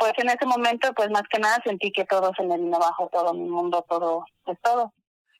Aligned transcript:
pues 0.00 0.14
en 0.16 0.30
ese 0.30 0.46
momento, 0.46 0.88
pues 0.96 1.10
más 1.10 1.24
que 1.30 1.38
nada 1.38 1.60
sentí 1.62 1.92
que 1.92 2.06
todo 2.06 2.32
se 2.34 2.42
me 2.42 2.56
vino 2.56 2.76
abajo, 2.76 3.10
todo 3.12 3.34
mi 3.34 3.48
mundo, 3.48 3.84
todo, 3.86 4.24
pues 4.44 4.58
todo. 4.62 4.94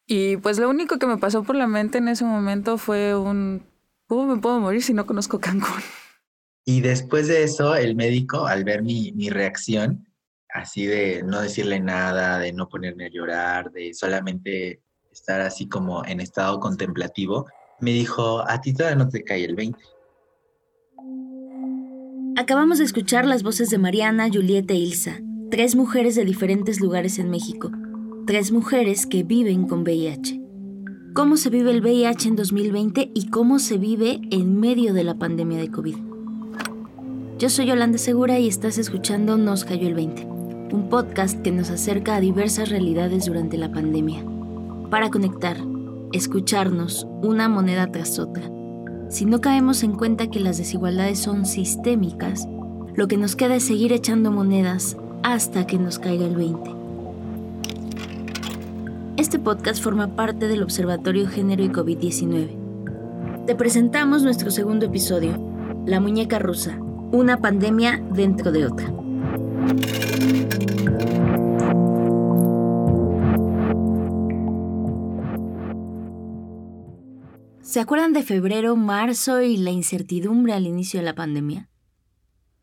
Y 0.06 0.36
pues 0.36 0.58
lo 0.58 0.68
único 0.68 0.98
que 0.98 1.06
me 1.06 1.16
pasó 1.16 1.42
por 1.42 1.56
la 1.56 1.66
mente 1.66 1.98
en 1.98 2.08
ese 2.08 2.24
momento 2.24 2.76
fue 2.76 3.16
un, 3.16 3.66
¿cómo 4.06 4.26
me 4.26 4.40
puedo 4.40 4.60
morir 4.60 4.82
si 4.82 4.92
no 4.92 5.06
conozco 5.06 5.40
Cancún? 5.40 5.82
Y 6.66 6.82
después 6.82 7.26
de 7.26 7.42
eso, 7.42 7.74
el 7.74 7.96
médico, 7.96 8.46
al 8.46 8.64
ver 8.64 8.82
mi, 8.82 9.12
mi 9.12 9.30
reacción, 9.30 10.06
así 10.50 10.84
de 10.84 11.22
no 11.22 11.40
decirle 11.40 11.80
nada, 11.80 12.38
de 12.38 12.52
no 12.52 12.68
ponerme 12.68 13.06
a 13.06 13.10
llorar, 13.10 13.70
de 13.70 13.94
solamente 13.94 14.82
estar 15.10 15.40
así 15.40 15.68
como 15.68 16.04
en 16.04 16.20
estado 16.20 16.60
contemplativo, 16.60 17.46
me 17.80 17.92
dijo, 17.92 18.44
a 18.46 18.60
ti 18.60 18.74
todavía 18.74 19.02
no 19.02 19.08
te 19.08 19.24
cae 19.24 19.44
el 19.44 19.56
20. 19.56 19.78
Acabamos 22.36 22.78
de 22.78 22.84
escuchar 22.84 23.26
las 23.26 23.42
voces 23.42 23.70
de 23.70 23.78
Mariana, 23.78 24.28
Julieta 24.32 24.72
e 24.72 24.78
Ilsa, 24.78 25.20
tres 25.50 25.74
mujeres 25.74 26.14
de 26.14 26.24
diferentes 26.24 26.80
lugares 26.80 27.18
en 27.18 27.28
México, 27.28 27.70
tres 28.26 28.52
mujeres 28.52 29.06
que 29.06 29.24
viven 29.24 29.66
con 29.66 29.80
VIH. 29.80 30.40
¿Cómo 31.12 31.36
se 31.36 31.50
vive 31.50 31.72
el 31.72 31.80
VIH 31.80 32.28
en 32.28 32.36
2020 32.36 33.10
y 33.14 33.28
cómo 33.30 33.58
se 33.58 33.78
vive 33.78 34.20
en 34.30 34.58
medio 34.60 34.94
de 34.94 35.04
la 35.04 35.18
pandemia 35.18 35.58
de 35.58 35.70
COVID? 35.70 35.96
Yo 37.38 37.48
soy 37.48 37.66
Yolanda 37.66 37.98
Segura 37.98 38.38
y 38.38 38.48
estás 38.48 38.78
escuchando 38.78 39.36
Nos 39.36 39.64
cayó 39.64 39.88
el 39.88 39.94
20, 39.94 40.24
un 40.24 40.88
podcast 40.88 41.42
que 41.42 41.50
nos 41.50 41.70
acerca 41.70 42.14
a 42.14 42.20
diversas 42.20 42.68
realidades 42.68 43.26
durante 43.26 43.58
la 43.58 43.72
pandemia, 43.72 44.24
para 44.88 45.10
conectar, 45.10 45.56
escucharnos 46.12 47.06
una 47.22 47.48
moneda 47.48 47.90
tras 47.90 48.18
otra. 48.18 48.59
Si 49.10 49.24
no 49.24 49.40
caemos 49.40 49.82
en 49.82 49.92
cuenta 49.92 50.28
que 50.28 50.38
las 50.38 50.56
desigualdades 50.56 51.18
son 51.18 51.44
sistémicas, 51.44 52.46
lo 52.94 53.08
que 53.08 53.16
nos 53.16 53.34
queda 53.34 53.56
es 53.56 53.64
seguir 53.64 53.92
echando 53.92 54.30
monedas 54.30 54.96
hasta 55.24 55.66
que 55.66 55.80
nos 55.80 55.98
caiga 55.98 56.26
el 56.26 56.36
20. 56.36 56.70
Este 59.16 59.40
podcast 59.40 59.82
forma 59.82 60.14
parte 60.14 60.46
del 60.46 60.62
Observatorio 60.62 61.26
Género 61.26 61.64
y 61.64 61.70
COVID-19. 61.70 63.46
Te 63.46 63.56
presentamos 63.56 64.22
nuestro 64.22 64.52
segundo 64.52 64.86
episodio, 64.86 65.36
La 65.86 65.98
muñeca 65.98 66.38
rusa, 66.38 66.78
una 67.10 67.38
pandemia 67.38 68.00
dentro 68.12 68.52
de 68.52 68.66
otra. 68.66 68.92
¿Se 77.70 77.78
acuerdan 77.78 78.12
de 78.12 78.24
febrero, 78.24 78.74
marzo 78.74 79.42
y 79.42 79.56
la 79.56 79.70
incertidumbre 79.70 80.54
al 80.54 80.66
inicio 80.66 80.98
de 80.98 81.06
la 81.06 81.14
pandemia? 81.14 81.68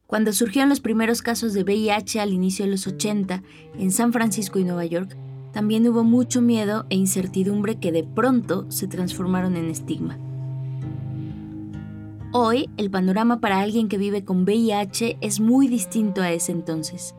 Cuando 0.05 0.33
surgieron 0.33 0.67
los 0.67 0.81
primeros 0.81 1.21
casos 1.21 1.53
de 1.53 1.63
VIH 1.63 2.19
al 2.19 2.33
inicio 2.33 2.65
de 2.65 2.71
los 2.71 2.87
80 2.87 3.41
en 3.79 3.91
San 3.91 4.11
Francisco 4.11 4.59
y 4.59 4.65
Nueva 4.65 4.83
York, 4.83 5.15
también 5.53 5.87
hubo 5.87 6.03
mucho 6.03 6.41
miedo 6.41 6.85
e 6.89 6.95
incertidumbre 6.95 7.79
que 7.79 7.93
de 7.93 8.03
pronto 8.03 8.69
se 8.69 8.89
transformaron 8.89 9.55
en 9.55 9.69
estigma. 9.69 10.19
Hoy, 12.33 12.69
el 12.75 12.91
panorama 12.91 13.39
para 13.39 13.61
alguien 13.61 13.87
que 13.87 13.97
vive 13.97 14.25
con 14.25 14.43
VIH 14.43 15.19
es 15.21 15.39
muy 15.39 15.69
distinto 15.69 16.21
a 16.21 16.33
ese 16.33 16.51
entonces. 16.51 17.15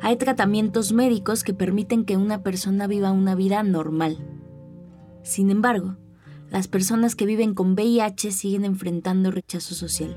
Hay 0.00 0.16
tratamientos 0.16 0.92
médicos 0.92 1.44
que 1.44 1.54
permiten 1.54 2.04
que 2.04 2.16
una 2.16 2.42
persona 2.42 2.88
viva 2.88 3.12
una 3.12 3.36
vida 3.36 3.62
normal. 3.62 4.18
Sin 5.22 5.52
embargo, 5.52 5.98
las 6.50 6.66
personas 6.66 7.14
que 7.14 7.26
viven 7.26 7.54
con 7.54 7.72
VIH 7.72 8.32
siguen 8.32 8.64
enfrentando 8.64 9.30
rechazo 9.30 9.74
social. 9.74 10.16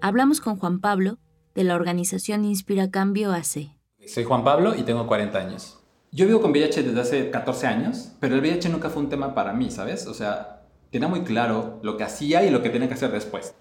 Hablamos 0.00 0.40
con 0.40 0.58
Juan 0.58 0.80
Pablo 0.80 1.18
de 1.54 1.64
la 1.64 1.76
organización 1.76 2.44
Inspira 2.44 2.90
Cambio 2.90 3.32
AC. 3.32 3.70
Soy 4.06 4.24
Juan 4.24 4.44
Pablo 4.44 4.74
y 4.76 4.82
tengo 4.82 5.06
40 5.06 5.38
años. 5.38 5.78
Yo 6.12 6.26
vivo 6.26 6.42
con 6.42 6.50
VIH 6.50 6.82
desde 6.82 7.00
hace 7.00 7.30
14 7.30 7.66
años, 7.66 8.12
pero 8.20 8.34
el 8.34 8.40
VIH 8.40 8.68
nunca 8.68 8.90
fue 8.90 9.02
un 9.02 9.08
tema 9.08 9.34
para 9.34 9.54
mí, 9.54 9.70
¿sabes? 9.70 10.06
O 10.06 10.14
sea, 10.14 10.66
tenía 10.90 11.08
muy 11.08 11.22
claro 11.22 11.80
lo 11.82 11.96
que 11.96 12.04
hacía 12.04 12.44
y 12.44 12.50
lo 12.50 12.62
que 12.62 12.70
tenía 12.70 12.88
que 12.88 12.94
hacer 12.94 13.10
después. 13.10 13.54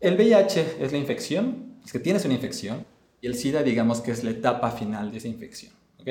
El 0.00 0.16
VIH 0.16 0.78
es 0.80 0.92
la 0.92 0.98
infección, 0.98 1.78
es 1.84 1.92
que 1.92 2.00
tienes 2.00 2.24
una 2.24 2.34
infección, 2.34 2.84
y 3.20 3.26
el 3.26 3.36
SIDA, 3.36 3.62
digamos 3.62 4.00
que 4.00 4.10
es 4.10 4.24
la 4.24 4.30
etapa 4.30 4.70
final 4.72 5.12
de 5.12 5.18
esa 5.18 5.28
infección, 5.28 5.72
¿ok? 6.00 6.08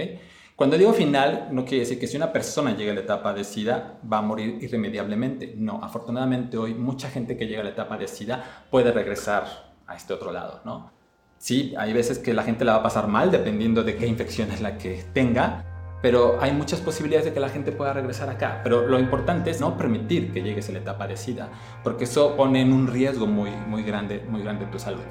Cuando 0.56 0.78
digo 0.78 0.94
final, 0.94 1.48
no 1.52 1.66
quiere 1.66 1.80
decir 1.80 2.00
que 2.00 2.06
si 2.06 2.16
una 2.16 2.32
persona 2.32 2.76
llega 2.76 2.92
a 2.92 2.96
la 2.96 3.02
etapa 3.02 3.34
de 3.34 3.44
SIDA 3.44 4.00
va 4.12 4.20
a 4.20 4.22
morir 4.22 4.60
irremediablemente. 4.62 5.56
No, 5.58 5.80
afortunadamente 5.84 6.58
hoy 6.58 6.76
mucha 6.76 7.10
gente 7.10 7.36
que 7.36 7.48
llega 7.48 7.62
a 7.62 7.64
la 7.64 7.72
etapa 7.72 7.98
de 7.98 8.08
SIDA 8.08 8.66
puede 8.70 8.92
regresar 8.92 9.74
a 9.88 9.96
este 9.96 10.14
otro 10.14 10.32
lado, 10.32 10.62
¿no? 10.64 10.92
Sí, 11.40 11.74
hay 11.76 11.92
veces 11.92 12.20
que 12.20 12.36
la 12.36 12.44
gente 12.44 12.66
la 12.66 12.74
va 12.74 12.78
a 12.80 12.84
pasar 12.84 13.08
mal 13.08 13.32
dependiendo 13.32 13.84
de 13.84 13.96
qué 13.98 14.06
infección 14.06 14.52
es 14.52 14.62
la 14.62 14.78
que 14.78 15.04
tenga, 15.12 15.66
pero 16.04 16.38
hay 16.40 16.52
muchas 16.52 16.82
posibilidades 16.82 17.26
de 17.26 17.34
que 17.34 17.40
la 17.40 17.50
gente 17.50 17.72
pueda 17.72 17.92
regresar 17.92 18.30
acá. 18.30 18.62
Pero 18.64 18.88
lo 18.88 19.00
importante 19.00 19.50
es 19.50 19.60
no 19.60 19.76
permitir 19.76 20.32
que 20.32 20.44
llegues 20.44 20.70
a 20.70 20.74
la 20.74 20.80
etapa 20.80 21.08
de 21.08 21.18
SIDA, 21.18 21.50
porque 21.84 22.04
eso 22.04 22.36
pone 22.38 22.62
en 22.62 22.72
un 22.72 22.88
riesgo 22.88 23.26
muy, 23.26 23.50
muy, 23.50 23.82
grande, 23.82 24.24
muy 24.30 24.44
grande 24.44 24.68
tu 24.68 24.78
salud. 24.78 25.04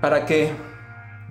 Para 0.00 0.24
que 0.24 0.52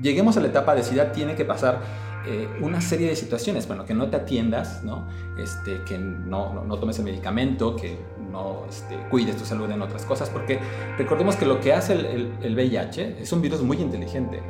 lleguemos 0.01 0.35
a 0.35 0.41
la 0.41 0.47
etapa 0.47 0.75
de 0.75 0.83
SIDA 0.83 1.13
tiene 1.13 1.35
que 1.35 1.45
pasar 1.45 1.79
eh, 2.27 2.49
una 2.61 2.81
serie 2.81 3.09
de 3.09 3.15
situaciones, 3.15 3.67
bueno, 3.67 3.85
que 3.85 3.93
no 3.93 4.09
te 4.09 4.17
atiendas, 4.17 4.83
¿no? 4.83 5.07
Este, 5.37 5.83
que 5.83 5.97
no, 5.97 6.63
no, 6.63 6.79
tomes 6.79 6.97
el 6.99 7.05
medicamento, 7.05 7.75
que 7.75 7.97
no 8.31 8.65
este, 8.69 8.97
cuides 9.09 9.37
tu 9.37 9.45
salud 9.45 9.69
en 9.69 9.81
otras 9.81 10.05
cosas, 10.05 10.29
porque 10.29 10.59
recordemos 10.97 11.35
que 11.35 11.45
lo 11.45 11.59
que 11.59 11.73
hace 11.73 11.93
el, 11.93 12.05
el, 12.05 12.33
el 12.41 12.55
VIH 12.55 13.21
es 13.21 13.31
un 13.31 13.41
virus 13.41 13.61
muy 13.61 13.77
inteligente 13.77 14.41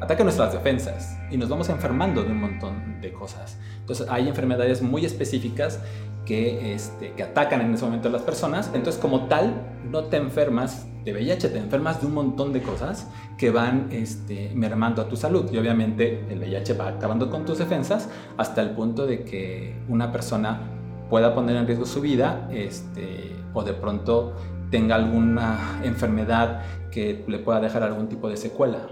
ataca 0.00 0.22
nuestras 0.24 0.52
defensas 0.52 1.16
y 1.30 1.36
nos 1.36 1.48
vamos 1.48 1.68
enfermando 1.68 2.22
de 2.22 2.30
un 2.30 2.40
montón 2.40 3.00
de 3.00 3.12
cosas. 3.12 3.58
Entonces 3.80 4.06
hay 4.10 4.28
enfermedades 4.28 4.82
muy 4.82 5.04
específicas 5.04 5.80
que, 6.24 6.74
este, 6.74 7.12
que 7.12 7.22
atacan 7.22 7.60
en 7.60 7.74
ese 7.74 7.84
momento 7.84 8.08
a 8.08 8.12
las 8.12 8.22
personas. 8.22 8.70
Entonces 8.74 9.00
como 9.00 9.26
tal 9.26 9.54
no 9.90 10.04
te 10.04 10.16
enfermas 10.16 10.86
de 11.06 11.12
VIH, 11.12 11.50
te 11.50 11.58
enfermas 11.58 12.00
de 12.00 12.08
un 12.08 12.14
montón 12.14 12.52
de 12.52 12.60
cosas 12.60 13.08
que 13.38 13.50
van 13.50 13.86
este, 13.92 14.50
mermando 14.56 15.00
a 15.00 15.08
tu 15.08 15.16
salud. 15.16 15.48
Y 15.52 15.56
obviamente 15.56 16.26
el 16.28 16.40
VIH 16.40 16.74
va 16.74 16.88
acabando 16.88 17.30
con 17.30 17.44
tus 17.44 17.58
defensas 17.58 18.08
hasta 18.36 18.60
el 18.60 18.70
punto 18.70 19.06
de 19.06 19.22
que 19.22 19.76
una 19.88 20.10
persona 20.10 20.68
pueda 21.08 21.32
poner 21.32 21.54
en 21.54 21.66
riesgo 21.68 21.86
su 21.86 22.00
vida 22.00 22.48
este, 22.52 23.36
o 23.54 23.62
de 23.62 23.72
pronto 23.72 24.34
tenga 24.72 24.96
alguna 24.96 25.80
enfermedad 25.84 26.62
que 26.90 27.24
le 27.28 27.38
pueda 27.38 27.60
dejar 27.60 27.84
algún 27.84 28.08
tipo 28.08 28.28
de 28.28 28.36
secuela. 28.36 28.88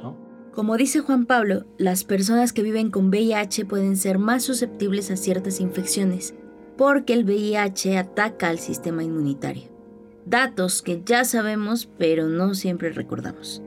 Como 0.53 0.77
dice 0.77 1.01
Juan 1.01 1.27
Pablo, 1.27 1.65
las 1.79 2.05
personas 2.05 2.53
que 2.53 2.63
viven 2.63 2.93
con 2.93 3.09
VIH 3.09 3.65
pueden 3.65 3.97
ser 3.97 4.21
más 4.21 4.45
susceptibles 4.45 5.11
a 5.11 5.17
ciertas 5.17 5.59
infecciones, 5.59 6.33
porque 6.79 7.13
el 7.13 7.25
VIH 7.25 7.99
ataca 7.99 8.51
al 8.51 8.61
sistema 8.61 9.03
inmunitario. 9.03 9.74
Datos 10.27 10.81
que 10.81 11.03
ya 11.05 11.25
sabemos, 11.25 11.89
pero 11.99 12.29
no 12.29 12.55
siempre 12.55 12.91
recordamos. 12.91 13.63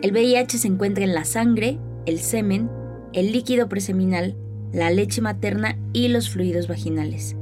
El 0.00 0.12
VIH 0.12 0.58
se 0.58 0.68
encuentra 0.68 1.02
en 1.02 1.14
la 1.14 1.24
sangre, 1.24 1.78
el 2.06 2.20
semen, 2.20 2.70
el 3.12 3.32
líquido 3.32 3.68
preseminal, 3.68 4.36
la 4.72 4.90
leche 4.90 5.20
materna 5.22 5.78
y 5.92 6.08
los 6.08 6.30
fluidos 6.30 6.68
vaginales. 6.68 7.36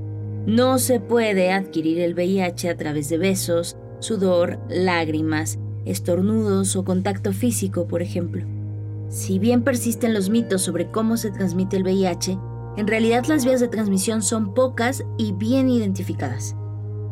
No 0.46 0.78
se 0.78 1.00
puede 1.00 1.52
adquirir 1.52 2.00
el 2.00 2.14
VIH 2.14 2.70
a 2.70 2.76
través 2.76 3.08
de 3.08 3.18
besos, 3.18 3.76
sudor, 4.00 4.58
lágrimas, 4.68 5.58
estornudos 5.84 6.76
o 6.76 6.84
contacto 6.84 7.32
físico, 7.32 7.86
por 7.88 8.00
ejemplo. 8.00 8.44
Si 9.08 9.38
bien 9.38 9.62
persisten 9.62 10.14
los 10.14 10.30
mitos 10.30 10.62
sobre 10.62 10.90
cómo 10.90 11.16
se 11.18 11.30
transmite 11.30 11.76
el 11.76 11.82
VIH, 11.82 12.38
en 12.78 12.86
realidad 12.86 13.26
las 13.26 13.44
vías 13.44 13.60
de 13.60 13.68
transmisión 13.68 14.22
son 14.22 14.54
pocas 14.54 15.04
y 15.18 15.32
bien 15.32 15.68
identificadas. 15.68 16.56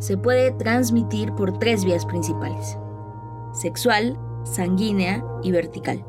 Se 0.00 0.16
puede 0.16 0.50
transmitir 0.52 1.32
por 1.34 1.58
tres 1.58 1.84
vías 1.84 2.06
principales. 2.06 2.78
Sexual, 3.52 4.18
sanguínea 4.44 5.22
y 5.42 5.52
vertical. 5.52 6.06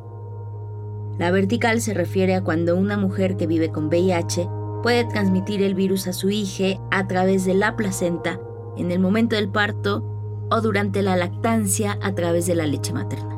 La 1.19 1.29
vertical 1.29 1.81
se 1.81 1.93
refiere 1.93 2.35
a 2.35 2.41
cuando 2.41 2.77
una 2.77 2.95
mujer 2.97 3.35
que 3.35 3.47
vive 3.47 3.69
con 3.69 3.87
VIH 3.87 4.47
puede 4.81 5.03
transmitir 5.03 5.61
el 5.61 5.75
virus 5.75 6.07
a 6.07 6.13
su 6.13 6.29
hija 6.29 6.81
a 6.89 7.05
través 7.07 7.43
de 7.43 7.53
la 7.53 7.75
placenta 7.75 8.39
en 8.77 8.91
el 8.91 8.99
momento 8.99 9.35
del 9.35 9.49
parto 9.49 10.47
o 10.49 10.61
durante 10.61 11.01
la 11.01 11.17
lactancia 11.17 11.99
a 12.01 12.15
través 12.15 12.45
de 12.45 12.55
la 12.55 12.67
leche 12.67 12.93
materna. 12.93 13.37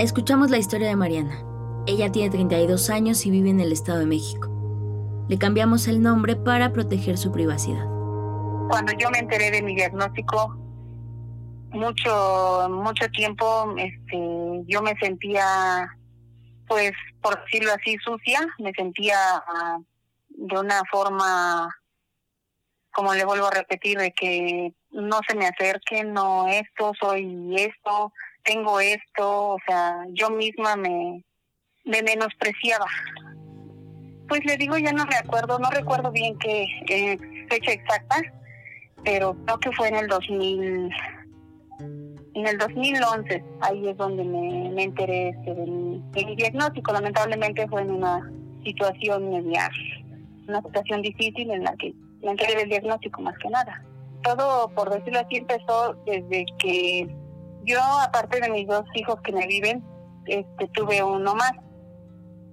Escuchamos 0.00 0.50
la 0.50 0.58
historia 0.58 0.88
de 0.88 0.96
Mariana. 0.96 1.44
Ella 1.86 2.10
tiene 2.10 2.30
32 2.30 2.90
años 2.90 3.24
y 3.26 3.30
vive 3.30 3.50
en 3.50 3.60
el 3.60 3.70
Estado 3.70 4.00
de 4.00 4.06
México. 4.06 4.48
Le 5.28 5.38
cambiamos 5.38 5.86
el 5.86 6.02
nombre 6.02 6.34
para 6.34 6.72
proteger 6.72 7.16
su 7.16 7.30
privacidad. 7.30 7.99
Cuando 8.70 8.92
yo 8.92 9.10
me 9.10 9.18
enteré 9.18 9.50
de 9.50 9.62
mi 9.62 9.74
diagnóstico, 9.74 10.54
mucho 11.72 12.68
mucho 12.70 13.08
tiempo 13.08 13.74
este 13.76 14.62
yo 14.66 14.80
me 14.80 14.94
sentía 15.00 15.92
pues 16.68 16.92
por 17.20 17.42
decirlo 17.44 17.72
así 17.72 17.96
sucia, 17.98 18.46
me 18.60 18.72
sentía 18.72 19.16
ah, 19.44 19.78
de 20.28 20.56
una 20.56 20.82
forma 20.88 21.68
como 22.92 23.12
le 23.12 23.24
vuelvo 23.24 23.48
a 23.48 23.50
repetir 23.50 23.98
de 23.98 24.12
que 24.12 24.72
no 24.92 25.18
se 25.26 25.34
me 25.34 25.48
acerquen, 25.48 26.12
no 26.12 26.46
esto, 26.46 26.92
soy 27.00 27.56
esto, 27.56 28.12
tengo 28.44 28.78
esto, 28.78 29.48
o 29.48 29.58
sea, 29.66 29.96
yo 30.10 30.30
misma 30.30 30.76
me, 30.76 31.24
me 31.84 32.02
menospreciaba. 32.02 32.86
Pues 34.28 34.44
le 34.44 34.56
digo, 34.56 34.78
ya 34.78 34.92
no 34.92 35.06
me 35.06 35.16
acuerdo, 35.16 35.58
no 35.58 35.70
recuerdo 35.70 36.12
bien 36.12 36.38
qué 36.38 36.66
eh, 36.88 37.18
fecha 37.48 37.72
exacta, 37.72 38.22
pero 39.04 39.36
creo 39.44 39.58
que 39.58 39.72
fue 39.72 39.88
en 39.88 39.96
el 39.96 40.08
2000, 40.08 40.90
en 42.34 42.46
el 42.46 42.58
2011, 42.58 43.44
ahí 43.60 43.88
es 43.88 43.96
donde 43.96 44.24
me, 44.24 44.82
enteré 44.82 45.30
este, 45.30 45.54
de, 45.54 45.66
mi, 45.66 46.36
diagnóstico. 46.36 46.92
Lamentablemente 46.92 47.66
fue 47.68 47.82
en 47.82 47.90
una 47.92 48.30
situación 48.64 49.30
media, 49.30 49.70
una 50.48 50.62
situación 50.62 51.02
difícil 51.02 51.50
en 51.50 51.64
la 51.64 51.74
que 51.76 51.94
me 52.22 52.32
enteré 52.32 52.56
del 52.56 52.68
diagnóstico 52.68 53.22
más 53.22 53.36
que 53.38 53.48
nada. 53.48 53.82
Todo, 54.22 54.68
por 54.74 54.90
decirlo 54.90 55.20
así, 55.20 55.36
empezó 55.36 55.94
desde 56.04 56.44
que 56.58 57.08
yo, 57.64 57.80
aparte 58.02 58.40
de 58.40 58.50
mis 58.50 58.66
dos 58.66 58.84
hijos 58.94 59.20
que 59.22 59.32
me 59.32 59.46
viven, 59.46 59.82
este, 60.26 60.68
tuve 60.68 61.02
uno 61.02 61.34
más. 61.34 61.52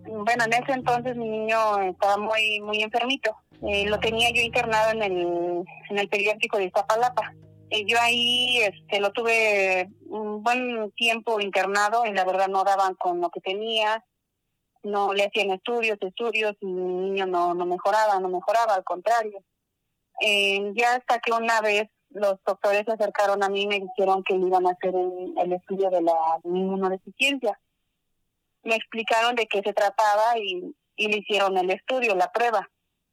Bueno, 0.06 0.46
en 0.46 0.54
ese 0.54 0.72
entonces 0.72 1.18
mi 1.18 1.28
niño 1.28 1.80
estaba 1.80 2.18
muy 2.18 2.62
muy 2.62 2.82
enfermito. 2.82 3.36
Eh, 3.64 3.86
lo 3.88 4.00
tenía 4.00 4.30
yo 4.32 4.42
internado 4.42 4.92
en 4.92 5.04
el, 5.04 5.64
en 5.90 6.00
el 6.00 6.10
pediátrico 6.10 6.58
de 6.58 6.66
Iztapalapa. 6.66 7.34
Eh, 7.70 7.86
yo 7.86 7.98
ahí 8.00 8.60
este, 8.60 9.00
lo 9.00 9.12
tuve 9.12 9.90
un 10.08 10.44
buen 10.44 10.92
tiempo 10.92 11.40
internado 11.42 12.06
y 12.06 12.14
la 12.14 12.24
verdad 12.24 12.48
no 12.48 12.64
daban 12.64 12.96
con 12.96 13.20
lo 13.20 13.30
que 13.30 13.42
tenía. 13.42 14.06
No 14.84 15.14
le 15.14 15.26
hacían 15.26 15.52
estudios, 15.52 15.98
estudios 16.02 16.56
y 16.62 16.66
mi 16.68 17.10
niño 17.10 17.26
no, 17.26 17.54
no 17.54 17.66
mejoraba, 17.66 18.20
no 18.20 18.30
mejoraba, 18.30 18.76
al 18.76 18.84
contrario. 18.84 19.44
Eh, 20.22 20.72
ya 20.76 20.96
hasta 20.96 21.20
que 21.20 21.32
una 21.32 21.60
vez 21.62 21.90
los 22.10 22.40
doctores 22.46 22.84
se 22.86 22.94
acercaron 22.94 23.44
a 23.44 23.50
mí 23.50 23.64
y 23.64 23.68
me 23.68 23.80
dijeron 23.80 24.24
que 24.24 24.36
iban 24.36 24.66
a 24.66 24.72
hacer 24.72 24.94
el, 24.96 25.54
estudio 25.54 25.90
de 25.90 26.02
la 26.02 26.16
inmunodeficiencia. 26.44 27.60
Me 28.64 28.76
explicaron 28.76 29.36
de 29.36 29.46
qué 29.48 29.62
se 29.62 29.74
trataba 29.74 30.38
y, 30.38 30.74
y 30.96 31.08
le 31.08 31.18
hicieron 31.18 31.58
el 31.58 31.70
estudio, 31.72 32.16
la 32.16 32.32
prueba. 32.32 32.70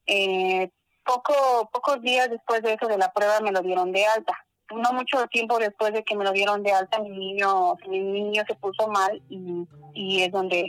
Eh, 0.06 0.70
poco, 1.04 1.70
pocos 1.72 2.00
días 2.02 2.30
después 2.30 2.62
de 2.62 2.74
eso 2.74 2.86
de 2.86 2.98
la 2.98 3.12
prueba 3.12 3.40
me 3.40 3.52
lo 3.52 3.60
dieron 3.60 3.92
de 3.92 4.04
alta. 4.06 4.34
No 4.74 4.92
mucho 4.92 5.26
tiempo 5.28 5.58
después 5.58 5.92
de 5.92 6.02
que 6.04 6.16
me 6.16 6.24
lo 6.24 6.32
dieron 6.32 6.62
de 6.62 6.72
alta, 6.72 6.98
mi 6.98 7.10
niño, 7.10 7.76
mi 7.88 8.00
niño 8.00 8.42
se 8.46 8.54
puso 8.54 8.88
mal 8.88 9.22
y, 9.28 9.66
y 9.92 10.22
es 10.22 10.32
donde, 10.32 10.66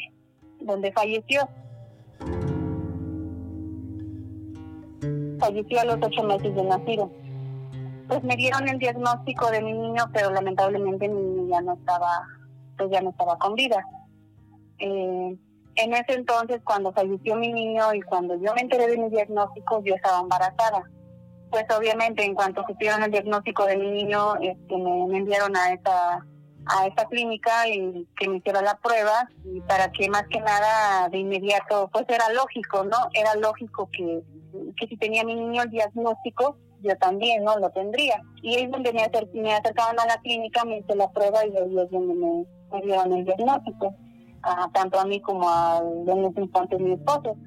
donde 0.60 0.92
falleció. 0.92 1.48
Falleció 5.40 5.82
a 5.82 5.86
los 5.86 5.98
ocho 6.02 6.24
meses 6.24 6.56
de 6.56 6.64
nacido 6.64 7.12
pues 8.08 8.24
me 8.24 8.36
dieron 8.36 8.68
el 8.68 8.78
diagnóstico 8.78 9.50
de 9.50 9.62
mi 9.62 9.74
niño, 9.74 10.06
pero 10.14 10.32
lamentablemente 10.32 11.08
mi 11.10 11.22
niño 11.22 11.50
ya 11.50 11.62
no 11.62 11.74
estaba, 11.74 12.28
pues 12.78 12.92
ya 12.92 13.02
no 13.02 13.10
estaba 13.10 13.38
con 13.38 13.56
vida. 13.56 13.84
Eh, 14.78 15.38
en 15.76 15.94
ese 15.94 16.14
entonces, 16.14 16.62
cuando 16.64 16.94
falleció 16.94 17.36
mi 17.36 17.52
niño 17.52 17.94
y 17.94 18.02
cuando 18.02 18.36
yo 18.36 18.54
me 18.54 18.62
enteré 18.62 18.88
de 18.88 18.98
mi 18.98 19.10
diagnóstico, 19.10 19.84
yo 19.84 19.96
estaba 19.96 20.22
embarazada. 20.22 20.84
Pues 21.50 21.66
obviamente, 21.78 22.24
en 22.24 22.34
cuanto 22.34 22.66
supieron 22.68 23.04
el 23.04 23.12
diagnóstico 23.12 23.66
de 23.66 23.78
mi 23.78 23.92
niño, 23.92 24.36
este, 24.42 24.78
me, 24.78 25.18
enviaron 25.18 25.56
a 25.56 25.74
esa 25.74 26.26
a 26.68 26.88
esa 26.88 27.06
clínica 27.06 27.68
y 27.68 28.08
que 28.18 28.28
me 28.28 28.38
hiciera 28.38 28.60
la 28.60 28.76
prueba 28.80 29.30
y 29.44 29.62
para 29.62 29.92
que 29.92 30.10
más 30.10 30.24
que 30.30 30.40
nada 30.40 31.08
de 31.10 31.20
inmediato, 31.20 31.90
pues 31.94 32.06
era 32.10 32.28
lógico, 32.32 32.84
¿no? 32.84 32.98
Era 33.14 33.36
lógico 33.36 33.88
que, 33.92 34.24
que 34.76 34.88
si 34.88 34.98
tenía 34.98 35.24
mi 35.24 35.36
niño 35.36 35.62
el 35.62 35.70
diagnóstico, 35.70 36.58
yo 36.82 36.96
también 36.98 37.44
no 37.44 37.58
lo 37.60 37.70
tendría. 37.72 38.22
Y 38.42 38.56
es 38.56 38.72
donde 38.72 38.94
me, 38.94 39.04
acercaban 39.04 40.00
a 40.00 40.06
la 40.06 40.18
clínica, 40.22 40.64
me 40.66 40.80
hice 40.80 40.96
la 40.96 41.10
prueba 41.12 41.46
y 41.46 41.56
ahí 41.56 41.80
es 41.80 41.92
donde 41.92 42.14
me, 42.14 42.82
dieron 42.82 43.14
el 43.14 43.26
diagnóstico, 43.26 43.96
tanto 44.74 45.00
a 45.00 45.06
mí 45.06 45.22
como 45.22 45.50
a 45.50 45.82
los 45.82 46.38
infantes 46.38 46.80
mi 46.80 46.94
esposo. 46.94 47.38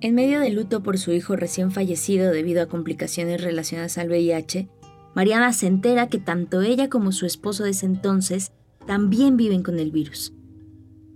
En 0.00 0.14
medio 0.14 0.40
del 0.40 0.54
luto 0.54 0.82
por 0.82 0.98
su 0.98 1.12
hijo 1.12 1.36
recién 1.36 1.70
fallecido 1.70 2.30
debido 2.30 2.62
a 2.62 2.66
complicaciones 2.66 3.42
relacionadas 3.42 3.96
al 3.96 4.08
VIH, 4.08 4.68
Mariana 5.14 5.52
se 5.52 5.66
entera 5.66 6.08
que 6.08 6.18
tanto 6.18 6.60
ella 6.60 6.88
como 6.88 7.12
su 7.12 7.24
esposo 7.24 7.64
de 7.64 7.70
ese 7.70 7.86
entonces 7.86 8.52
también 8.86 9.36
viven 9.36 9.62
con 9.62 9.78
el 9.78 9.90
virus. 9.92 10.34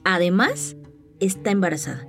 Además, 0.05 0.77
está 1.21 1.51
embarazada. 1.51 2.07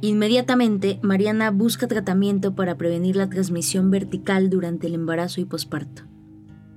Inmediatamente, 0.00 0.98
Mariana 1.02 1.52
busca 1.52 1.86
tratamiento 1.86 2.56
para 2.56 2.76
prevenir 2.76 3.14
la 3.14 3.28
transmisión 3.28 3.90
vertical 3.92 4.50
durante 4.50 4.88
el 4.88 4.94
embarazo 4.94 5.40
y 5.40 5.44
posparto. 5.44 6.02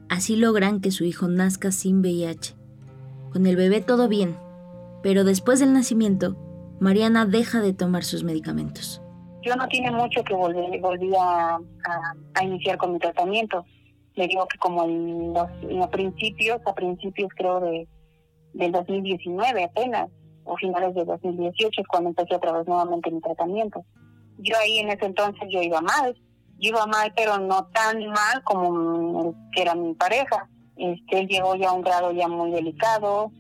Así 0.09 0.35
logran 0.35 0.81
que 0.81 0.91
su 0.91 1.03
hijo 1.03 1.27
nazca 1.27 1.71
sin 1.71 2.01
VIH. 2.01 2.55
Con 3.31 3.47
el 3.47 3.55
bebé 3.55 3.81
todo 3.81 4.07
bien, 4.07 4.35
pero 5.05 5.23
después 5.23 5.59
del 5.59 5.71
nacimiento, 5.71 6.35
Mariana 6.79 7.27
deja 7.27 7.61
de 7.61 7.73
tomar 7.73 8.03
sus 8.03 8.23
medicamentos. 8.23 9.03
Yo 9.43 9.55
no 9.55 9.67
tiene 9.67 9.91
mucho 9.91 10.23
que 10.23 10.33
volver, 10.33 10.81
a, 11.19 11.59
iniciar 12.41 12.79
con 12.79 12.93
mi 12.93 12.97
tratamiento. 12.97 13.63
Le 14.15 14.25
digo 14.25 14.47
que 14.47 14.57
como 14.57 14.83
en 14.85 15.31
los, 15.31 15.89
principios, 15.91 16.59
a 16.65 16.73
principios 16.73 17.29
creo 17.37 17.59
de 17.59 17.87
del 18.53 18.71
2019 18.71 19.65
apenas, 19.65 20.09
o 20.43 20.57
finales 20.57 20.95
de 20.95 21.05
2018 21.05 21.81
es 21.81 21.87
cuando 21.87 22.09
empecé 22.09 22.33
otra 22.33 22.53
vez 22.53 22.67
nuevamente 22.67 23.11
mi 23.11 23.21
tratamiento. 23.21 23.85
Yo 24.39 24.57
ahí 24.57 24.79
en 24.79 24.89
ese 24.89 25.05
entonces 25.05 25.47
yo 25.51 25.61
iba 25.61 25.81
mal, 25.81 26.15
yo 26.57 26.69
iba 26.69 26.87
mal 26.87 27.13
pero 27.15 27.37
no 27.37 27.67
tan 27.67 28.07
mal 28.07 28.43
como 28.43 29.35
que 29.53 29.61
era 29.61 29.75
mi 29.75 29.93
pareja. 29.93 30.49
Este, 30.77 31.19
él 31.19 31.27
llegó 31.27 31.55
ya 31.55 31.69
a 31.69 31.73
un 31.73 31.83
grado 31.83 32.11
ya 32.11 32.27
muy 32.27 32.49
delicado 32.49 33.31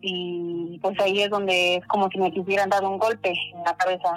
y 0.00 0.78
pues 0.80 0.98
ahí 1.00 1.22
es 1.22 1.30
donde 1.30 1.76
es 1.76 1.86
como 1.86 2.08
si 2.08 2.18
me 2.18 2.32
quisieran 2.32 2.70
dar 2.70 2.84
un 2.84 2.98
golpe 2.98 3.32
en 3.54 3.64
la 3.64 3.76
cabeza. 3.76 4.14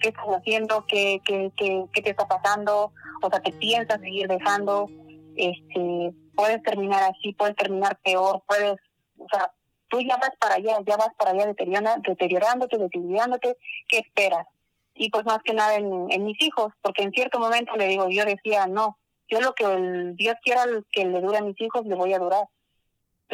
¿Qué 0.00 0.08
estás 0.08 0.26
haciendo? 0.26 0.84
¿Qué, 0.86 1.20
qué, 1.24 1.50
qué, 1.56 1.84
qué 1.92 2.02
te 2.02 2.10
está 2.10 2.26
pasando? 2.26 2.92
O 3.22 3.30
sea, 3.30 3.40
¿te 3.40 3.52
piensas 3.52 4.00
seguir 4.00 4.28
dejando? 4.28 4.88
Este, 5.36 6.12
puedes 6.34 6.62
terminar 6.62 7.02
así, 7.04 7.32
puedes 7.32 7.56
terminar 7.56 7.98
peor, 8.02 8.42
puedes, 8.46 8.76
o 9.18 9.26
sea, 9.30 9.52
tú 9.88 10.00
ya 10.00 10.16
vas 10.16 10.32
para 10.38 10.56
allá, 10.56 10.78
ya 10.86 10.96
vas 10.96 11.10
para 11.16 11.30
allá 11.30 11.46
deteriorándote, 11.46 12.78
deteriorándote, 12.78 13.56
¿qué 13.88 13.98
esperas? 13.98 14.46
Y 14.94 15.10
pues 15.10 15.24
más 15.24 15.38
que 15.44 15.54
nada 15.54 15.74
en, 15.76 16.24
mis 16.24 16.40
hijos, 16.42 16.72
porque 16.82 17.02
en 17.02 17.12
cierto 17.12 17.38
momento 17.38 17.74
le 17.76 17.88
digo, 17.88 18.08
yo 18.08 18.24
decía, 18.24 18.66
no, 18.66 18.98
yo 19.28 19.40
lo 19.40 19.54
que 19.54 19.64
el 19.64 20.16
Dios 20.16 20.36
quiera 20.42 20.64
que 20.92 21.04
le 21.04 21.20
dure 21.20 21.38
a 21.38 21.42
mis 21.42 21.60
hijos, 21.60 21.84
le 21.86 21.94
voy 21.94 22.12
a 22.12 22.18
durar. 22.18 22.44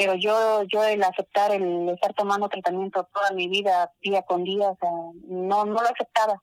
Pero 0.00 0.14
yo, 0.14 0.62
yo 0.62 0.82
el 0.82 1.02
aceptar, 1.02 1.52
el 1.52 1.90
estar 1.90 2.14
tomando 2.14 2.48
tratamiento 2.48 3.06
toda 3.12 3.32
mi 3.32 3.48
vida, 3.48 3.92
día 4.00 4.22
con 4.22 4.44
día, 4.44 4.70
o 4.70 4.76
sea, 4.80 4.90
no, 5.28 5.66
no 5.66 5.74
lo 5.74 5.88
aceptaba, 5.88 6.42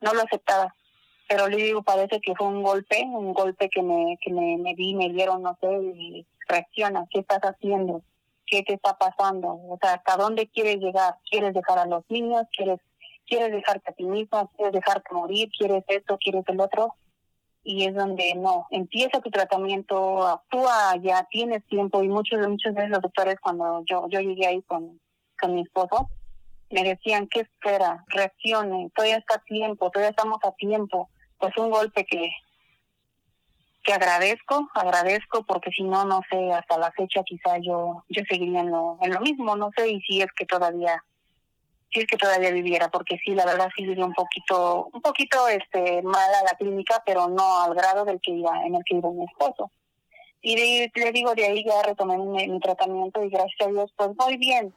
no 0.00 0.14
lo 0.14 0.22
aceptaba. 0.22 0.76
Pero 1.28 1.48
le 1.48 1.56
digo, 1.56 1.82
parece 1.82 2.20
que 2.20 2.36
fue 2.36 2.46
un 2.46 2.62
golpe, 2.62 3.02
un 3.02 3.32
golpe 3.32 3.68
que 3.68 3.82
me, 3.82 4.16
que 4.20 4.32
me, 4.32 4.58
me 4.58 4.76
di, 4.76 4.94
me 4.94 5.08
dieron, 5.08 5.42
no 5.42 5.58
sé, 5.60 5.66
y 5.72 6.24
reacciona, 6.46 7.04
¿qué 7.10 7.18
estás 7.18 7.40
haciendo? 7.40 8.02
qué 8.46 8.62
te 8.62 8.74
está 8.74 8.96
pasando, 8.96 9.48
o 9.48 9.78
sea, 9.82 9.94
hasta 9.94 10.16
dónde 10.16 10.48
quieres 10.48 10.76
llegar, 10.76 11.16
quieres 11.28 11.52
dejar 11.52 11.80
a 11.80 11.86
los 11.86 12.02
niños, 12.08 12.46
quieres 12.56 12.78
quieres 13.26 13.52
dejarte 13.52 13.90
a 13.90 13.92
ti 13.92 14.04
mismo, 14.04 14.50
quieres 14.56 14.72
dejarte 14.72 15.12
morir, 15.12 15.50
quieres 15.58 15.84
esto, 15.88 16.16
quieres 16.16 16.44
el 16.46 16.60
otro, 16.60 16.94
y 17.70 17.84
es 17.84 17.94
donde 17.94 18.34
no, 18.34 18.66
empieza 18.70 19.20
tu 19.20 19.30
tratamiento, 19.30 20.26
actúa, 20.26 20.96
ya 21.02 21.24
tienes 21.30 21.62
tiempo, 21.66 22.02
y 22.02 22.08
muchos, 22.08 22.38
muchos 22.48 22.74
de 22.74 22.88
los 22.88 23.02
doctores 23.02 23.36
cuando 23.42 23.84
yo, 23.84 24.08
yo 24.08 24.20
llegué 24.20 24.46
ahí 24.46 24.62
con, 24.62 24.98
con 25.38 25.54
mi 25.54 25.60
esposo, 25.60 26.08
me 26.70 26.82
decían, 26.82 27.28
¿qué 27.28 27.40
espera? 27.40 28.06
Reaccione, 28.08 28.90
todavía 28.94 29.18
está 29.18 29.34
a 29.34 29.44
tiempo, 29.44 29.90
todavía 29.90 30.08
estamos 30.08 30.38
a 30.44 30.52
tiempo. 30.52 31.10
Pues 31.36 31.54
un 31.58 31.70
golpe 31.70 32.06
que, 32.06 32.30
que 33.84 33.92
agradezco, 33.92 34.66
agradezco 34.72 35.44
porque 35.44 35.70
si 35.70 35.82
no, 35.82 36.06
no 36.06 36.22
sé, 36.30 36.50
hasta 36.50 36.78
la 36.78 36.90
fecha 36.92 37.22
quizá 37.22 37.58
yo 37.58 38.02
yo 38.08 38.22
seguiría 38.30 38.60
en 38.60 38.70
lo, 38.70 38.96
en 39.02 39.12
lo 39.12 39.20
mismo, 39.20 39.56
no 39.56 39.68
sé, 39.76 39.90
y 39.90 40.00
si 40.00 40.22
es 40.22 40.32
que 40.32 40.46
todavía 40.46 41.04
si 41.90 42.00
es 42.00 42.06
que 42.06 42.16
todavía 42.16 42.50
viviera, 42.50 42.88
porque 42.88 43.18
sí, 43.24 43.34
la 43.34 43.46
verdad 43.46 43.70
sí 43.74 43.86
viví 43.86 44.02
un 44.02 44.12
poquito, 44.12 44.90
un 44.92 45.00
poquito 45.00 45.48
este 45.48 46.02
mal 46.02 46.34
a 46.34 46.44
la 46.44 46.56
clínica, 46.58 47.02
pero 47.06 47.28
no 47.28 47.62
al 47.62 47.74
grado 47.74 48.04
del 48.04 48.20
que 48.20 48.32
iba, 48.32 48.64
en 48.64 48.74
el 48.74 48.84
que 48.84 48.96
iba 48.96 49.10
mi 49.10 49.24
esposo. 49.24 49.70
Y 50.40 50.56
le 50.94 51.12
digo, 51.12 51.34
de 51.34 51.46
ahí 51.46 51.64
ya 51.64 51.82
retomé 51.82 52.16
mi, 52.18 52.60
tratamiento 52.60 53.24
y 53.24 53.30
gracias 53.30 53.66
a 53.66 53.70
Dios, 53.70 53.92
pues 53.96 54.10
muy 54.16 54.36
bien. 54.36 54.72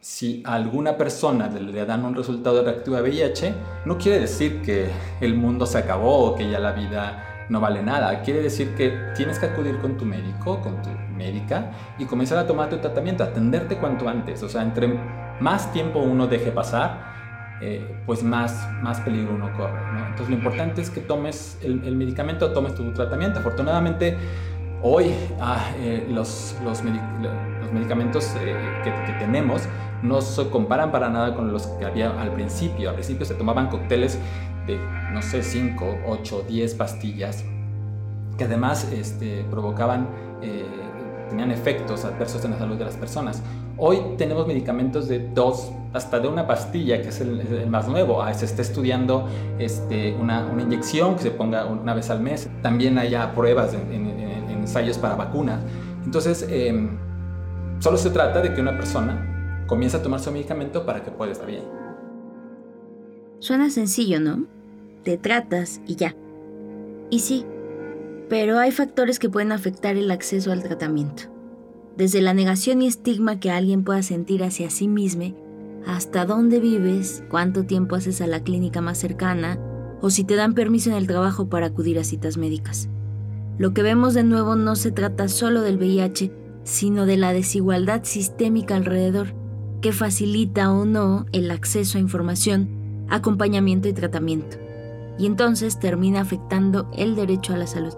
Si 0.00 0.42
a 0.46 0.54
alguna 0.54 0.96
persona 0.96 1.48
le 1.48 1.84
dan 1.84 2.04
un 2.04 2.14
resultado 2.14 2.62
reactivo 2.62 2.96
a 2.96 3.02
VIH, 3.02 3.54
no 3.84 3.98
quiere 3.98 4.20
decir 4.20 4.62
que 4.62 4.90
el 5.20 5.34
mundo 5.34 5.66
se 5.66 5.78
acabó 5.78 6.30
o 6.30 6.34
que 6.34 6.50
ya 6.50 6.58
la 6.58 6.72
vida 6.72 7.46
no 7.50 7.60
vale 7.60 7.82
nada. 7.82 8.22
Quiere 8.22 8.42
decir 8.42 8.74
que 8.76 9.12
tienes 9.14 9.38
que 9.38 9.46
acudir 9.46 9.78
con 9.80 9.96
tu 9.98 10.04
médico, 10.04 10.60
con 10.60 10.80
tu 10.82 10.90
médica 11.14 11.72
y 11.98 12.06
comenzar 12.06 12.38
a 12.38 12.46
tomar 12.46 12.70
tu 12.70 12.78
tratamiento, 12.78 13.24
atenderte 13.24 13.76
cuanto 13.76 14.08
antes. 14.08 14.42
O 14.42 14.48
sea, 14.48 14.62
entre 14.62 14.88
más 15.40 15.72
tiempo 15.72 16.00
uno 16.00 16.26
deje 16.26 16.50
pasar, 16.52 17.10
eh, 17.60 18.02
pues 18.06 18.22
más, 18.22 18.68
más 18.82 19.00
peligro 19.00 19.34
uno 19.34 19.52
corre. 19.56 19.78
Entonces 20.08 20.28
lo 20.30 20.36
importante 20.36 20.80
es 20.80 20.90
que 20.90 21.00
tomes 21.00 21.58
el, 21.62 21.96
medicamento, 21.96 22.52
tomes 22.52 22.74
tu 22.74 22.92
tratamiento. 22.92 23.40
Afortunadamente 23.40 24.16
Hoy 24.82 25.12
ah, 25.38 25.72
eh, 25.80 26.06
los, 26.08 26.56
los, 26.64 26.82
medicamentos 26.82 28.34
eh, 28.40 28.56
que, 28.82 28.90
que, 29.04 29.18
tenemos 29.18 29.64
no 30.02 30.22
se 30.22 30.48
comparan 30.48 30.90
para 30.90 31.10
nada 31.10 31.34
con 31.34 31.52
los 31.52 31.66
que 31.66 31.84
había 31.84 32.18
al 32.18 32.32
principio. 32.32 32.88
Al 32.88 32.94
principio 32.94 33.26
se 33.26 33.34
tomaban 33.34 33.68
cócteles 33.68 34.18
de, 34.66 34.78
no 35.12 35.20
sé, 35.20 35.42
5, 35.42 35.98
8, 36.06 36.44
10 36.48 36.74
pastillas 36.76 37.44
que 38.40 38.44
además 38.44 38.90
este, 38.90 39.44
provocaban, 39.50 40.08
eh, 40.40 40.64
tenían 41.28 41.50
efectos 41.50 42.06
adversos 42.06 42.42
en 42.46 42.52
la 42.52 42.58
salud 42.58 42.78
de 42.78 42.86
las 42.86 42.96
personas. 42.96 43.42
Hoy 43.82 43.98
tenemos 44.18 44.46
medicamentos 44.46 45.08
de 45.08 45.30
dos, 45.34 45.72
hasta 45.94 46.20
de 46.20 46.28
una 46.28 46.46
pastilla, 46.46 47.00
que 47.00 47.08
es 47.08 47.22
el, 47.22 47.66
más 47.66 47.88
nuevo. 47.88 48.22
Ah, 48.22 48.34
se 48.34 48.44
está 48.44 48.60
estudiando 48.60 49.26
este, 49.58 50.14
una, 50.20 50.52
inyección 50.60 51.16
que 51.16 51.22
se 51.22 51.30
ponga 51.30 51.64
una 51.64 51.94
vez 51.94 52.10
al 52.10 52.20
mes. 52.20 52.50
También 52.60 52.98
hay 52.98 53.16
pruebas 53.34 53.72
en, 53.72 54.10
ensayos 54.50 54.98
para 54.98 55.14
vacunas. 55.14 55.62
Entonces, 56.04 56.46
em, 56.50 56.98
solo 57.78 57.96
se 57.96 58.10
trata 58.10 58.42
de 58.42 58.52
que 58.52 58.60
una 58.60 58.76
persona 58.76 59.64
comience 59.66 59.96
a 59.96 60.02
tomar 60.02 60.20
su 60.20 60.30
medicamento 60.30 60.84
para 60.84 61.02
que 61.02 61.10
pueda 61.10 61.32
estar 61.32 61.46
bien. 61.46 61.64
Suena 63.38 63.70
sencillo, 63.70 64.20
¿no? 64.20 64.44
Te 65.04 65.16
tratas 65.16 65.80
y 65.86 65.96
ya. 65.96 66.14
Y 67.08 67.20
sí, 67.20 67.46
pero 68.28 68.58
hay 68.58 68.72
factores 68.72 69.18
que 69.18 69.30
pueden 69.30 69.52
afectar 69.52 69.96
el 69.96 70.10
acceso 70.10 70.52
al 70.52 70.62
tratamiento 70.62 71.39
desde 72.00 72.22
la 72.22 72.32
negación 72.32 72.80
y 72.80 72.86
estigma 72.86 73.40
que 73.40 73.50
alguien 73.50 73.84
pueda 73.84 74.02
sentir 74.02 74.42
hacia 74.42 74.70
sí 74.70 74.88
mismo, 74.88 75.36
hasta 75.86 76.24
dónde 76.24 76.58
vives, 76.58 77.22
cuánto 77.28 77.64
tiempo 77.64 77.94
haces 77.94 78.22
a 78.22 78.26
la 78.26 78.42
clínica 78.42 78.80
más 78.80 78.96
cercana, 78.96 79.58
o 80.00 80.08
si 80.08 80.24
te 80.24 80.34
dan 80.34 80.54
permiso 80.54 80.88
en 80.88 80.96
el 80.96 81.06
trabajo 81.06 81.50
para 81.50 81.66
acudir 81.66 81.98
a 81.98 82.04
citas 82.04 82.38
médicas. 82.38 82.88
Lo 83.58 83.74
que 83.74 83.82
vemos 83.82 84.14
de 84.14 84.24
nuevo 84.24 84.56
no 84.56 84.76
se 84.76 84.92
trata 84.92 85.28
solo 85.28 85.60
del 85.60 85.76
VIH, 85.76 86.32
sino 86.64 87.04
de 87.04 87.18
la 87.18 87.34
desigualdad 87.34 88.02
sistémica 88.04 88.76
alrededor, 88.76 89.34
que 89.82 89.92
facilita 89.92 90.72
o 90.72 90.86
no 90.86 91.26
el 91.32 91.50
acceso 91.50 91.98
a 91.98 92.00
información, 92.00 93.04
acompañamiento 93.10 93.88
y 93.88 93.92
tratamiento, 93.92 94.56
y 95.18 95.26
entonces 95.26 95.78
termina 95.78 96.22
afectando 96.22 96.90
el 96.96 97.14
derecho 97.14 97.52
a 97.52 97.58
la 97.58 97.66
salud. 97.66 97.92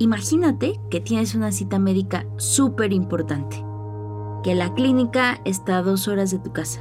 Imagínate 0.00 0.80
que 0.90 1.00
tienes 1.00 1.36
una 1.36 1.52
cita 1.52 1.78
médica 1.78 2.26
súper 2.36 2.92
importante, 2.92 3.56
que 4.42 4.56
la 4.56 4.74
clínica 4.74 5.40
está 5.44 5.78
a 5.78 5.82
dos 5.82 6.08
horas 6.08 6.32
de 6.32 6.40
tu 6.40 6.52
casa, 6.52 6.80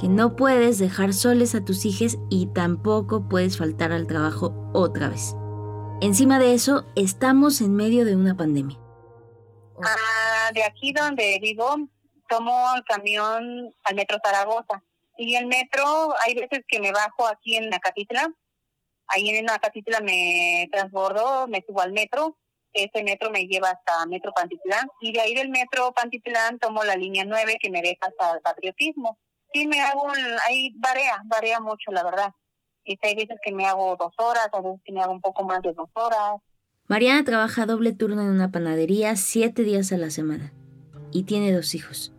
que 0.00 0.08
no 0.08 0.34
puedes 0.34 0.78
dejar 0.78 1.12
soles 1.12 1.54
a 1.54 1.64
tus 1.64 1.84
hijos 1.84 2.18
y 2.30 2.46
tampoco 2.46 3.28
puedes 3.28 3.58
faltar 3.58 3.92
al 3.92 4.08
trabajo 4.08 4.70
otra 4.72 5.08
vez. 5.08 5.36
Encima 6.00 6.40
de 6.40 6.54
eso, 6.54 6.84
estamos 6.96 7.60
en 7.60 7.76
medio 7.76 8.04
de 8.04 8.16
una 8.16 8.36
pandemia. 8.36 8.76
Ah, 9.80 10.50
de 10.52 10.64
aquí 10.64 10.92
donde 10.92 11.38
vivo, 11.40 11.76
tomo 12.28 12.66
el 12.74 12.82
camión 12.82 13.72
al 13.84 13.94
Metro 13.94 14.18
Zaragoza. 14.24 14.82
Y 15.16 15.36
el 15.36 15.46
metro, 15.46 16.12
hay 16.24 16.34
veces 16.34 16.64
que 16.66 16.80
me 16.80 16.90
bajo 16.90 17.28
aquí 17.28 17.54
en 17.54 17.70
la 17.70 17.76
Acatitla 17.76 18.34
Ahí 19.14 19.28
en 19.28 19.46
la 19.46 19.54
Acatitla 19.54 20.00
me 20.00 20.68
transbordo, 20.72 21.46
me 21.48 21.62
subo 21.66 21.80
al 21.80 21.92
metro. 21.92 22.38
Ese 22.72 23.04
metro 23.04 23.30
me 23.30 23.46
lleva 23.46 23.70
hasta 23.70 24.06
Metro 24.06 24.32
Pantitlán. 24.34 24.88
Y 25.02 25.12
de 25.12 25.20
ahí 25.20 25.34
del 25.34 25.50
Metro 25.50 25.92
Pantitlán 25.92 26.58
tomo 26.58 26.82
la 26.84 26.96
línea 26.96 27.24
9 27.24 27.58
que 27.60 27.70
me 27.70 27.82
deja 27.82 28.06
hasta 28.06 28.36
el 28.36 28.40
patriotismo. 28.40 29.18
Sí, 29.52 29.66
me 29.66 29.82
hago, 29.82 30.08
ahí 30.48 30.72
varía, 30.76 31.20
varía 31.26 31.60
mucho, 31.60 31.90
la 31.90 32.02
verdad. 32.02 32.32
Y 32.84 32.98
hay 33.02 33.14
veces 33.14 33.36
que 33.42 33.52
me 33.52 33.66
hago 33.66 33.96
dos 33.96 34.14
horas, 34.16 34.48
a 34.50 34.60
veces 34.62 34.80
que 34.84 34.92
me 34.92 35.02
hago 35.02 35.12
un 35.12 35.20
poco 35.20 35.44
más 35.44 35.60
de 35.60 35.74
dos 35.74 35.90
horas. 35.92 36.40
Mariana 36.88 37.24
trabaja 37.24 37.66
doble 37.66 37.92
turno 37.92 38.22
en 38.22 38.28
una 38.28 38.50
panadería 38.50 39.14
siete 39.16 39.62
días 39.62 39.92
a 39.92 39.98
la 39.98 40.10
semana 40.10 40.52
y 41.12 41.24
tiene 41.24 41.52
dos 41.52 41.74
hijos. 41.74 42.12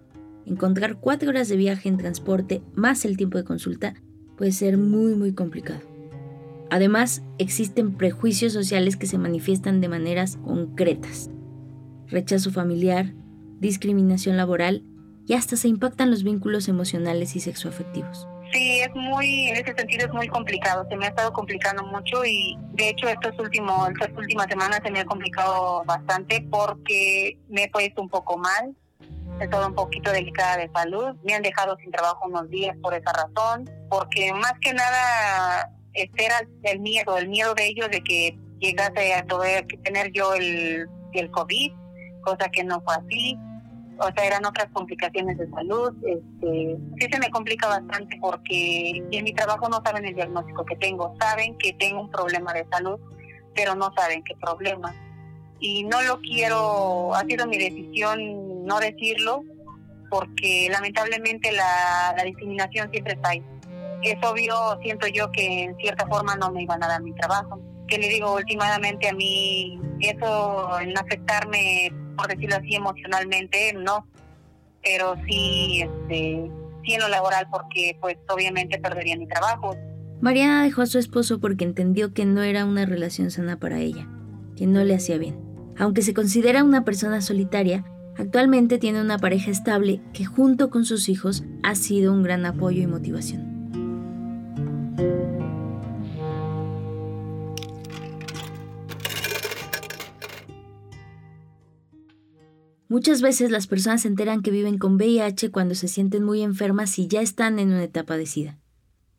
Encontrar 0.46 0.98
cuatro 1.00 1.30
horas 1.30 1.50
de 1.50 1.58
viaje 1.58 1.90
en 1.90 1.98
transporte 1.98 2.62
más 2.76 3.06
el 3.06 3.18
tiempo 3.18 3.38
de 3.38 3.44
consulta 3.44 3.96
puede 4.38 4.52
ser 4.52 4.78
muy 4.78 5.16
muy 5.16 5.34
complicado. 5.34 5.93
Además, 6.74 7.22
existen 7.38 7.96
prejuicios 7.96 8.52
sociales 8.52 8.98
que 8.98 9.06
se 9.06 9.20
manifiestan 9.20 9.80
de 9.80 9.90
maneras 9.90 10.40
concretas. 10.44 11.30
Rechazo 12.08 12.50
familiar, 12.50 13.14
discriminación 13.60 14.38
laboral 14.38 14.82
y 15.28 15.36
hasta 15.36 15.56
se 15.56 15.68
impactan 15.68 16.10
los 16.10 16.24
vínculos 16.24 16.68
emocionales 16.68 17.36
y 17.36 17.42
sexoafectivos. 17.42 18.28
Sí, 18.52 18.80
es 18.80 18.90
muy, 18.96 19.50
en 19.50 19.58
ese 19.58 19.76
sentido 19.76 20.08
es 20.08 20.14
muy 20.14 20.28
complicado, 20.28 20.84
se 20.90 20.98
me 20.98 21.06
ha 21.06 21.10
estado 21.10 21.32
complicando 21.32 21.84
mucho 21.84 22.26
y 22.26 22.58
de 22.72 22.90
hecho 22.90 23.08
estos 23.08 23.38
últimos, 23.38 23.90
estas 23.90 24.10
últimas 24.18 24.48
semanas 24.48 24.80
se 24.84 24.90
me 24.90 25.02
ha 25.02 25.06
complicado 25.06 25.84
bastante 25.86 26.44
porque 26.50 27.38
me 27.50 27.66
he 27.66 27.70
puesto 27.70 28.02
un 28.02 28.10
poco 28.10 28.36
mal, 28.40 28.76
he 29.40 29.44
estado 29.44 29.68
un 29.68 29.76
poquito 29.76 30.12
delicada 30.12 30.58
de 30.58 30.72
salud, 30.72 31.14
me 31.24 31.36
han 31.36 31.44
dejado 31.44 31.78
sin 31.78 31.92
trabajo 31.92 32.26
unos 32.26 32.50
días 32.50 32.76
por 32.82 32.96
esa 32.96 33.14
razón, 33.14 33.70
porque 33.92 34.34
más 34.34 34.54
que 34.60 34.74
nada 34.74 35.70
este 35.94 36.26
era 36.26 36.48
el 36.64 36.80
miedo, 36.80 37.18
el 37.18 37.30
miedo 37.30 37.54
de 37.54 37.68
ellos 37.68 37.90
de 37.90 38.02
que 38.04 38.38
llegase 38.60 39.14
a 39.14 39.26
tener 39.84 40.12
yo 40.12 40.34
el, 40.34 40.88
el 41.14 41.32
COVID, 41.32 41.72
cosa 42.22 42.50
que 42.50 42.64
no 42.64 42.82
fue 42.82 42.96
así. 42.96 43.38
O 44.00 44.12
sea, 44.16 44.26
eran 44.26 44.46
otras 44.46 44.68
complicaciones 44.74 45.38
de 45.38 45.48
salud. 45.52 45.94
Este, 46.06 46.78
sí 47.00 47.08
se 47.12 47.20
me 47.20 47.30
complica 47.30 47.68
bastante 47.68 48.18
porque 48.20 49.04
en 49.12 49.24
mi 49.24 49.34
trabajo 49.34 49.70
no 49.70 49.82
saben 49.86 50.06
el 50.06 50.16
diagnóstico 50.16 50.66
que 50.66 50.76
tengo. 50.78 51.16
Saben 51.20 51.56
que 51.60 51.74
tengo 51.74 52.02
un 52.02 52.10
problema 52.10 52.54
de 52.54 52.66
salud, 52.72 53.00
pero 53.56 53.76
no 53.76 53.94
saben 53.96 54.24
qué 54.24 54.36
problema. 54.42 54.96
Y 55.60 55.84
no 55.84 56.02
lo 56.02 56.20
quiero, 56.22 57.14
ha 57.14 57.22
sido 57.22 57.46
mi 57.46 57.58
decisión 57.58 58.66
no 58.66 58.80
decirlo, 58.80 59.44
porque 60.10 60.68
lamentablemente 60.72 61.52
la, 61.52 62.14
la 62.18 62.24
discriminación 62.24 62.90
siempre 62.92 63.14
está 63.14 63.30
ahí 63.30 63.44
es 64.12 64.24
obvio, 64.24 64.56
siento 64.82 65.08
yo 65.08 65.32
que 65.32 65.64
en 65.64 65.78
cierta 65.78 66.06
forma 66.08 66.36
no 66.36 66.52
me 66.52 66.64
iban 66.64 66.84
a 66.84 66.88
dar 66.88 67.02
mi 67.02 67.14
trabajo. 67.14 67.60
Que 67.88 67.98
le 67.98 68.10
digo, 68.10 68.34
últimamente 68.36 69.10
a 69.10 69.14
mí, 69.14 69.80
eso 70.00 70.80
en 70.80 70.98
afectarme, 70.98 71.94
por 72.18 72.28
decirlo 72.28 72.58
así, 72.58 72.76
emocionalmente, 72.76 73.74
no. 73.74 74.08
Pero 74.82 75.16
sí, 75.28 75.82
este, 75.82 76.52
sí 76.84 76.94
en 76.94 77.02
lo 77.02 77.08
laboral, 77.08 77.48
porque 77.52 77.98
pues 78.02 78.18
obviamente 78.30 78.80
perdería 78.80 79.18
mi 79.18 79.28
trabajo. 79.28 79.76
Mariana 80.22 80.64
dejó 80.64 80.82
a 80.82 80.86
su 80.86 81.00
esposo 81.00 81.40
porque 81.40 81.66
entendió 81.66 82.14
que 82.14 82.26
no 82.26 82.44
era 82.44 82.66
una 82.66 82.86
relación 82.86 83.32
sana 83.32 83.60
para 83.60 83.80
ella, 83.80 84.08
que 84.56 84.68
no 84.68 84.84
le 84.84 84.96
hacía 84.96 85.18
bien. 85.18 85.38
Aunque 85.78 86.02
se 86.02 86.14
considera 86.14 86.64
una 86.64 86.86
persona 86.86 87.22
solitaria, 87.22 87.84
actualmente 88.18 88.78
tiene 88.78 89.02
una 89.02 89.18
pareja 89.18 89.52
estable 89.52 90.02
que 90.14 90.26
junto 90.26 90.70
con 90.70 90.86
sus 90.86 91.10
hijos 91.10 91.44
ha 91.64 91.76
sido 91.76 92.14
un 92.14 92.24
gran 92.24 92.46
apoyo 92.46 92.82
y 92.82 92.88
motivación. 92.88 93.53
Muchas 102.94 103.24
veces 103.24 103.50
las 103.50 103.66
personas 103.66 104.04
se 104.04 104.08
enteran 104.08 104.44
que 104.44 104.52
viven 104.52 104.78
con 104.78 104.98
VIH 104.98 105.50
cuando 105.50 105.74
se 105.74 105.88
sienten 105.88 106.24
muy 106.24 106.44
enfermas 106.44 107.00
y 107.00 107.08
ya 107.08 107.22
están 107.22 107.58
en 107.58 107.70
una 107.70 107.86
etapa 107.86 108.18
de 108.18 108.28
SIDA. 108.28 108.60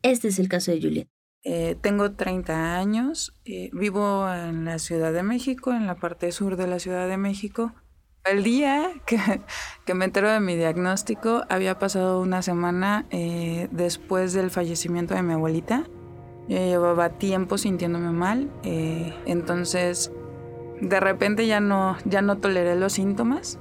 Este 0.01 0.29
es 0.29 0.39
el 0.39 0.47
caso 0.47 0.71
de 0.71 0.81
Juliet. 0.81 1.09
Eh, 1.43 1.75
tengo 1.81 2.13
30 2.13 2.77
años, 2.77 3.33
eh, 3.43 3.69
vivo 3.73 4.31
en 4.31 4.63
la 4.63 4.79
Ciudad 4.79 5.11
de 5.11 5.23
México, 5.23 5.73
en 5.73 5.87
la 5.87 5.95
parte 5.95 6.31
sur 6.31 6.55
de 6.55 6.67
la 6.67 6.79
Ciudad 6.79 7.09
de 7.09 7.17
México. 7.17 7.73
El 8.23 8.45
día 8.45 8.91
que, 9.85 9.93
me 9.93 10.05
entero 10.05 10.31
de 10.31 10.39
mi 10.39 10.55
diagnóstico 10.55 11.43
había 11.49 11.77
pasado 11.77 12.21
una 12.21 12.41
semana 12.43 13.07
eh, 13.09 13.67
después 13.73 14.31
del 14.31 14.51
fallecimiento 14.51 15.15
de 15.15 15.21
mi 15.21 15.33
abuelita. 15.33 15.83
Yo 16.47 16.59
llevaba 16.59 17.09
tiempo 17.09 17.57
sintiéndome 17.57 18.11
mal, 18.11 18.49
entonces 18.63 20.13
de 20.79 20.99
repente 21.01 21.45
ya 21.45 21.59
no, 21.59 21.97
ya 22.05 22.21
no 22.21 22.37
toleré 22.37 22.75
los 22.75 22.93
síntomas 22.93 23.59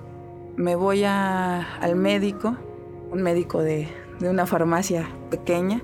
me 0.57 0.77
voy 0.77 1.05
al 1.05 1.97
médico, 1.97 2.57
un 3.11 3.23
médico 3.23 3.63
de, 3.63 3.89
una 4.21 4.47
farmacia 4.47 5.09
pequeña, 5.31 5.83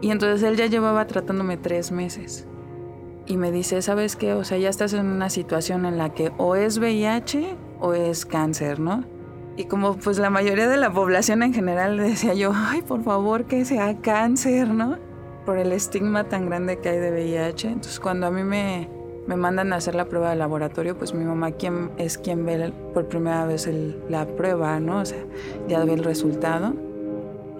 y 0.00 0.10
entonces 0.10 0.42
él 0.42 0.56
ya 0.56 0.66
llevaba 0.66 1.06
tratándome 1.06 1.56
tres 1.56 1.92
meses. 1.92 2.46
Y 3.26 3.36
me 3.36 3.52
dice, 3.52 3.82
¿sabes 3.82 4.16
qué? 4.16 4.32
O 4.34 4.44
sea, 4.44 4.58
ya 4.58 4.68
estás 4.68 4.92
en 4.92 5.06
una 5.06 5.30
situación 5.30 5.84
en 5.86 5.98
la 5.98 6.14
que 6.14 6.32
o 6.38 6.56
es 6.56 6.78
VIH 6.78 7.56
o 7.80 7.94
es 7.94 8.26
cáncer, 8.26 8.80
¿no? 8.80 9.04
Y 9.56 9.64
como 9.64 9.96
pues 9.96 10.18
la 10.18 10.30
mayoría 10.30 10.68
de 10.68 10.78
la 10.78 10.92
población 10.92 11.42
en 11.42 11.52
general 11.52 11.96
decía 11.98 12.34
yo, 12.34 12.52
ay, 12.54 12.82
por 12.82 13.02
favor 13.02 13.44
que 13.44 13.64
sea 13.64 14.00
cáncer, 14.00 14.68
¿no? 14.68 14.98
Por 15.44 15.58
el 15.58 15.72
estigma 15.72 16.24
tan 16.24 16.46
grande 16.46 16.78
que 16.78 16.88
hay 16.88 16.98
de 16.98 17.10
VIH. 17.10 17.68
Entonces 17.68 18.00
cuando 18.00 18.26
a 18.26 18.30
mí 18.30 18.42
me, 18.42 18.88
me 19.26 19.36
mandan 19.36 19.72
a 19.72 19.76
hacer 19.76 19.94
la 19.94 20.06
prueba 20.06 20.30
de 20.30 20.36
laboratorio, 20.36 20.96
pues 20.96 21.14
mi 21.14 21.24
mamá 21.24 21.52
quien, 21.52 21.90
es 21.98 22.18
quien 22.18 22.44
ve 22.44 22.72
por 22.94 23.06
primera 23.06 23.46
vez 23.46 23.68
la 24.08 24.26
prueba, 24.26 24.80
¿no? 24.80 25.00
O 25.00 25.04
sea, 25.04 25.24
ya 25.68 25.84
ve 25.84 25.94
el 25.94 26.04
resultado. 26.04 26.74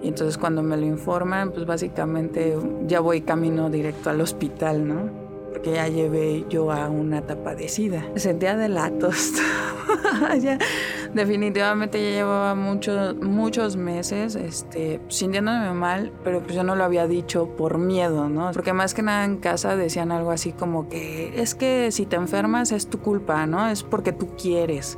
Y 0.03 0.07
entonces 0.07 0.37
cuando 0.37 0.63
me 0.63 0.77
lo 0.77 0.85
informan, 0.85 1.51
pues 1.51 1.65
básicamente 1.65 2.57
ya 2.87 2.99
voy 2.99 3.21
camino 3.21 3.69
directo 3.69 4.09
al 4.09 4.19
hospital, 4.21 4.87
¿no? 4.87 5.21
porque 5.51 5.73
ya 5.73 5.87
llevé 5.89 6.45
yo 6.49 6.71
a 6.71 6.89
una 6.89 7.19
etapa 7.19 7.53
de 7.55 7.67
SIDA. 7.67 8.05
Me 8.13 8.19
sentía 8.19 8.55
de 8.55 8.69
latos. 8.69 9.33
definitivamente 11.13 12.01
ya 12.01 12.09
llevaba 12.17 12.55
muchos 12.55 13.15
muchos 13.17 13.75
meses 13.75 14.35
este, 14.35 14.99
sintiéndome 15.07 15.73
mal, 15.73 16.11
pero 16.23 16.41
pues 16.41 16.55
yo 16.55 16.63
no 16.63 16.75
lo 16.75 16.83
había 16.83 17.07
dicho 17.07 17.47
por 17.55 17.77
miedo, 17.77 18.29
¿no? 18.29 18.51
Porque 18.51 18.73
más 18.73 18.93
que 18.93 19.01
nada 19.01 19.25
en 19.25 19.37
casa 19.37 19.75
decían 19.75 20.11
algo 20.11 20.31
así 20.31 20.51
como 20.51 20.89
que 20.89 21.41
es 21.41 21.55
que 21.55 21.91
si 21.91 22.05
te 22.05 22.15
enfermas 22.15 22.71
es 22.71 22.87
tu 22.87 22.99
culpa, 22.99 23.45
¿no? 23.45 23.67
Es 23.67 23.83
porque 23.83 24.11
tú 24.11 24.35
quieres. 24.35 24.97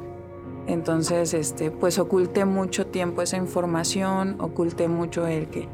Entonces, 0.66 1.34
este, 1.34 1.72
pues 1.72 2.00
oculté 2.00 2.46
mucho 2.46 2.88
tiempo 2.88 3.22
esa 3.22 3.38
información, 3.38 4.38
oculté 4.40 4.88
mucho 4.88 5.28
el 5.28 5.48
que 5.48 5.68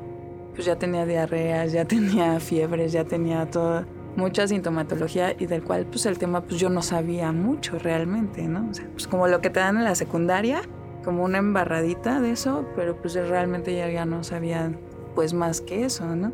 pues 0.55 0.65
ya 0.65 0.77
tenía 0.77 1.05
diarreas, 1.05 1.71
ya 1.71 1.85
tenía 1.87 2.39
fiebres, 2.39 2.91
ya 2.91 3.05
tenía 3.05 3.49
todo, 3.49 3.85
mucha 4.15 4.47
sintomatología 4.47 5.35
y 5.37 5.45
del 5.45 5.63
cual 5.63 5.85
pues 5.85 6.05
el 6.05 6.17
tema 6.17 6.41
pues 6.41 6.59
yo 6.59 6.69
no 6.69 6.81
sabía 6.81 7.31
mucho 7.31 7.79
realmente, 7.79 8.47
¿no? 8.47 8.67
O 8.69 8.73
sea, 8.73 8.87
pues 8.91 9.07
como 9.07 9.27
lo 9.27 9.41
que 9.41 9.49
te 9.49 9.59
dan 9.59 9.77
en 9.77 9.83
la 9.83 9.95
secundaria, 9.95 10.61
como 11.03 11.23
una 11.23 11.37
embarradita 11.37 12.19
de 12.21 12.31
eso, 12.31 12.65
pero 12.75 12.95
pues 12.97 13.13
realmente 13.15 13.75
ya, 13.75 13.89
ya 13.89 14.05
no 14.05 14.23
sabía 14.23 14.71
pues 15.15 15.33
más 15.33 15.61
que 15.61 15.85
eso, 15.85 16.15
¿no? 16.15 16.33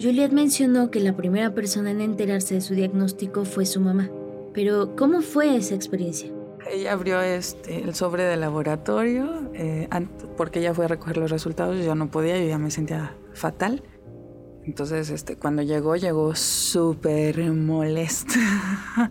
Juliet 0.00 0.30
mencionó 0.30 0.90
que 0.90 1.00
la 1.00 1.16
primera 1.16 1.54
persona 1.54 1.90
en 1.90 2.00
enterarse 2.00 2.54
de 2.54 2.60
su 2.60 2.74
diagnóstico 2.74 3.44
fue 3.44 3.66
su 3.66 3.80
mamá, 3.80 4.10
pero 4.54 4.94
¿cómo 4.96 5.22
fue 5.22 5.56
esa 5.56 5.74
experiencia? 5.74 6.30
Ella 6.70 6.92
abrió 6.92 7.20
este, 7.20 7.82
el 7.82 7.94
sobre 7.94 8.24
de 8.24 8.36
laboratorio, 8.36 9.50
eh, 9.54 9.88
porque 10.36 10.60
ella 10.60 10.74
fue 10.74 10.84
a 10.84 10.88
recoger 10.88 11.16
los 11.16 11.30
resultados, 11.30 11.82
yo 11.84 11.94
no 11.94 12.10
podía, 12.10 12.38
yo 12.38 12.46
ya 12.46 12.58
me 12.58 12.70
sentía 12.70 13.14
fatal. 13.32 13.82
Entonces, 14.68 15.08
este, 15.08 15.36
cuando 15.36 15.62
llegó, 15.62 15.96
llegó 15.96 16.34
súper 16.34 17.40
molesta. 17.54 18.34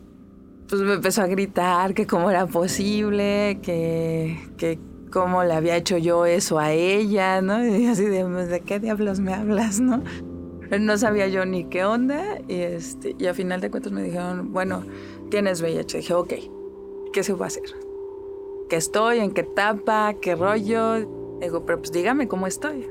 pues 0.69 0.81
me 0.83 0.93
empezó 0.93 1.23
a 1.23 1.25
gritar 1.25 1.95
que 1.95 2.05
cómo 2.05 2.29
era 2.29 2.45
posible, 2.45 3.57
que, 3.63 4.37
que 4.55 4.77
cómo 5.11 5.43
le 5.43 5.55
había 5.55 5.75
hecho 5.75 5.97
yo 5.97 6.27
eso 6.27 6.59
a 6.59 6.73
ella, 6.73 7.41
¿no? 7.41 7.65
Y 7.75 7.87
así 7.87 8.05
de, 8.05 8.23
¿de 8.23 8.59
qué 8.59 8.79
diablos 8.79 9.19
me 9.19 9.33
hablas, 9.33 9.79
no? 9.79 10.03
No 10.79 10.95
sabía 10.95 11.27
yo 11.27 11.43
ni 11.43 11.63
qué 11.63 11.85
onda 11.85 12.39
y, 12.47 12.59
este, 12.59 13.15
y 13.17 13.25
a 13.25 13.33
final 13.33 13.59
de 13.59 13.71
cuentas 13.71 13.91
me 13.91 14.03
dijeron, 14.03 14.53
bueno, 14.53 14.83
tienes 15.31 15.63
VIH. 15.63 15.97
Dije, 15.97 16.13
ok, 16.13 16.33
¿qué 17.13 17.23
se 17.23 17.33
va 17.33 17.45
a 17.45 17.47
hacer? 17.47 17.63
¿Qué 18.69 18.75
estoy? 18.75 19.21
¿En 19.21 19.31
qué 19.31 19.41
etapa? 19.41 20.13
¿Qué 20.21 20.35
rollo? 20.35 20.99
Digo, 21.41 21.65
pero 21.65 21.79
pues 21.79 21.91
dígame 21.91 22.27
cómo 22.27 22.45
estoy. 22.45 22.87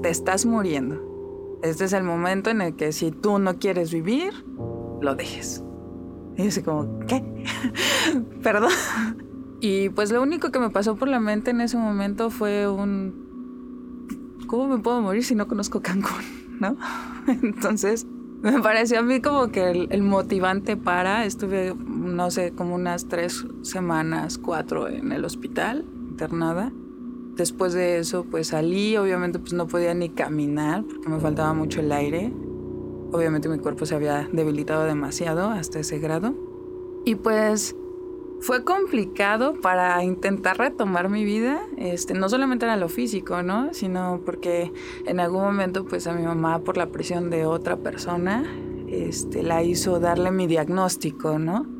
Te 0.00 0.08
estás 0.08 0.46
muriendo. 0.46 1.07
Este 1.62 1.84
es 1.84 1.92
el 1.92 2.04
momento 2.04 2.50
en 2.50 2.60
el 2.60 2.76
que 2.76 2.92
si 2.92 3.10
tú 3.10 3.38
no 3.38 3.58
quieres 3.58 3.92
vivir, 3.92 4.32
lo 5.00 5.14
dejes. 5.14 5.64
Y 6.36 6.42
yo 6.42 6.48
así 6.48 6.62
como, 6.62 7.00
¿qué? 7.06 7.24
Perdón. 8.42 8.70
Y 9.60 9.88
pues 9.88 10.12
lo 10.12 10.22
único 10.22 10.50
que 10.50 10.60
me 10.60 10.70
pasó 10.70 10.94
por 10.94 11.08
la 11.08 11.18
mente 11.18 11.50
en 11.50 11.60
ese 11.60 11.76
momento 11.76 12.30
fue 12.30 12.68
un... 12.68 13.26
¿Cómo 14.46 14.68
me 14.68 14.78
puedo 14.78 15.02
morir 15.02 15.24
si 15.24 15.34
no 15.34 15.48
conozco 15.48 15.82
Cancún? 15.82 16.22
¿No? 16.60 16.76
Entonces 17.26 18.06
me 18.40 18.60
pareció 18.60 19.00
a 19.00 19.02
mí 19.02 19.20
como 19.20 19.48
que 19.48 19.68
el, 19.68 19.88
el, 19.90 20.02
motivante 20.02 20.76
para, 20.76 21.24
estuve, 21.24 21.74
no 21.74 22.30
sé, 22.30 22.52
como 22.52 22.76
unas 22.76 23.08
tres 23.08 23.44
semanas, 23.62 24.38
cuatro 24.38 24.88
en 24.88 25.10
el 25.10 25.24
hospital, 25.24 25.84
internada. 26.10 26.72
Después 27.38 27.72
de 27.72 27.98
eso, 27.98 28.24
pues 28.24 28.48
salí, 28.48 28.96
obviamente 28.96 29.38
pues 29.38 29.52
no 29.52 29.68
podía 29.68 29.94
ni 29.94 30.08
caminar 30.08 30.82
porque 30.82 31.08
me 31.08 31.20
faltaba 31.20 31.54
mucho 31.54 31.78
el 31.78 31.92
aire. 31.92 32.32
Obviamente 33.12 33.48
mi 33.48 33.60
cuerpo 33.60 33.86
se 33.86 33.94
había 33.94 34.28
debilitado 34.32 34.84
demasiado 34.84 35.48
hasta 35.48 35.78
ese 35.78 36.00
grado. 36.00 36.34
Y 37.04 37.14
pues 37.14 37.76
fue 38.40 38.64
complicado 38.64 39.54
para 39.60 40.02
intentar 40.02 40.58
retomar 40.58 41.10
mi 41.10 41.24
vida, 41.24 41.60
este, 41.76 42.12
no 42.14 42.28
solamente 42.28 42.66
era 42.66 42.76
lo 42.76 42.88
físico, 42.88 43.40
¿no? 43.44 43.72
Sino 43.72 44.20
porque 44.26 44.72
en 45.06 45.20
algún 45.20 45.42
momento 45.42 45.84
pues 45.84 46.08
a 46.08 46.14
mi 46.14 46.24
mamá 46.24 46.64
por 46.64 46.76
la 46.76 46.90
presión 46.90 47.30
de 47.30 47.46
otra 47.46 47.76
persona, 47.76 48.42
este, 48.88 49.44
la 49.44 49.62
hizo 49.62 50.00
darle 50.00 50.32
mi 50.32 50.48
diagnóstico, 50.48 51.38
¿no? 51.38 51.77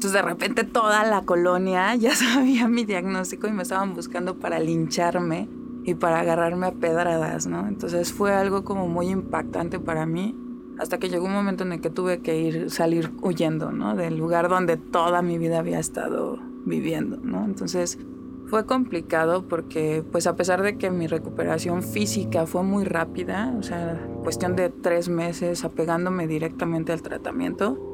Entonces 0.00 0.22
de 0.22 0.26
repente 0.26 0.64
toda 0.64 1.04
la 1.04 1.26
colonia 1.26 1.94
ya 1.94 2.14
sabía 2.16 2.68
mi 2.68 2.86
diagnóstico 2.86 3.48
y 3.48 3.52
me 3.52 3.64
estaban 3.64 3.94
buscando 3.94 4.38
para 4.38 4.58
lincharme 4.58 5.46
y 5.84 5.92
para 5.92 6.20
agarrarme 6.20 6.68
a 6.68 6.72
pedradas, 6.72 7.46
¿no? 7.46 7.68
Entonces 7.68 8.10
fue 8.10 8.32
algo 8.32 8.64
como 8.64 8.88
muy 8.88 9.10
impactante 9.10 9.78
para 9.78 10.06
mí 10.06 10.34
hasta 10.78 10.96
que 10.96 11.10
llegó 11.10 11.26
un 11.26 11.34
momento 11.34 11.64
en 11.64 11.72
el 11.72 11.82
que 11.82 11.90
tuve 11.90 12.20
que 12.20 12.40
ir, 12.40 12.70
salir 12.70 13.12
huyendo, 13.20 13.72
¿no? 13.72 13.94
Del 13.94 14.16
lugar 14.16 14.48
donde 14.48 14.78
toda 14.78 15.20
mi 15.20 15.36
vida 15.36 15.58
había 15.58 15.78
estado 15.78 16.38
viviendo, 16.64 17.18
¿no? 17.22 17.44
Entonces 17.44 17.98
fue 18.46 18.64
complicado 18.64 19.48
porque, 19.48 20.02
pues 20.10 20.26
a 20.26 20.34
pesar 20.34 20.62
de 20.62 20.78
que 20.78 20.90
mi 20.90 21.08
recuperación 21.08 21.82
física 21.82 22.46
fue 22.46 22.62
muy 22.62 22.84
rápida, 22.84 23.54
o 23.58 23.62
sea, 23.62 24.00
cuestión 24.22 24.56
de 24.56 24.70
tres 24.70 25.10
meses 25.10 25.62
apegándome 25.62 26.26
directamente 26.26 26.92
al 26.92 27.02
tratamiento, 27.02 27.89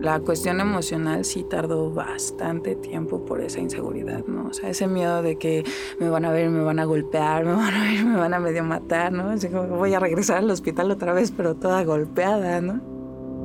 la 0.00 0.20
cuestión 0.20 0.60
emocional 0.60 1.24
sí 1.24 1.44
tardó 1.48 1.90
bastante 1.92 2.74
tiempo 2.74 3.24
por 3.24 3.40
esa 3.40 3.60
inseguridad, 3.60 4.24
¿no? 4.26 4.48
O 4.48 4.52
sea, 4.52 4.68
ese 4.68 4.86
miedo 4.86 5.22
de 5.22 5.36
que 5.36 5.64
me 6.00 6.08
van 6.08 6.24
a 6.24 6.32
ver, 6.32 6.50
me 6.50 6.62
van 6.62 6.78
a 6.78 6.84
golpear, 6.84 7.44
me 7.46 7.52
van 7.52 7.74
a 7.74 7.82
ver, 7.84 8.04
me 8.04 8.16
van 8.16 8.34
a 8.34 8.40
medio 8.40 8.64
matar, 8.64 9.12
¿no? 9.12 9.30
Así 9.30 9.48
como 9.48 9.76
voy 9.76 9.94
a 9.94 10.00
regresar 10.00 10.38
al 10.38 10.50
hospital 10.50 10.90
otra 10.90 11.12
vez, 11.12 11.30
pero 11.30 11.54
toda 11.54 11.84
golpeada, 11.84 12.60
¿no? 12.60 12.80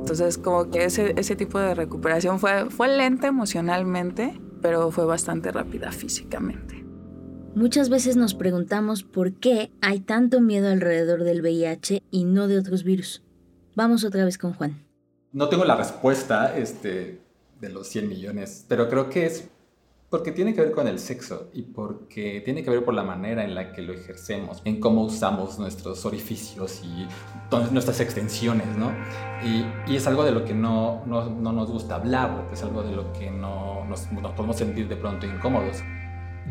Entonces, 0.00 0.38
como 0.38 0.70
que 0.70 0.84
ese, 0.84 1.14
ese 1.16 1.36
tipo 1.36 1.58
de 1.58 1.74
recuperación 1.74 2.40
fue, 2.40 2.70
fue 2.70 2.88
lenta 2.88 3.26
emocionalmente, 3.26 4.40
pero 4.62 4.90
fue 4.90 5.04
bastante 5.04 5.52
rápida 5.52 5.92
físicamente. 5.92 6.84
Muchas 7.54 7.90
veces 7.90 8.16
nos 8.16 8.34
preguntamos 8.34 9.02
por 9.02 9.34
qué 9.34 9.72
hay 9.80 10.00
tanto 10.00 10.40
miedo 10.40 10.70
alrededor 10.70 11.24
del 11.24 11.42
VIH 11.42 12.02
y 12.10 12.24
no 12.24 12.48
de 12.48 12.58
otros 12.58 12.84
virus. 12.84 13.22
Vamos 13.74 14.04
otra 14.04 14.24
vez 14.24 14.38
con 14.38 14.54
Juan 14.54 14.89
no 15.32 15.48
tengo 15.48 15.64
la 15.64 15.76
respuesta 15.76 16.56
este, 16.56 17.20
de 17.60 17.68
los 17.68 17.86
100 17.88 18.08
millones, 18.08 18.64
pero 18.68 18.88
creo 18.88 19.08
que 19.08 19.26
es 19.26 19.48
porque 20.10 20.32
tiene 20.32 20.54
que 20.54 20.60
ver 20.60 20.72
con 20.72 20.88
el 20.88 20.98
sexo 20.98 21.50
y 21.54 21.62
porque 21.62 22.42
tiene 22.44 22.64
que 22.64 22.70
ver 22.70 22.84
por 22.84 22.94
la 22.94 23.04
manera 23.04 23.44
en 23.44 23.54
la 23.54 23.72
que 23.72 23.80
lo 23.80 23.92
ejercemos, 23.92 24.60
en 24.64 24.80
cómo 24.80 25.02
usamos 25.02 25.60
nuestros 25.60 26.04
orificios 26.04 26.82
y 26.82 27.06
nuestras 27.72 28.00
extensiones, 28.00 28.66
¿no? 28.76 28.92
Y, 29.44 29.94
es 29.94 30.08
algo 30.08 30.24
de 30.24 30.32
lo 30.32 30.44
que 30.44 30.52
no, 30.52 31.04
no, 31.06 31.30
no, 31.30 31.52
nos 31.52 31.70
gusta 31.70 31.94
hablar, 31.94 32.48
es 32.52 32.62
algo 32.64 32.82
de 32.82 32.90
lo 32.90 33.12
que 33.12 33.30
no 33.30 33.84
nos, 33.84 34.08
podemos 34.34 34.56
sentir 34.56 34.88
de 34.88 34.96
pronto 34.96 35.26
incómodos. 35.26 35.78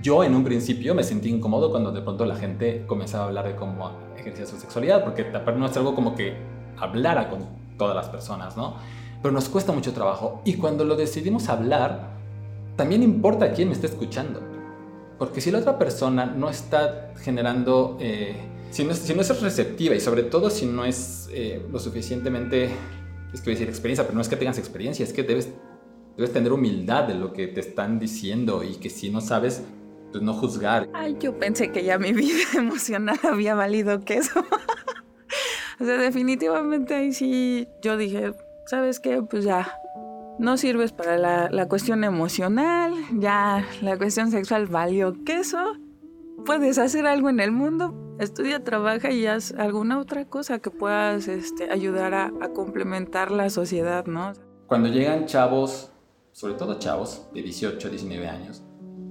Yo 0.02 0.24
en 0.24 0.36
un 0.36 0.46
principio 0.46 0.96
me 0.96 1.04
sentí 1.04 1.30
incómodo 1.30 1.70
cuando 1.70 1.92
de 1.92 2.02
pronto 2.02 2.26
la 2.26 2.38
gente 2.38 2.86
comenzaba 2.88 3.26
a 3.26 3.28
hablar 3.28 3.46
de 3.46 3.56
cómo 3.56 3.92
ejercía 4.18 4.46
su 4.46 4.58
sexualidad, 4.58 5.04
porque 5.04 5.26
no 5.58 5.66
es 5.66 5.76
algo 5.76 5.96
como 5.96 6.16
que 6.16 6.38
hablara 6.78 7.30
con 7.30 7.59
todas 7.80 7.96
las 7.96 8.10
personas, 8.10 8.56
¿no? 8.56 8.76
Pero 9.24 9.34
nos 9.34 9.50
cuesta 9.50 9.72
mucho 9.72 9.92
trabajo 9.94 10.44
y 10.46 10.54
cuando 10.54 10.86
lo 10.86 10.96
decidimos 10.96 11.50
hablar, 11.50 12.12
también 12.76 13.02
importa 13.02 13.52
quién 13.54 13.70
me 13.70 13.74
está 13.74 13.88
escuchando. 13.88 14.42
Porque 15.18 15.42
si 15.42 15.50
la 15.50 15.58
otra 15.58 15.80
persona 15.80 16.28
no 16.28 16.50
está 16.50 17.14
generando, 17.22 17.98
eh, 18.00 18.36
si, 18.70 18.84
no, 18.86 18.94
si, 18.94 19.14
no, 19.14 19.22
es 19.22 19.42
receptiva 19.42 19.96
y 19.96 20.00
sobre 20.00 20.24
todo 20.24 20.50
si 20.50 20.66
no 20.66 20.86
es 20.86 21.28
eh, 21.34 21.66
lo 21.70 21.80
suficientemente, 21.80 22.70
es 23.34 23.42
que 23.42 23.46
voy 23.46 23.54
a 23.54 23.56
decir 23.56 23.68
experiencia, 23.68 24.06
pero 24.06 24.16
no 24.16 24.22
es 24.22 24.30
que 24.30 24.38
tengas 24.38 24.58
experiencia, 24.58 25.04
es 25.04 25.12
que 25.12 25.24
debes, 25.24 25.50
debes 26.16 26.32
tener 26.32 26.54
humildad 26.54 27.04
de 27.04 27.16
lo 27.16 27.34
que 27.34 27.48
te 27.48 27.60
están 27.60 28.00
diciendo 28.00 28.64
y 28.64 28.76
que 28.76 28.90
si 28.90 29.10
no 29.10 29.20
sabes, 29.20 29.64
pues 30.12 30.24
no 30.24 30.34
juzgar. 30.34 30.90
Ay, 30.94 31.18
yo 31.20 31.38
pensé 31.38 31.72
que 31.72 31.84
ya 31.84 32.00
mi 32.00 32.14
vida 32.14 32.46
emocional 32.56 33.20
había 33.24 33.56
valido 33.56 34.00
queso. 34.06 34.44
O 35.80 35.86
sea, 35.86 35.98
definitivamente 35.98 36.94
ahí 36.94 37.14
sí 37.14 37.68
yo 37.82 37.96
dije, 37.96 38.34
¿sabes 38.66 39.00
qué? 39.00 39.22
Pues 39.22 39.46
ya, 39.46 39.80
no 40.38 40.58
sirves 40.58 40.92
para 40.92 41.18
la, 41.18 41.50
la 41.50 41.68
cuestión 41.68 42.04
emocional, 42.04 42.94
ya 43.18 43.66
la 43.82 43.98
cuestión 43.98 44.32
sexual 44.32 44.68
valió 44.68 45.14
queso. 45.24 45.58
Puedes 46.46 46.78
hacer 46.78 47.06
algo 47.06 47.30
en 47.30 47.40
el 47.40 47.52
mundo, 47.52 48.16
estudia, 48.20 48.64
trabaja 48.64 49.12
y 49.12 49.26
haz 49.26 49.54
alguna 49.54 50.00
otra 50.00 50.26
cosa 50.26 50.60
que 50.60 50.70
puedas 50.70 51.28
este, 51.28 51.72
ayudar 51.72 52.14
a, 52.14 52.32
complementar 52.54 53.32
la 53.32 53.50
sociedad, 53.50 54.06
¿no? 54.06 54.34
Cuando 54.68 54.90
llegan 54.90 55.26
chavos, 55.26 55.92
sobre 56.32 56.54
todo 56.54 56.80
chavos 56.80 57.28
de 57.34 57.42
18, 57.42 57.90
19 57.90 58.28
años, 58.28 58.64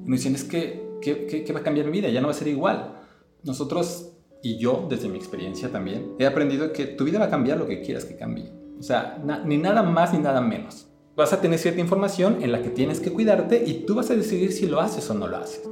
me 0.05 0.17
dicen, 0.17 0.35
es 0.35 0.45
que, 0.45 0.99
¿qué, 1.03 1.27
qué 1.27 1.53
va 1.53 1.61
a 1.61 1.63
cambiar 1.63 1.87
mi 1.87 1.93
vida? 1.93 2.09
Ya 2.09 2.21
no 2.21 2.29
va 2.29 2.33
a 2.33 2.37
ser 2.37 2.49
igual. 2.49 2.95
Nosotros 3.43 4.18
y 4.49 4.57
yo, 4.57 4.87
desde 4.89 5.11
mi 5.11 5.19
experiencia 5.19 5.71
también, 5.71 6.15
he 6.19 6.25
aprendido 6.25 6.73
que 6.73 6.87
tu 6.87 7.05
vida 7.05 7.19
va 7.19 7.27
a 7.27 7.31
cambiar 7.31 7.59
lo 7.59 7.67
que 7.67 7.83
quieras 7.83 8.07
que 8.07 8.17
cambie. 8.17 8.51
O 8.79 8.83
sea, 8.83 9.23
ni 9.45 9.59
nada 9.59 9.83
más 9.83 10.15
ni 10.15 10.21
nada 10.21 10.41
menos. 10.41 10.89
Vas 11.17 11.35
a 11.35 11.41
tener 11.43 11.59
cierta 11.59 11.83
información 11.83 12.39
en 12.41 12.53
la 12.53 12.63
que 12.63 12.71
tienes 12.71 13.01
que 13.01 13.13
cuidarte 13.13 13.63
y 13.67 13.85
tú 13.85 13.95
vas 13.95 14.11
a 14.11 14.15
decidir 14.15 14.53
si 14.53 14.67
lo 14.67 14.81
haces 14.81 15.11
o 15.11 15.15
no 15.15 15.27
lo 15.27 15.37
haces. 15.37 15.69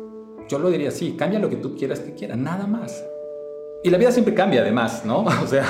Yo 0.50 0.58
lo 0.58 0.68
diría 0.68 0.88
así, 0.88 1.12
cambia 1.12 1.38
lo 1.38 1.48
que 1.48 1.56
tú 1.56 1.74
quieras 1.74 2.00
que 2.00 2.12
quieras, 2.12 2.36
nada 2.36 2.66
más. 2.66 3.02
Y 3.82 3.88
la 3.88 3.96
vida 3.96 4.12
siempre 4.12 4.34
cambia 4.34 4.60
además, 4.60 5.06
¿no? 5.06 5.24
O 5.42 5.46
sea, 5.46 5.64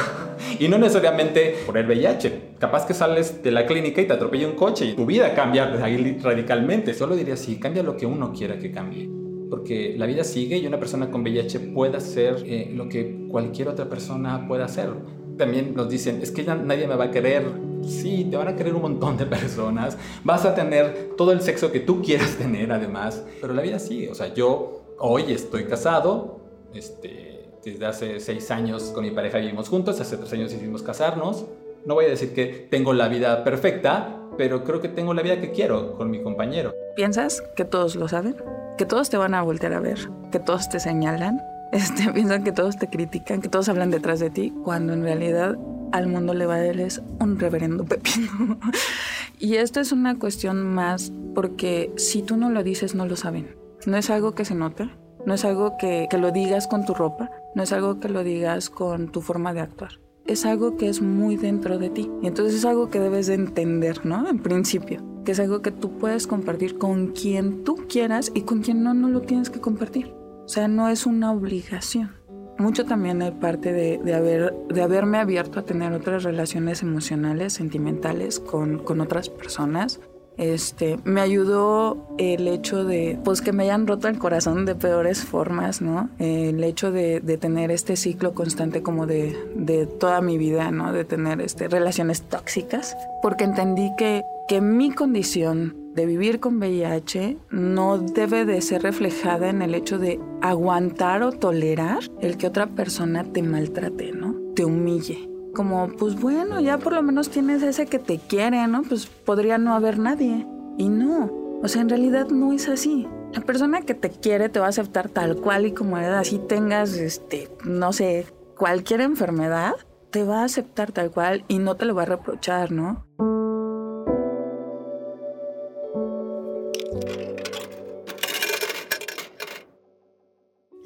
y 0.58 0.66
no 0.66 0.76
necesariamente 0.76 1.54
por 1.64 1.78
el 1.78 1.86
VIH, 1.86 2.56
Capaz 2.58 2.86
que 2.86 2.94
sales 2.94 3.40
de 3.40 3.52
la 3.52 3.66
clínica 3.66 4.00
y 4.00 4.06
te 4.06 4.14
atropella 4.14 4.48
un 4.48 4.56
coche 4.56 4.86
y 4.86 4.94
tu 4.94 5.06
vida 5.06 5.32
cambia 5.32 5.66
radicalmente. 5.66 6.92
Solo 6.92 7.14
diría 7.14 7.36
sí, 7.36 7.60
cambia 7.60 7.84
lo 7.84 7.96
que 7.96 8.06
uno 8.06 8.32
quiera 8.32 8.58
que 8.58 8.72
cambie. 8.72 9.25
Porque 9.50 9.94
la 9.96 10.06
vida 10.06 10.24
sigue 10.24 10.58
y 10.58 10.66
una 10.66 10.78
persona 10.78 11.10
con 11.10 11.22
VIH 11.22 11.60
puede 11.72 11.96
hacer 11.96 12.42
eh, 12.46 12.70
lo 12.74 12.88
que 12.88 13.26
cualquier 13.28 13.68
otra 13.68 13.88
persona 13.88 14.46
pueda 14.48 14.64
hacer. 14.64 14.90
También 15.38 15.74
nos 15.74 15.88
dicen, 15.88 16.20
es 16.22 16.30
que 16.30 16.44
ya 16.44 16.54
nadie 16.54 16.86
me 16.86 16.96
va 16.96 17.04
a 17.04 17.10
querer. 17.10 17.44
Sí, 17.82 18.26
te 18.30 18.36
van 18.36 18.48
a 18.48 18.56
querer 18.56 18.74
un 18.74 18.82
montón 18.82 19.16
de 19.16 19.26
personas. 19.26 19.96
Vas 20.24 20.44
a 20.44 20.54
tener 20.54 21.10
todo 21.16 21.32
el 21.32 21.40
sexo 21.40 21.70
que 21.70 21.80
tú 21.80 22.02
quieras 22.02 22.36
tener 22.36 22.72
además. 22.72 23.24
Pero 23.40 23.54
la 23.54 23.62
vida 23.62 23.78
sigue. 23.78 24.10
O 24.10 24.14
sea, 24.14 24.34
yo 24.34 24.94
hoy 24.98 25.24
estoy 25.28 25.64
casado. 25.64 26.40
Este, 26.74 27.50
desde 27.64 27.86
hace 27.86 28.20
seis 28.20 28.50
años 28.50 28.84
con 28.94 29.04
mi 29.04 29.10
pareja 29.10 29.38
vivimos 29.38 29.68
juntos. 29.68 30.00
Hace 30.00 30.16
tres 30.16 30.32
años 30.32 30.50
decidimos 30.50 30.82
casarnos 30.82 31.46
no 31.86 31.94
voy 31.94 32.06
a 32.06 32.08
decir 32.08 32.34
que 32.34 32.66
tengo 32.68 32.92
la 32.92 33.08
vida 33.08 33.44
perfecta, 33.44 34.20
pero 34.36 34.64
creo 34.64 34.80
que 34.80 34.88
tengo 34.88 35.14
la 35.14 35.22
vida 35.22 35.40
que 35.40 35.52
quiero 35.52 35.92
con 35.92 36.10
mi 36.10 36.20
compañero. 36.20 36.74
¿Piensas 36.96 37.42
que 37.54 37.64
todos 37.64 37.94
lo 37.94 38.08
saben? 38.08 38.34
¿Que 38.76 38.84
todos 38.84 39.08
te 39.08 39.16
van 39.16 39.34
a 39.34 39.42
voltear 39.42 39.72
a 39.72 39.80
ver? 39.80 40.10
¿Que 40.30 40.38
todos 40.38 40.68
te 40.68 40.80
señalan? 40.80 41.42
Este, 41.72 42.10
piensan 42.12 42.44
que 42.44 42.52
todos 42.52 42.78
te 42.78 42.88
critican, 42.88 43.42
que 43.42 43.48
todos 43.48 43.68
hablan 43.68 43.90
detrás 43.90 44.20
de 44.20 44.30
ti, 44.30 44.52
cuando 44.62 44.92
en 44.92 45.02
realidad 45.02 45.58
al 45.90 46.06
mundo 46.06 46.32
le 46.32 46.46
va 46.46 46.54
a 46.54 46.62
darles 46.62 47.02
un 47.18 47.40
reverendo 47.40 47.84
pepino. 47.84 48.56
y 49.40 49.56
esto 49.56 49.80
es 49.80 49.90
una 49.90 50.16
cuestión 50.16 50.62
más 50.62 51.12
porque 51.34 51.92
si 51.96 52.22
tú 52.22 52.36
no 52.36 52.50
lo 52.50 52.62
dices, 52.62 52.94
no 52.94 53.04
lo 53.04 53.16
saben. 53.16 53.56
No 53.84 53.96
es 53.96 54.10
algo 54.10 54.32
que 54.32 54.44
se 54.44 54.54
nota, 54.54 54.90
no 55.26 55.34
es 55.34 55.44
algo 55.44 55.76
que, 55.76 56.06
que 56.08 56.18
lo 56.18 56.30
digas 56.30 56.68
con 56.68 56.86
tu 56.86 56.94
ropa, 56.94 57.30
no 57.56 57.64
es 57.64 57.72
algo 57.72 57.98
que 57.98 58.08
lo 58.08 58.22
digas 58.22 58.70
con 58.70 59.10
tu 59.10 59.20
forma 59.20 59.52
de 59.52 59.60
actuar 59.60 59.90
es 60.26 60.44
algo 60.44 60.76
que 60.76 60.88
es 60.88 61.00
muy 61.00 61.36
dentro 61.36 61.78
de 61.78 61.88
ti. 61.88 62.10
Y 62.22 62.26
entonces 62.26 62.56
es 62.56 62.64
algo 62.64 62.90
que 62.90 63.00
debes 63.00 63.28
de 63.28 63.34
entender, 63.34 64.04
¿no? 64.04 64.28
En 64.28 64.40
principio, 64.40 65.00
que 65.26 65.32
es 65.32 65.40
algo 65.40 65.60
que 65.60 65.72
tú 65.72 65.98
puedes 65.98 66.26
compartir 66.26 66.78
con 66.78 67.08
quien 67.08 67.64
tú 67.64 67.76
quieras 67.88 68.32
y 68.34 68.42
con 68.42 68.62
quien 68.62 68.82
no, 68.82 68.94
no 68.94 69.10
lo 69.10 69.20
tienes 69.20 69.50
que 69.50 69.60
compartir. 69.60 70.14
O 70.46 70.48
sea, 70.48 70.68
no 70.68 70.88
es 70.88 71.04
una 71.04 71.32
obligación. 71.32 72.14
Mucho 72.58 72.86
también 72.86 73.20
hay 73.20 73.32
parte 73.32 73.74
de, 73.74 73.98
de, 73.98 74.14
haber, 74.14 74.54
de 74.68 74.82
haberme 74.82 75.18
abierto 75.18 75.60
a 75.60 75.64
tener 75.64 75.92
otras 75.92 76.22
relaciones 76.22 76.80
emocionales, 76.80 77.52
sentimentales 77.52 78.40
con, 78.40 78.78
con 78.78 79.02
otras 79.02 79.28
personas 79.28 80.00
este, 80.36 80.98
me 81.04 81.22
ayudó 81.22 82.06
el 82.18 82.46
hecho 82.46 82.84
de, 82.84 83.18
pues 83.24 83.40
que 83.40 83.52
me 83.52 83.64
hayan 83.64 83.86
roto 83.86 84.08
el 84.08 84.18
corazón 84.18 84.66
de 84.66 84.74
peores 84.74 85.24
formas, 85.24 85.80
¿no? 85.80 86.10
El 86.18 86.62
hecho 86.62 86.92
de, 86.92 87.20
de 87.20 87.38
tener 87.38 87.70
este 87.70 87.96
ciclo 87.96 88.34
constante 88.34 88.82
como 88.82 89.06
de, 89.06 89.34
de, 89.54 89.86
toda 89.86 90.20
mi 90.20 90.36
vida, 90.36 90.70
¿no? 90.70 90.92
De 90.92 91.04
tener 91.04 91.40
este, 91.40 91.68
relaciones 91.68 92.22
tóxicas, 92.22 92.96
porque 93.22 93.44
entendí 93.44 93.90
que, 93.96 94.24
que 94.48 94.60
mi 94.60 94.90
condición 94.92 95.76
de 95.94 96.06
vivir 96.06 96.40
con 96.40 96.58
VIH 96.58 97.38
no 97.50 97.98
debe 97.98 98.44
de 98.44 98.60
ser 98.60 98.82
reflejada 98.82 99.48
en 99.48 99.62
el 99.62 99.74
hecho 99.74 99.98
de 99.98 100.20
aguantar 100.42 101.22
o 101.22 101.32
tolerar 101.32 102.00
el 102.20 102.36
que 102.36 102.46
otra 102.46 102.66
persona 102.66 103.24
te 103.24 103.42
maltrate, 103.42 104.12
¿no? 104.12 104.34
Te 104.54 104.64
humille 104.64 105.36
como, 105.56 105.88
pues 105.88 106.20
bueno, 106.20 106.60
ya 106.60 106.76
por 106.76 106.92
lo 106.92 107.02
menos 107.02 107.30
tienes 107.30 107.62
ese 107.62 107.86
que 107.86 107.98
te 107.98 108.18
quiere, 108.18 108.66
¿no? 108.68 108.82
Pues 108.82 109.06
podría 109.06 109.56
no 109.56 109.74
haber 109.74 109.98
nadie. 109.98 110.46
Y 110.76 110.90
no, 110.90 111.32
o 111.62 111.66
sea, 111.66 111.80
en 111.80 111.88
realidad 111.88 112.28
no 112.28 112.52
es 112.52 112.68
así. 112.68 113.08
La 113.32 113.40
persona 113.40 113.80
que 113.80 113.94
te 113.94 114.10
quiere 114.10 114.50
te 114.50 114.60
va 114.60 114.66
a 114.66 114.68
aceptar 114.68 115.08
tal 115.08 115.36
cual 115.36 115.64
y 115.64 115.72
como 115.72 115.96
eres, 115.96 116.10
así 116.10 116.38
tengas, 116.38 116.92
este, 116.94 117.48
no 117.64 117.94
sé, 117.94 118.26
cualquier 118.56 119.00
enfermedad, 119.00 119.74
te 120.10 120.24
va 120.24 120.42
a 120.42 120.44
aceptar 120.44 120.92
tal 120.92 121.10
cual 121.10 121.44
y 121.48 121.58
no 121.58 121.74
te 121.74 121.86
lo 121.86 121.94
va 121.94 122.02
a 122.02 122.06
reprochar, 122.06 122.70
¿no? 122.70 123.06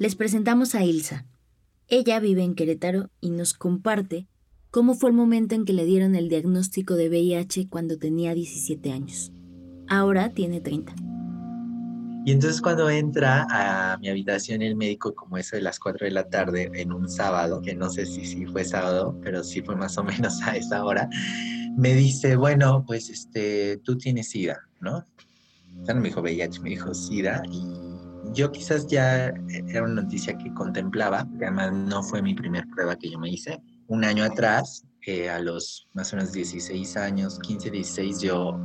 Les 0.01 0.15
presentamos 0.15 0.73
a 0.73 0.83
Ilsa. 0.83 1.27
Ella 1.87 2.19
vive 2.19 2.41
en 2.41 2.55
Querétaro 2.55 3.11
y 3.19 3.29
nos 3.29 3.53
comparte 3.53 4.27
cómo 4.71 4.95
fue 4.95 5.11
el 5.11 5.15
momento 5.15 5.53
en 5.53 5.63
que 5.63 5.73
le 5.73 5.85
dieron 5.85 6.15
el 6.15 6.27
diagnóstico 6.27 6.95
de 6.95 7.07
VIH 7.07 7.69
cuando 7.69 7.99
tenía 7.99 8.33
17 8.33 8.91
años. 8.91 9.31
Ahora 9.87 10.31
tiene 10.31 10.59
30. 10.59 10.95
Y 12.25 12.31
entonces 12.31 12.63
cuando 12.63 12.89
entra 12.89 13.45
a 13.51 13.99
mi 13.99 14.09
habitación 14.09 14.63
el 14.63 14.75
médico 14.75 15.13
como 15.13 15.37
eso 15.37 15.55
de 15.55 15.61
las 15.61 15.77
4 15.77 16.05
de 16.07 16.11
la 16.13 16.27
tarde 16.27 16.71
en 16.73 16.91
un 16.91 17.07
sábado, 17.07 17.61
que 17.61 17.75
no 17.75 17.91
sé 17.91 18.07
si, 18.07 18.25
si 18.25 18.47
fue 18.47 18.63
sábado, 18.63 19.15
pero 19.21 19.43
sí 19.43 19.61
fue 19.61 19.75
más 19.75 19.99
o 19.99 20.03
menos 20.03 20.41
a 20.41 20.57
esa 20.57 20.83
hora, 20.83 21.07
me 21.77 21.93
dice, 21.93 22.37
bueno, 22.37 22.83
pues 22.87 23.07
este, 23.11 23.77
tú 23.83 23.99
tienes 23.99 24.29
SIDA, 24.29 24.67
¿no? 24.79 25.05
O 25.79 25.85
sea, 25.85 25.93
no 25.93 26.01
me 26.01 26.07
dijo 26.07 26.21
VIH, 26.21 26.59
me 26.61 26.71
dijo 26.71 26.91
SIDA 26.91 27.43
y 27.51 27.90
yo 28.33 28.51
quizás 28.51 28.87
ya 28.87 29.33
era 29.67 29.83
una 29.83 30.01
noticia 30.01 30.37
que 30.37 30.53
contemplaba, 30.53 31.27
que 31.37 31.45
además 31.45 31.73
no 31.73 32.03
fue 32.03 32.21
mi 32.21 32.33
primer 32.33 32.67
prueba 32.67 32.95
que 32.95 33.09
yo 33.09 33.19
me 33.19 33.29
hice, 33.29 33.61
un 33.87 34.03
año 34.03 34.23
atrás, 34.23 34.85
eh, 35.05 35.29
a 35.29 35.39
los 35.39 35.87
más 35.93 36.13
o 36.13 36.15
menos 36.15 36.31
16 36.31 36.95
años, 36.97 37.39
15, 37.39 37.71
16, 37.71 38.21
yo 38.21 38.57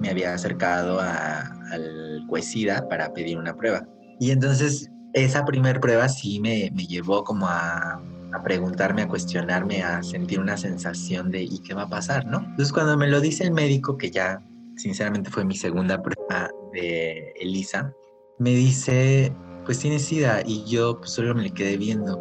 me 0.00 0.08
había 0.08 0.32
acercado 0.32 1.00
al 1.00 2.24
Cuesida 2.28 2.88
para 2.88 3.12
pedir 3.12 3.36
una 3.38 3.54
prueba. 3.56 3.86
Y 4.18 4.30
entonces 4.30 4.88
esa 5.12 5.44
primera 5.44 5.80
prueba 5.80 6.08
sí 6.08 6.40
me, 6.40 6.70
me 6.72 6.86
llevó 6.86 7.24
como 7.24 7.48
a, 7.48 8.00
a, 8.32 8.42
preguntarme, 8.42 9.02
a 9.02 9.08
cuestionarme, 9.08 9.82
a 9.82 10.02
sentir 10.02 10.38
una 10.38 10.56
sensación 10.56 11.30
de 11.30 11.42
¿y 11.42 11.58
qué 11.58 11.74
va 11.74 11.82
a 11.82 11.88
pasar? 11.88 12.24
¿no? 12.26 12.38
Entonces 12.38 12.72
cuando 12.72 12.96
me 12.96 13.08
lo 13.08 13.20
dice 13.20 13.44
el 13.44 13.52
médico, 13.52 13.98
que 13.98 14.10
ya 14.10 14.42
sinceramente 14.76 15.30
fue 15.30 15.44
mi 15.44 15.56
segunda 15.56 16.00
prueba 16.00 16.50
de 16.72 17.32
Elisa, 17.40 17.92
me 18.40 18.50
dice, 18.50 19.32
pues 19.66 19.78
tiene 19.78 19.98
SIDA 19.98 20.42
y 20.44 20.64
yo 20.64 20.98
pues, 20.98 21.10
solo 21.10 21.34
me 21.34 21.42
le 21.42 21.50
quedé 21.50 21.76
viendo. 21.76 22.18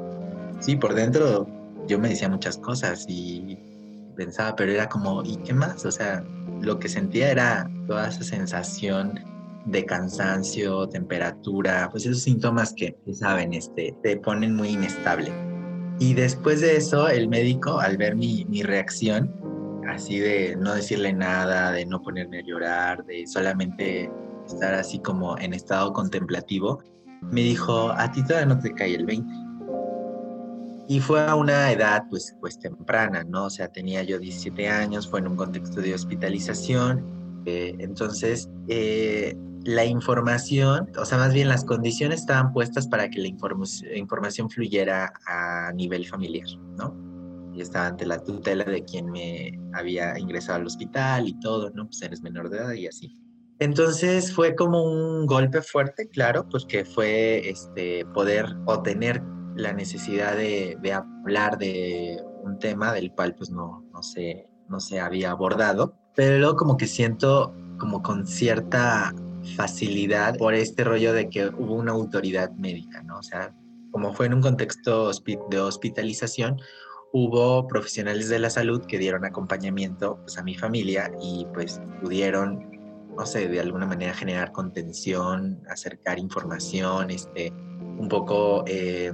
Sí, 0.60 0.76
por 0.76 0.94
dentro 0.94 1.48
yo 1.88 1.98
me 1.98 2.10
decía 2.10 2.30
muchas 2.30 2.58
cosas 2.58 3.06
y 3.08 3.58
pensaba, 4.18 4.56
pero 4.56 4.74
era 4.74 4.90
como, 4.90 5.24
¿y 5.24 5.38
qué 5.38 5.54
más? 5.54 5.86
O 5.86 5.92
sea, 5.92 6.24
lo 6.62 6.78
que 6.78 6.90
sentía 6.90 7.32
era 7.32 7.72
toda 7.88 8.10
esa 8.10 8.24
sensación 8.24 9.18
de 9.66 9.86
cansancio, 9.86 10.90
temperatura, 10.90 11.88
pues 11.90 12.06
esos 12.06 12.22
síntomas 12.22 12.74
que, 12.74 12.98
saben, 13.14 13.54
este, 13.54 13.96
te 14.04 14.18
ponen 14.18 14.56
muy 14.56 14.70
inestable. 14.70 15.32
Y 16.00 16.14
después 16.16 16.60
de 16.60 16.76
eso, 16.76 17.08
el 17.08 17.30
médico, 17.30 17.80
al 17.80 17.96
ver 17.96 18.18
mi, 18.18 18.46
mi 18.50 18.62
reacción, 18.62 19.34
así 19.88 20.20
de 20.20 20.58
no 20.58 20.76
decirle 20.76 21.14
nada, 21.14 21.72
de 21.72 21.86
no 21.86 22.02
ponerme 22.02 22.40
a 22.40 22.44
llorar, 22.44 23.06
de 23.06 23.26
solamente 23.26 24.12
estar 24.50 24.74
así 24.74 25.00
como 25.00 25.38
en 25.38 25.54
estado 25.54 25.94
contemplativo, 25.94 26.84
me 27.32 27.42
dijo, 27.42 27.92
a 27.92 28.12
ti 28.12 28.24
todavía 28.24 28.56
no 28.56 28.60
te 28.60 28.74
cae 28.74 28.96
el 28.96 29.06
20 29.06 29.50
y 30.90 31.00
fue 31.00 31.22
a 31.22 31.36
una 31.36 31.72
edad 31.72 32.06
pues, 32.10 32.36
pues 32.42 32.58
temprana, 32.58 33.24
¿no? 33.24 33.46
O 33.46 33.50
sea, 33.52 33.68
tenía 33.68 34.02
yo 34.02 34.18
17 34.18 34.68
años, 34.68 35.08
fue 35.08 35.20
en 35.20 35.28
un 35.28 35.36
contexto 35.36 35.82
de 35.82 35.94
hospitalización. 35.94 37.44
Eh, 37.46 37.76
entonces, 37.78 38.50
eh, 38.70 39.38
la 39.66 39.86
información, 39.86 40.90
o 40.98 41.06
sea, 41.06 41.20
más 41.20 41.32
bien 41.32 41.48
las 41.48 41.64
condiciones 41.64 42.22
estaban 42.22 42.52
puestas 42.54 42.88
para 42.88 43.08
que 43.08 43.20
la 43.20 43.28
información 43.28 44.50
fluyera 44.50 45.14
a 45.28 45.72
nivel 45.76 46.08
familiar, 46.08 46.48
¿no? 46.76 46.96
Y 47.54 47.62
estaba 47.62 47.86
ante 47.86 48.08
la 48.08 48.24
tutela 48.24 48.64
de 48.64 48.84
quien 48.84 49.12
me 49.12 49.60
había 49.74 50.18
ingresado 50.18 50.58
al 50.58 50.66
hospital 50.66 51.28
y 51.28 51.40
todo, 51.40 51.70
¿no? 51.70 51.86
Pues 51.86 52.02
eres 52.02 52.24
menor 52.24 52.50
de 52.50 52.58
edad 52.58 52.72
y 52.72 52.88
así. 52.88 53.16
Entonces 53.60 54.34
fue 54.34 54.56
como 54.56 54.84
un 54.84 55.26
golpe 55.26 55.62
fuerte, 55.62 56.08
claro, 56.08 56.48
pues 56.50 56.66
que 56.66 56.86
fue 56.86 57.50
este, 57.50 58.06
poder 58.14 58.46
o 58.66 58.82
tener 58.82 59.22
la 59.56 59.74
necesidad 59.74 60.36
de, 60.38 60.78
hablar 60.94 61.58
de 61.58 62.18
un 62.44 62.58
tema 62.60 62.94
del 62.94 63.12
cual 63.12 63.36
pues 63.36 63.50
no, 63.50 63.84
no, 63.94 64.02
se, 64.02 64.48
no 64.70 64.80
se 64.80 65.00
había 65.00 65.32
abordado, 65.32 65.94
pero 66.16 66.38
luego 66.38 66.56
como 66.56 66.78
que 66.78 66.88
siento 66.88 67.54
como 67.78 68.02
con 68.02 68.26
cierta 68.26 69.14
facilidad 69.56 70.38
por 70.38 70.54
este 70.54 70.84
rollo 70.84 71.14
de 71.14 71.30
que 71.30 71.48
hubo 71.48 71.76
una 71.76 71.92
autoridad 71.92 72.52
médica, 72.52 73.04
¿no? 73.04 73.20
O 73.20 73.24
sea, 73.24 73.54
como 73.92 74.14
fue 74.14 74.28
en 74.28 74.36
un 74.36 74.42
contexto 74.42 75.12
de 75.50 75.60
hospitalización, 75.60 76.62
hubo 77.12 77.68
profesionales 77.68 78.30
de 78.30 78.40
la 78.40 78.50
salud 78.50 78.86
que 78.86 79.00
dieron 79.00 79.26
acompañamiento 79.26 80.20
pues, 80.22 80.38
a 80.38 80.44
mi 80.44 80.56
familia 80.56 81.12
y 81.22 81.48
pues 81.54 81.82
pudieron, 82.02 82.70
no 83.20 83.26
sé, 83.26 83.50
de 83.50 83.60
alguna 83.60 83.86
manera 83.86 84.14
generar 84.14 84.52
contención, 84.54 85.62
acercar 85.70 86.18
información, 86.20 87.12
este, 87.12 87.52
un 87.52 88.08
poco... 88.08 88.64
Eh, 88.66 89.12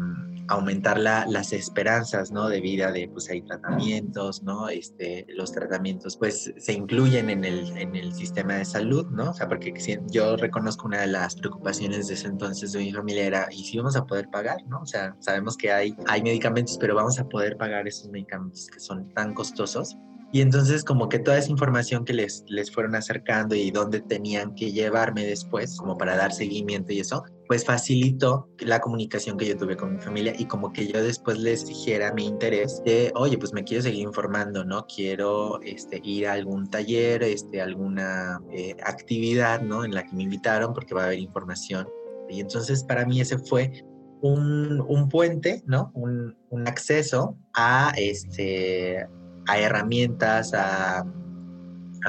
aumentar 0.48 1.00
la, 1.00 1.26
las 1.28 1.54
esperanzas, 1.54 2.32
¿no? 2.32 2.48
De 2.50 2.62
vida, 2.62 2.92
de 2.92 3.10
pues 3.10 3.30
hay 3.30 3.42
tratamientos, 3.42 4.44
¿no? 4.44 4.70
Este, 4.70 5.26
los 5.30 5.52
tratamientos 5.52 6.18
pues 6.18 6.54
se 6.58 6.74
incluyen 6.74 7.30
en 7.30 7.46
el, 7.46 7.76
en 7.78 7.96
el 7.96 8.14
sistema 8.14 8.56
de 8.56 8.66
salud, 8.66 9.08
¿no? 9.08 9.32
O 9.32 9.34
sea, 9.34 9.48
porque 9.48 9.74
yo 10.12 10.38
reconozco 10.38 10.88
una 10.88 11.02
de 11.02 11.08
las 11.08 11.36
preocupaciones 11.36 12.08
de 12.08 12.14
ese 12.14 12.28
entonces 12.28 12.74
de 12.74 12.80
mi 12.80 12.94
familia 12.94 13.26
era, 13.26 13.48
¿y 13.52 13.64
si 13.64 13.78
vamos 13.78 13.96
a 13.96 14.06
poder 14.06 14.30
pagar, 14.30 14.58
¿no? 14.68 14.82
O 14.82 14.86
sea, 14.86 15.16
sabemos 15.20 15.58
que 15.58 15.72
hay, 15.72 15.96
hay 16.08 16.22
medicamentos, 16.22 16.78
pero 16.78 16.96
vamos 16.96 17.20
a 17.20 17.28
poder 17.28 17.58
pagar 17.58 17.88
esos 17.88 18.10
medicamentos 18.10 18.68
que 18.68 18.80
son 18.80 19.10
tan 19.14 19.34
costosos. 19.34 19.98
Y 20.32 20.42
entonces 20.42 20.84
como 20.84 21.08
que 21.08 21.20
toda 21.20 21.38
esa 21.38 21.52
información 21.52 22.04
que 22.04 22.14
les, 22.14 22.44
les 22.48 22.72
fueron 22.72 22.96
acercando 22.96 23.56
y 23.56 23.72
dónde 23.72 24.02
tenían 24.02 24.54
que 24.56 24.72
llevarme 24.72 25.26
después, 25.26 25.78
como 25.78 25.98
para 25.98 26.18
dar 26.18 26.34
seguimiento 26.34 26.92
y 26.92 27.00
eso, 27.00 27.24
pues 27.48 27.64
facilitó 27.64 28.50
la 28.60 28.80
comunicación 28.80 29.38
que 29.38 29.48
yo 29.48 29.56
tuve 29.56 29.78
con 29.78 29.94
mi 29.94 30.02
familia 30.02 30.34
y 30.38 30.46
como 30.46 30.74
que 30.74 30.88
yo 30.88 31.02
después 31.02 31.38
les 31.38 31.68
dijera 31.68 32.14
mi 32.14 32.26
interés 32.26 32.82
de, 32.86 33.12
oye, 33.16 33.38
pues 33.38 33.54
me 33.54 33.64
quiero 33.64 33.84
seguir 33.84 34.02
informando, 34.02 34.66
¿no? 34.66 34.86
Quiero 34.88 35.62
este, 35.62 36.02
ir 36.04 36.28
a 36.28 36.34
algún 36.34 36.70
taller, 36.70 37.24
este, 37.24 37.62
alguna 37.62 38.42
eh, 38.52 38.76
actividad, 38.84 39.62
¿no? 39.62 39.86
En 39.86 39.94
la 39.94 40.04
que 40.04 40.16
me 40.16 40.24
invitaron 40.24 40.74
porque 40.74 40.96
va 40.96 41.04
a 41.04 41.06
haber 41.06 41.20
información. 41.20 41.88
Y 42.30 42.40
entonces 42.40 42.84
para 42.84 43.06
mí 43.06 43.22
ese 43.22 43.38
fue 43.38 43.86
un, 44.22 44.84
un 44.88 45.08
puente, 45.08 45.64
¿no? 45.68 45.92
Un, 45.94 46.36
un 46.50 46.68
acceso 46.68 47.38
a 47.54 47.94
este 47.96 49.08
a 49.48 49.60
herramientas, 49.60 50.54
a, 50.54 51.04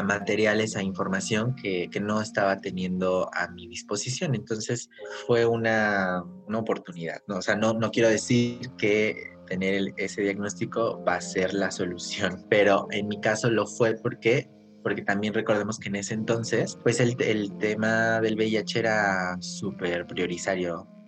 materiales, 0.05 0.77
a 0.77 0.83
información 0.83 1.55
que, 1.55 1.89
que, 1.91 2.01
no 2.01 2.21
estaba 2.21 2.61
teniendo 2.61 3.31
a 3.33 3.49
mi 3.49 3.67
disposición. 3.67 4.35
Entonces 4.35 4.91
fue 5.27 5.47
una, 5.47 6.23
una 6.47 6.59
oportunidad, 6.59 7.23
¿no? 7.27 7.39
O 7.39 7.43
sea, 7.43 7.57
no, 7.57 7.73
no 7.73 7.91
quiero 7.91 8.11
decir 8.11 8.73
que 8.77 9.33
tener 9.47 9.95
ese 9.97 10.21
diagnóstico 10.21 11.03
va 11.03 11.15
a 11.15 11.21
ser 11.23 11.55
la 11.55 11.71
solución, 11.71 12.45
pero 12.51 12.89
en 12.91 13.09
mi 13.09 13.21
caso 13.21 13.49
lo 13.51 13.67
fue 13.67 13.95
porque 13.95 14.51
porque 14.83 15.03
también 15.03 15.35
recordemos 15.35 15.81
que 15.81 15.89
en 15.89 15.97
ese 15.97 16.15
entonces, 16.15 16.79
pues 16.81 17.01
el, 17.01 17.17
el 17.21 17.59
tema 17.59 18.21
del 18.21 18.37
VIH 18.37 18.79
era 18.79 19.37
súper 19.41 20.07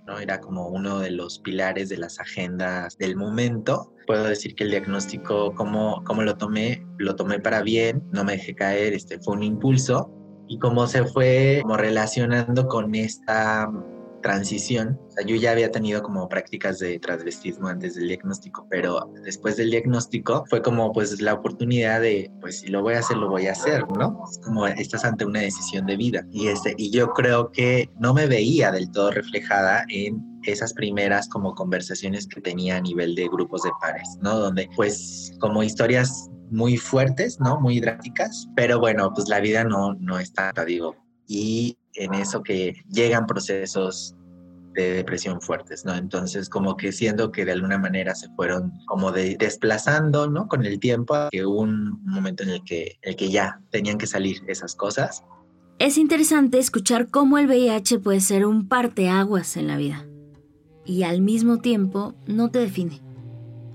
prioritario 0.09 0.19
era 0.19 0.41
como 0.41 0.69
uno 0.69 1.01
de 1.01 1.11
los 1.11 1.39
pilares 1.41 1.89
de 1.89 1.99
las 1.99 2.19
agendas 2.19 2.97
del 2.99 3.17
momento. 3.17 3.93
Puedo 4.07 4.25
decir 4.25 4.55
que 4.55 4.65
el 4.65 4.71
diagnóstico, 4.71 5.55
como, 5.55 6.03
como 6.05 6.23
lo 6.23 6.37
tomé, 6.37 6.87
lo 6.99 7.15
tomé 7.15 7.41
para 7.41 7.63
bien, 7.63 8.03
no 8.13 8.25
me 8.25 8.33
dejé 8.33 8.55
caer, 8.55 8.95
este, 8.95 9.19
fue 9.21 9.35
un 9.35 9.43
impulso. 9.43 10.11
Y 10.49 10.59
cómo 10.59 10.87
se 10.87 11.05
fue 11.05 11.59
como 11.63 11.77
relacionando 11.77 12.67
con 12.69 12.95
esta 12.95 13.71
transición. 14.21 14.99
Yo 15.27 15.37
ya 15.37 15.53
había 15.53 15.71
tenido 15.71 16.03
como 16.03 16.29
prácticas 16.29 16.79
de 16.79 16.99
transvestismo 16.99 17.69
antes 17.69 17.95
del 17.95 18.09
diagnóstico, 18.09 18.67
pero 18.71 19.13
después 19.25 19.57
del 19.57 19.71
diagnóstico 19.71 20.45
fue 20.49 20.63
como 20.63 20.93
pues 20.93 21.21
la 21.21 21.35
oportunidad 21.35 22.01
de, 22.01 22.31
pues 22.41 22.61
si 22.61 22.69
lo 22.69 22.83
voy 22.83 22.95
a 22.95 23.01
hacer, 23.01 23.17
lo 23.17 23.29
voy 23.29 23.47
a 23.47 23.53
hacer, 23.53 23.85
¿no? 23.91 24.23
Es 24.31 24.39
como 24.39 24.67
estás 24.67 25.05
ante 25.05 25.25
una 25.25 25.41
decisión 25.41 25.87
de 25.87 25.97
vida. 25.97 26.27
Y, 26.31 26.49
este, 26.49 26.75
y 26.77 26.91
yo 26.91 27.13
creo 27.13 27.51
que 27.53 27.91
no 27.99 28.15
me 28.15 28.27
veía 28.27 28.71
del 28.71 28.91
todo 28.91 29.11
reflejada 29.11 29.85
en 29.89 30.23
esas 30.45 30.73
primeras 30.73 31.29
como 31.29 31.55
conversaciones 31.55 32.27
que 32.27 32.41
tenía 32.41 32.77
a 32.77 32.81
nivel 32.81 33.15
de 33.15 33.29
grupos 33.29 33.63
de 33.63 33.71
pares, 33.81 34.09
¿no? 34.21 34.39
Donde 34.39 34.69
pues 34.77 35.33
como 35.41 35.63
historias 35.63 36.31
muy 36.51 36.77
fuertes, 36.77 37.39
¿no? 37.41 37.61
Muy 37.61 37.81
drásticas, 37.81 38.49
pero 38.57 38.79
bueno, 38.79 39.13
pues 39.15 39.29
la 39.29 39.41
vida 39.41 39.65
no, 39.65 39.95
no 39.95 40.19
es 40.19 40.33
tanta, 40.33 40.65
digo. 40.65 40.97
Y 41.27 41.77
en 41.99 42.15
eso 42.15 42.43
que 42.43 42.83
llegan 42.89 43.27
procesos 43.27 44.15
de 44.75 44.93
depresión 44.93 45.41
fuertes, 45.41 45.85
¿no? 45.85 45.95
Entonces, 45.95 46.49
como 46.49 46.77
que 46.77 46.93
siendo 46.93 47.33
que 47.33 47.45
de 47.45 47.53
alguna 47.53 47.79
manera 47.79 48.15
se 48.15 48.29
fueron 48.37 48.73
como 48.87 49.11
de, 49.11 49.37
desplazando, 49.37 50.31
¿no? 50.31 50.47
Con 50.47 50.65
el 50.65 50.79
tiempo, 50.79 51.15
que 51.33 51.45
hubo 51.45 51.63
un 51.63 52.01
momento 52.05 52.45
en 52.45 52.51
el 52.51 52.65
que, 52.65 52.99
el 53.03 53.17
que 53.17 53.29
ya 53.29 53.61
tenían 53.71 53.99
que 53.99 54.07
salir 54.07 54.41
esas 54.47 54.77
cosas. 54.77 55.25
Es 55.79 55.99
interesante 55.99 56.59
escuchar 56.59 57.09
cómo 57.09 57.39
el 57.39 57.47
VIH 57.47 57.99
puede 57.99 58.21
ser 58.21 58.47
un 58.47 58.69
parteaguas 58.69 59.57
en 59.57 59.67
la 59.67 59.77
vida 59.77 60.07
y 60.85 61.03
al 61.03 61.21
mismo 61.21 61.59
tiempo 61.59 62.15
no 62.27 62.51
te 62.51 62.59
define. 62.59 63.03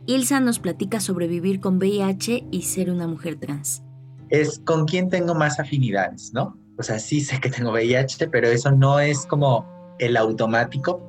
Ilsa 0.06 0.40
nos 0.40 0.60
platica 0.60 1.00
sobre 1.00 1.28
vivir 1.28 1.62
con 1.62 1.78
VIH 1.78 2.48
y 2.52 2.64
ser 2.64 2.90
una 2.90 3.08
mujer 3.08 3.40
trans. 3.40 3.84
Es 4.30 4.60
con 4.66 4.86
quién 4.86 5.10
tengo 5.10 5.36
más 5.36 5.60
afinidades, 5.60 6.32
¿no? 6.34 6.58
O 6.78 6.84
sea, 6.84 7.00
sí 7.00 7.22
sé 7.22 7.40
que 7.40 7.50
tengo 7.50 7.72
VIH, 7.72 8.28
pero 8.30 8.48
eso 8.48 8.72
no 8.72 9.00
es 9.00 9.26
como 9.26 9.96
el 10.00 10.18
automático, 10.18 11.02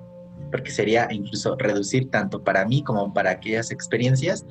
porque 0.50 0.70
sería 0.70 1.08
incluso 1.10 1.56
reducir 1.56 2.10
tanto 2.10 2.42
para 2.42 2.64
mí 2.64 2.82
como 2.82 3.12
para 3.12 3.30
aquellas 3.30 3.70
experiencias, 3.70 4.46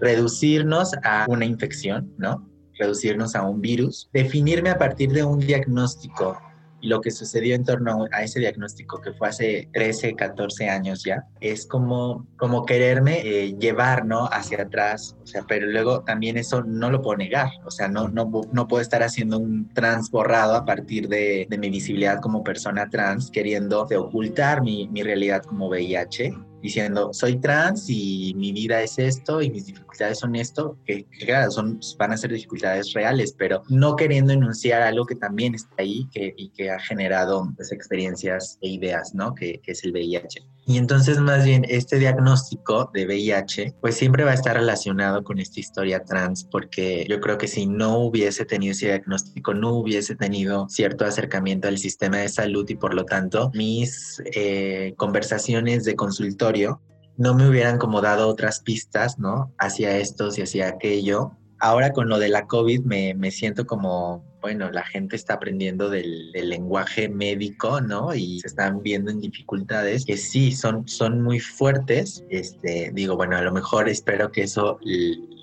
reducirnos 0.00 0.92
a 1.04 1.26
una 1.28 1.44
infección, 1.44 2.12
¿no? 2.18 2.48
Reducirnos 2.78 3.34
a 3.34 3.42
un 3.42 3.60
virus, 3.60 4.10
definirme 4.12 4.70
a 4.70 4.78
partir 4.78 5.12
de 5.12 5.24
un 5.24 5.38
diagnóstico 5.38 6.38
lo 6.86 7.00
que 7.00 7.10
sucedió 7.10 7.54
en 7.54 7.64
torno 7.64 8.06
a 8.12 8.22
ese 8.22 8.40
diagnóstico 8.40 9.00
que 9.00 9.12
fue 9.12 9.28
hace 9.28 9.68
13, 9.72 10.14
14 10.14 10.68
años 10.68 11.02
ya, 11.04 11.24
es 11.40 11.66
como, 11.66 12.26
como 12.36 12.64
quererme 12.64 13.20
eh, 13.20 13.56
llevar, 13.58 14.06
¿no? 14.06 14.26
Hacia 14.26 14.62
atrás, 14.62 15.16
o 15.22 15.26
sea, 15.26 15.44
pero 15.46 15.66
luego 15.66 16.02
también 16.04 16.36
eso 16.36 16.62
no 16.62 16.90
lo 16.90 17.02
puedo 17.02 17.18
negar, 17.18 17.50
o 17.64 17.70
sea, 17.70 17.88
no, 17.88 18.08
no, 18.08 18.30
no 18.52 18.68
puedo 18.68 18.80
estar 18.80 19.02
haciendo 19.02 19.38
un 19.38 19.68
trans 19.74 20.10
borrado 20.10 20.54
a 20.54 20.64
partir 20.64 21.08
de, 21.08 21.46
de 21.48 21.58
mi 21.58 21.70
visibilidad 21.70 22.20
como 22.20 22.42
persona 22.42 22.88
trans, 22.88 23.30
queriendo 23.30 23.82
ocultar 23.82 24.62
mi, 24.62 24.88
mi 24.88 25.02
realidad 25.02 25.42
como 25.42 25.68
VIH 25.68 26.34
diciendo, 26.66 27.10
soy 27.12 27.36
trans 27.36 27.86
y 27.88 28.34
mi 28.36 28.52
vida 28.52 28.82
es 28.82 28.98
esto 28.98 29.40
y 29.40 29.50
mis 29.50 29.66
dificultades 29.66 30.18
son 30.18 30.34
esto, 30.36 30.76
que, 30.84 31.06
claro, 31.24 31.50
son, 31.50 31.80
van 31.98 32.12
a 32.12 32.16
ser 32.16 32.32
dificultades 32.32 32.92
reales, 32.92 33.34
pero 33.36 33.62
no 33.68 33.96
queriendo 33.96 34.32
enunciar 34.32 34.82
algo 34.82 35.06
que 35.06 35.14
también 35.14 35.54
está 35.54 35.74
ahí 35.78 36.08
que, 36.12 36.34
y 36.36 36.50
que 36.50 36.70
ha 36.70 36.78
generado 36.78 37.52
pues, 37.56 37.72
experiencias 37.72 38.58
e 38.60 38.68
ideas, 38.68 39.14
¿no? 39.14 39.34
Que, 39.34 39.60
que 39.62 39.72
es 39.72 39.84
el 39.84 39.92
VIH. 39.92 40.44
Y 40.68 40.78
entonces 40.78 41.20
más 41.20 41.44
bien 41.44 41.64
este 41.68 41.98
diagnóstico 42.00 42.90
de 42.92 43.06
VIH 43.06 43.76
pues 43.80 43.94
siempre 43.94 44.24
va 44.24 44.32
a 44.32 44.34
estar 44.34 44.56
relacionado 44.56 45.22
con 45.22 45.38
esta 45.38 45.60
historia 45.60 46.02
trans 46.02 46.42
porque 46.50 47.06
yo 47.08 47.20
creo 47.20 47.38
que 47.38 47.46
si 47.46 47.66
no 47.66 47.98
hubiese 47.98 48.44
tenido 48.44 48.72
ese 48.72 48.86
diagnóstico 48.86 49.54
no 49.54 49.74
hubiese 49.74 50.16
tenido 50.16 50.68
cierto 50.68 51.04
acercamiento 51.04 51.68
al 51.68 51.78
sistema 51.78 52.18
de 52.18 52.28
salud 52.28 52.68
y 52.68 52.74
por 52.74 52.94
lo 52.94 53.04
tanto 53.04 53.52
mis 53.54 54.20
eh, 54.34 54.94
conversaciones 54.96 55.84
de 55.84 55.94
consultorio 55.94 56.80
no 57.16 57.34
me 57.34 57.48
hubieran 57.48 57.78
como 57.78 58.00
dado 58.00 58.28
otras 58.28 58.60
pistas, 58.60 59.18
¿no? 59.18 59.54
Hacia 59.58 59.96
esto 59.96 60.28
y 60.36 60.42
hacia 60.42 60.68
aquello. 60.68 61.30
Ahora 61.60 61.92
con 61.92 62.08
lo 62.08 62.18
de 62.18 62.28
la 62.28 62.46
COVID 62.46 62.80
me, 62.84 63.14
me 63.14 63.30
siento 63.30 63.66
como 63.66 64.24
bueno, 64.46 64.70
la 64.70 64.84
gente 64.84 65.16
está 65.16 65.34
aprendiendo 65.34 65.90
del, 65.90 66.30
lenguaje 66.30 67.08
médico, 67.08 67.80
¿no? 67.80 68.14
Y 68.14 68.38
se 68.38 68.46
están 68.46 68.80
viendo 68.80 69.10
en 69.10 69.20
dificultades 69.20 70.04
que 70.04 70.16
sí 70.16 70.52
son, 70.52 70.86
son 70.86 71.20
muy 71.20 71.40
fuertes. 71.40 72.24
Este, 72.30 72.92
digo, 72.94 73.16
bueno, 73.16 73.36
a 73.36 73.42
lo 73.42 73.50
mejor 73.50 73.88
espero 73.88 74.30
que 74.30 74.42
eso 74.44 74.78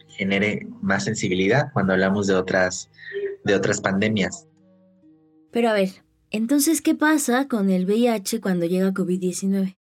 genere 0.08 0.66
más 0.82 1.04
sensibilidad 1.04 1.66
cuando 1.74 1.92
hablamos 1.92 2.28
de 2.28 2.36
otras, 2.36 2.90
de 3.44 3.54
otras 3.54 3.82
pandemias. 3.82 4.48
Pero 5.52 5.68
a 5.68 5.74
ver, 5.74 5.90
entonces, 6.32 6.82
¿qué 6.82 6.96
pasa 6.96 7.50
con 7.50 7.72
el 7.72 7.86
VIH 7.86 8.40
cuando 8.40 8.66
llega 8.68 8.94
COVID-19? 8.94 9.76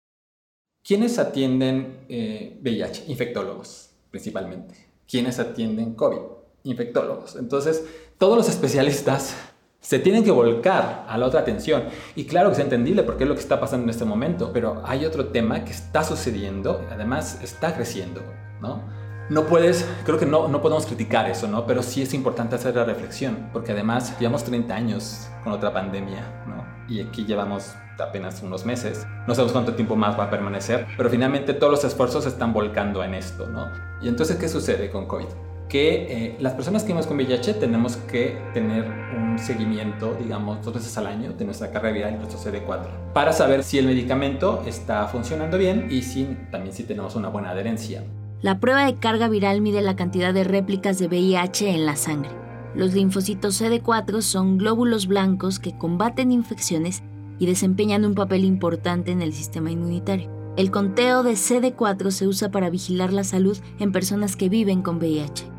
¿Quiénes 0.81 1.19
atienden 1.19 2.05
VIH? 2.07 3.01
Eh, 3.01 3.05
Infectólogos, 3.09 3.89
principalmente. 4.11 4.75
¿Quiénes 5.05 5.39
atienden 5.39 5.93
COVID? 5.95 6.38
Infectólogos. 6.63 7.35
Entonces, 7.35 7.83
todos 8.17 8.37
los 8.37 8.49
especialistas 8.49 9.35
se 9.81 9.99
tienen 9.99 10.23
que 10.23 10.31
volcar 10.31 11.05
a 11.07 11.17
la 11.17 11.25
otra 11.25 11.41
atención. 11.41 11.83
Y 12.15 12.25
claro 12.25 12.49
que 12.49 12.55
es 12.55 12.59
entendible 12.59 13.03
porque 13.03 13.23
es 13.23 13.29
lo 13.29 13.35
que 13.35 13.41
está 13.41 13.59
pasando 13.59 13.85
en 13.85 13.89
este 13.89 14.05
momento, 14.05 14.51
pero 14.53 14.81
hay 14.85 15.05
otro 15.05 15.27
tema 15.27 15.63
que 15.63 15.71
está 15.71 16.03
sucediendo, 16.03 16.85
además 16.91 17.39
está 17.41 17.73
creciendo, 17.73 18.21
¿no? 18.61 18.83
No 19.29 19.45
puedes, 19.45 19.87
creo 20.05 20.17
que 20.17 20.25
no, 20.25 20.47
no 20.47 20.59
podemos 20.61 20.87
criticar 20.87 21.29
eso, 21.29 21.47
¿no? 21.47 21.67
Pero 21.67 21.83
sí 21.83 22.01
es 22.01 22.13
importante 22.15 22.55
hacer 22.55 22.75
la 22.75 22.83
reflexión, 22.83 23.49
porque 23.53 23.73
además 23.73 24.17
llevamos 24.19 24.43
30 24.43 24.73
años 24.73 25.27
con 25.43 25.53
otra 25.53 25.71
pandemia, 25.71 26.43
¿no? 26.47 26.65
Y 26.93 26.99
aquí 27.01 27.25
llevamos 27.25 27.75
apenas 27.99 28.41
unos 28.41 28.65
meses. 28.65 29.05
No 29.27 29.35
sabemos 29.35 29.51
cuánto 29.51 29.75
tiempo 29.75 29.95
más 29.95 30.17
va 30.17 30.25
a 30.25 30.29
permanecer, 30.29 30.87
pero 30.97 31.09
finalmente 31.09 31.53
todos 31.53 31.71
los 31.71 31.83
esfuerzos 31.83 32.23
se 32.23 32.29
están 32.29 32.53
volcando 32.53 33.03
en 33.03 33.13
esto, 33.13 33.47
¿no? 33.47 33.67
Y 34.01 34.07
entonces, 34.07 34.37
¿qué 34.37 34.49
sucede 34.49 34.89
con 34.89 35.05
COVID? 35.05 35.27
Que 35.69 36.07
eh, 36.09 36.35
las 36.39 36.53
personas 36.53 36.81
que 36.81 36.87
vivimos 36.87 37.05
con 37.05 37.15
VIH 37.15 37.53
tenemos 37.53 37.95
que 37.95 38.41
tener 38.53 38.85
un 39.15 39.37
seguimiento, 39.37 40.17
digamos, 40.19 40.65
dos 40.65 40.73
veces 40.73 40.97
al 40.97 41.05
año 41.05 41.31
de 41.33 41.45
nuestra 41.45 41.71
carga 41.71 41.91
viral 41.91 42.15
y 42.15 42.17
nuestro 42.17 42.39
CD4 42.39 43.13
para 43.13 43.31
saber 43.31 43.63
si 43.63 43.77
el 43.77 43.85
medicamento 43.85 44.63
está 44.65 45.07
funcionando 45.07 45.57
bien 45.57 45.87
y 45.91 46.01
si 46.01 46.37
también 46.51 46.73
si 46.73 46.83
tenemos 46.83 47.15
una 47.15 47.29
buena 47.29 47.51
adherencia. 47.51 48.03
La 48.41 48.59
prueba 48.59 48.85
de 48.85 48.95
carga 48.95 49.29
viral 49.29 49.61
mide 49.61 49.81
la 49.81 49.95
cantidad 49.95 50.33
de 50.33 50.43
réplicas 50.43 50.97
de 50.97 51.07
VIH 51.07 51.69
en 51.69 51.85
la 51.85 51.95
sangre. 51.95 52.31
Los 52.73 52.93
linfocitos 52.93 53.61
CD4 53.61 54.21
son 54.21 54.57
glóbulos 54.57 55.07
blancos 55.07 55.59
que 55.59 55.77
combaten 55.77 56.31
infecciones 56.31 57.03
y 57.37 57.45
desempeñan 57.45 58.05
un 58.05 58.15
papel 58.15 58.43
importante 58.43 59.11
en 59.11 59.21
el 59.21 59.33
sistema 59.33 59.71
inmunitario. 59.71 60.31
El 60.57 60.71
conteo 60.71 61.23
de 61.23 61.33
CD4 61.33 62.09
se 62.09 62.27
usa 62.27 62.49
para 62.49 62.69
vigilar 62.69 63.13
la 63.13 63.23
salud 63.23 63.57
en 63.79 63.91
personas 63.91 64.35
que 64.35 64.49
viven 64.49 64.81
con 64.81 64.97
VIH 64.97 65.58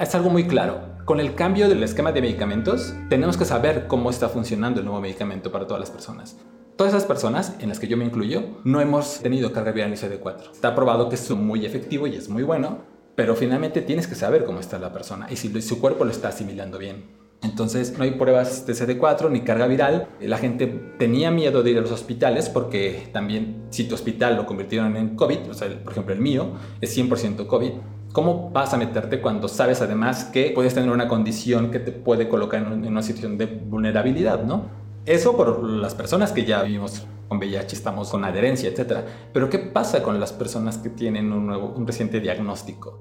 es 0.00 0.14
algo 0.14 0.30
muy 0.30 0.46
claro. 0.46 0.92
Con 1.04 1.20
el 1.20 1.34
cambio 1.34 1.68
del 1.68 1.82
esquema 1.82 2.12
de 2.12 2.20
medicamentos, 2.20 2.94
tenemos 3.08 3.36
que 3.36 3.44
saber 3.44 3.86
cómo 3.86 4.10
está 4.10 4.28
funcionando 4.28 4.80
el 4.80 4.86
nuevo 4.86 5.00
medicamento 5.00 5.50
para 5.50 5.66
todas 5.66 5.80
las 5.80 5.90
personas. 5.90 6.36
Todas 6.76 6.94
esas 6.94 7.06
personas, 7.06 7.56
en 7.60 7.68
las 7.68 7.78
que 7.78 7.88
yo 7.88 7.96
me 7.96 8.04
incluyo, 8.04 8.44
no 8.64 8.80
hemos 8.80 9.20
tenido 9.20 9.52
carga 9.52 9.72
viral 9.72 9.90
ni 9.90 9.96
CD4. 9.96 10.52
Está 10.52 10.74
probado 10.74 11.08
que 11.08 11.16
es 11.16 11.30
muy 11.30 11.66
efectivo 11.66 12.06
y 12.06 12.16
es 12.16 12.28
muy 12.28 12.42
bueno, 12.42 12.78
pero 13.14 13.34
finalmente 13.34 13.82
tienes 13.82 14.06
que 14.06 14.14
saber 14.14 14.44
cómo 14.44 14.60
está 14.60 14.78
la 14.78 14.92
persona 14.92 15.26
y 15.30 15.36
si 15.36 15.60
su 15.60 15.80
cuerpo 15.80 16.04
lo 16.04 16.10
está 16.10 16.28
asimilando 16.28 16.78
bien. 16.78 17.22
Entonces 17.42 17.98
no 17.98 18.04
hay 18.04 18.12
pruebas 18.12 18.66
de 18.66 18.72
CD4 18.72 19.30
ni 19.30 19.40
carga 19.40 19.66
viral. 19.66 20.08
La 20.20 20.38
gente 20.38 20.66
tenía 20.98 21.30
miedo 21.30 21.62
de 21.62 21.72
ir 21.72 21.78
a 21.78 21.80
los 21.80 21.90
hospitales 21.90 22.48
porque 22.48 23.08
también 23.12 23.64
si 23.70 23.84
tu 23.84 23.94
hospital 23.94 24.36
lo 24.36 24.46
convirtieron 24.46 24.96
en 24.96 25.16
COVID, 25.16 25.50
o 25.50 25.54
sea, 25.54 25.68
por 25.82 25.92
ejemplo 25.92 26.14
el 26.14 26.20
mío 26.20 26.52
es 26.80 26.96
100% 26.96 27.46
COVID, 27.46 27.72
¿cómo 28.12 28.50
vas 28.50 28.72
a 28.74 28.76
meterte 28.76 29.20
cuando 29.20 29.48
sabes 29.48 29.80
además 29.80 30.24
que 30.24 30.52
puedes 30.54 30.74
tener 30.74 30.90
una 30.90 31.08
condición 31.08 31.70
que 31.70 31.78
te 31.78 31.92
puede 31.92 32.28
colocar 32.28 32.62
en 32.62 32.86
una 32.86 33.02
situación 33.02 33.38
de 33.38 33.46
vulnerabilidad, 33.46 34.44
¿no? 34.44 34.66
Eso 35.04 35.36
por 35.36 35.62
las 35.64 35.94
personas 35.94 36.32
que 36.32 36.44
ya 36.44 36.62
vivimos 36.62 37.06
con 37.28 37.38
VIH, 37.38 37.74
estamos 37.74 38.10
con 38.10 38.24
adherencia, 38.24 38.68
etc. 38.68 38.98
Pero 39.32 39.48
¿qué 39.50 39.58
pasa 39.58 40.02
con 40.02 40.20
las 40.20 40.32
personas 40.32 40.78
que 40.78 40.90
tienen 40.90 41.32
un, 41.32 41.46
nuevo, 41.46 41.72
un 41.74 41.86
reciente 41.86 42.20
diagnóstico? 42.20 42.98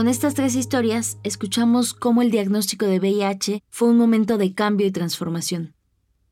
Con 0.00 0.08
estas 0.08 0.32
tres 0.32 0.54
historias, 0.54 1.18
escuchamos 1.24 1.92
cómo 1.92 2.22
el 2.22 2.30
diagnóstico 2.30 2.86
de 2.86 2.98
VIH 3.00 3.62
fue 3.68 3.90
un 3.90 3.98
momento 3.98 4.38
de 4.38 4.54
cambio 4.54 4.86
y 4.86 4.90
transformación. 4.90 5.74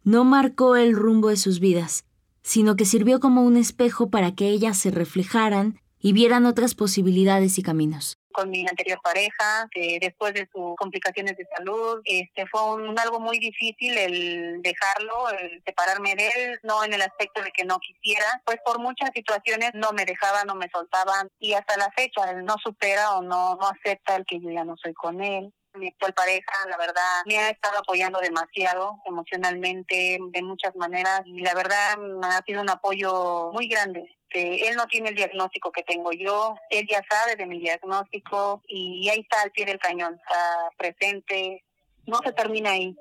No 0.05 0.25
marcó 0.25 0.77
el 0.77 0.97
rumbo 0.97 1.29
de 1.29 1.37
sus 1.37 1.61
vidas, 1.61 2.07
sino 2.41 2.77
que 2.77 2.87
sirvió 2.87 3.21
como 3.21 3.43
un 3.43 3.59
espejo 3.59 4.09
para 4.09 4.35
que 4.35 4.49
ellas 4.49 4.79
se 4.79 4.91
reflejaran 4.91 5.81
y 6.01 6.15
vieran 6.15 6.47
otras 6.47 6.75
posibilidades 6.75 7.59
y 7.59 7.63
caminos 7.63 8.18
con 8.39 8.51
mi 8.51 8.65
anterior 8.69 9.01
pareja, 9.03 9.69
que 9.73 9.99
después 10.01 10.33
de 10.33 10.49
sus 10.53 10.77
complicaciones 10.77 11.37
de 11.37 11.45
salud, 11.57 12.01
este 12.05 12.47
fue 12.47 12.63
un, 12.75 12.97
algo 12.97 13.19
muy 13.19 13.41
difícil 13.41 13.99
el 13.99 14.63
dejarlo, 14.63 15.29
el 15.31 15.61
separarme 15.67 16.15
de 16.15 16.29
él, 16.37 16.61
no 16.63 16.85
en 16.85 16.93
el 16.93 17.03
aspecto 17.03 17.43
de 17.43 17.51
que 17.51 17.65
no 17.65 17.81
quisiera, 17.81 18.41
pues 18.45 18.59
por 18.65 18.79
muchas 18.79 19.11
situaciones 19.13 19.73
no 19.75 19.91
me 19.91 20.05
dejaban, 20.05 20.47
no 20.47 20.55
me 20.55 20.69
soltaban 20.69 21.29
y 21.41 21.55
hasta 21.55 21.77
la 21.77 21.91
fecha 21.91 22.31
él 22.31 22.45
no 22.45 22.55
supera 22.63 23.17
o 23.17 23.23
no, 23.23 23.57
no 23.57 23.67
acepta 23.67 24.15
el 24.15 24.25
que 24.25 24.39
yo 24.39 24.51
ya 24.51 24.65
no 24.65 24.77
soy 24.77 24.95
con 24.95 25.21
él 25.21 25.53
mi 25.75 25.89
actual 25.89 26.13
pareja, 26.13 26.53
la 26.69 26.77
verdad, 26.77 27.23
me 27.27 27.39
ha 27.39 27.51
estado 27.51 27.79
apoyando 27.79 28.19
demasiado 28.19 28.97
emocionalmente, 29.05 30.19
de 30.21 30.43
muchas 30.43 30.75
maneras, 30.75 31.23
y 31.25 31.41
la 31.41 31.55
verdad 31.55 31.97
ha 32.23 32.43
sido 32.45 32.63
un 32.63 32.71
apoyo 32.71 33.53
muy 33.53 33.69
grande. 33.69 34.18
Que 34.31 34.69
él 34.69 34.77
no 34.77 34.87
tiene 34.87 35.11
el 35.11 35.15
diagnóstico 35.15 35.73
que 35.73 35.83
tengo 35.83 36.13
yo, 36.13 36.57
él 36.71 36.87
ya 36.89 37.03
sabe 37.09 37.37
de 37.37 37.47
mi 37.47 37.59
diagnóstico 37.61 38.63
y 38.69 39.09
ahí 39.09 39.21
está 39.21 39.43
al 39.43 39.51
pie 39.53 39.65
del 39.65 39.79
cañón, 39.79 40.15
está 40.15 40.71
presente, 40.77 41.65
no 42.07 42.19
se 42.19 42.33
termina 42.33 42.73
ahí, 42.73 42.95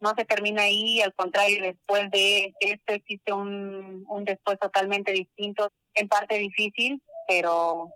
no 0.00 0.14
se 0.16 0.24
termina 0.24 0.62
ahí, 0.62 1.00
al 1.00 1.14
contrario, 1.14 1.62
después 1.62 2.10
de 2.10 2.54
esto 2.60 2.92
existe 2.92 3.32
un, 3.32 4.04
un 4.08 4.24
después 4.24 4.58
totalmente 4.58 5.12
distinto, 5.12 5.70
en 5.94 6.08
parte 6.08 6.38
difícil, 6.38 7.02
pero 7.28 7.88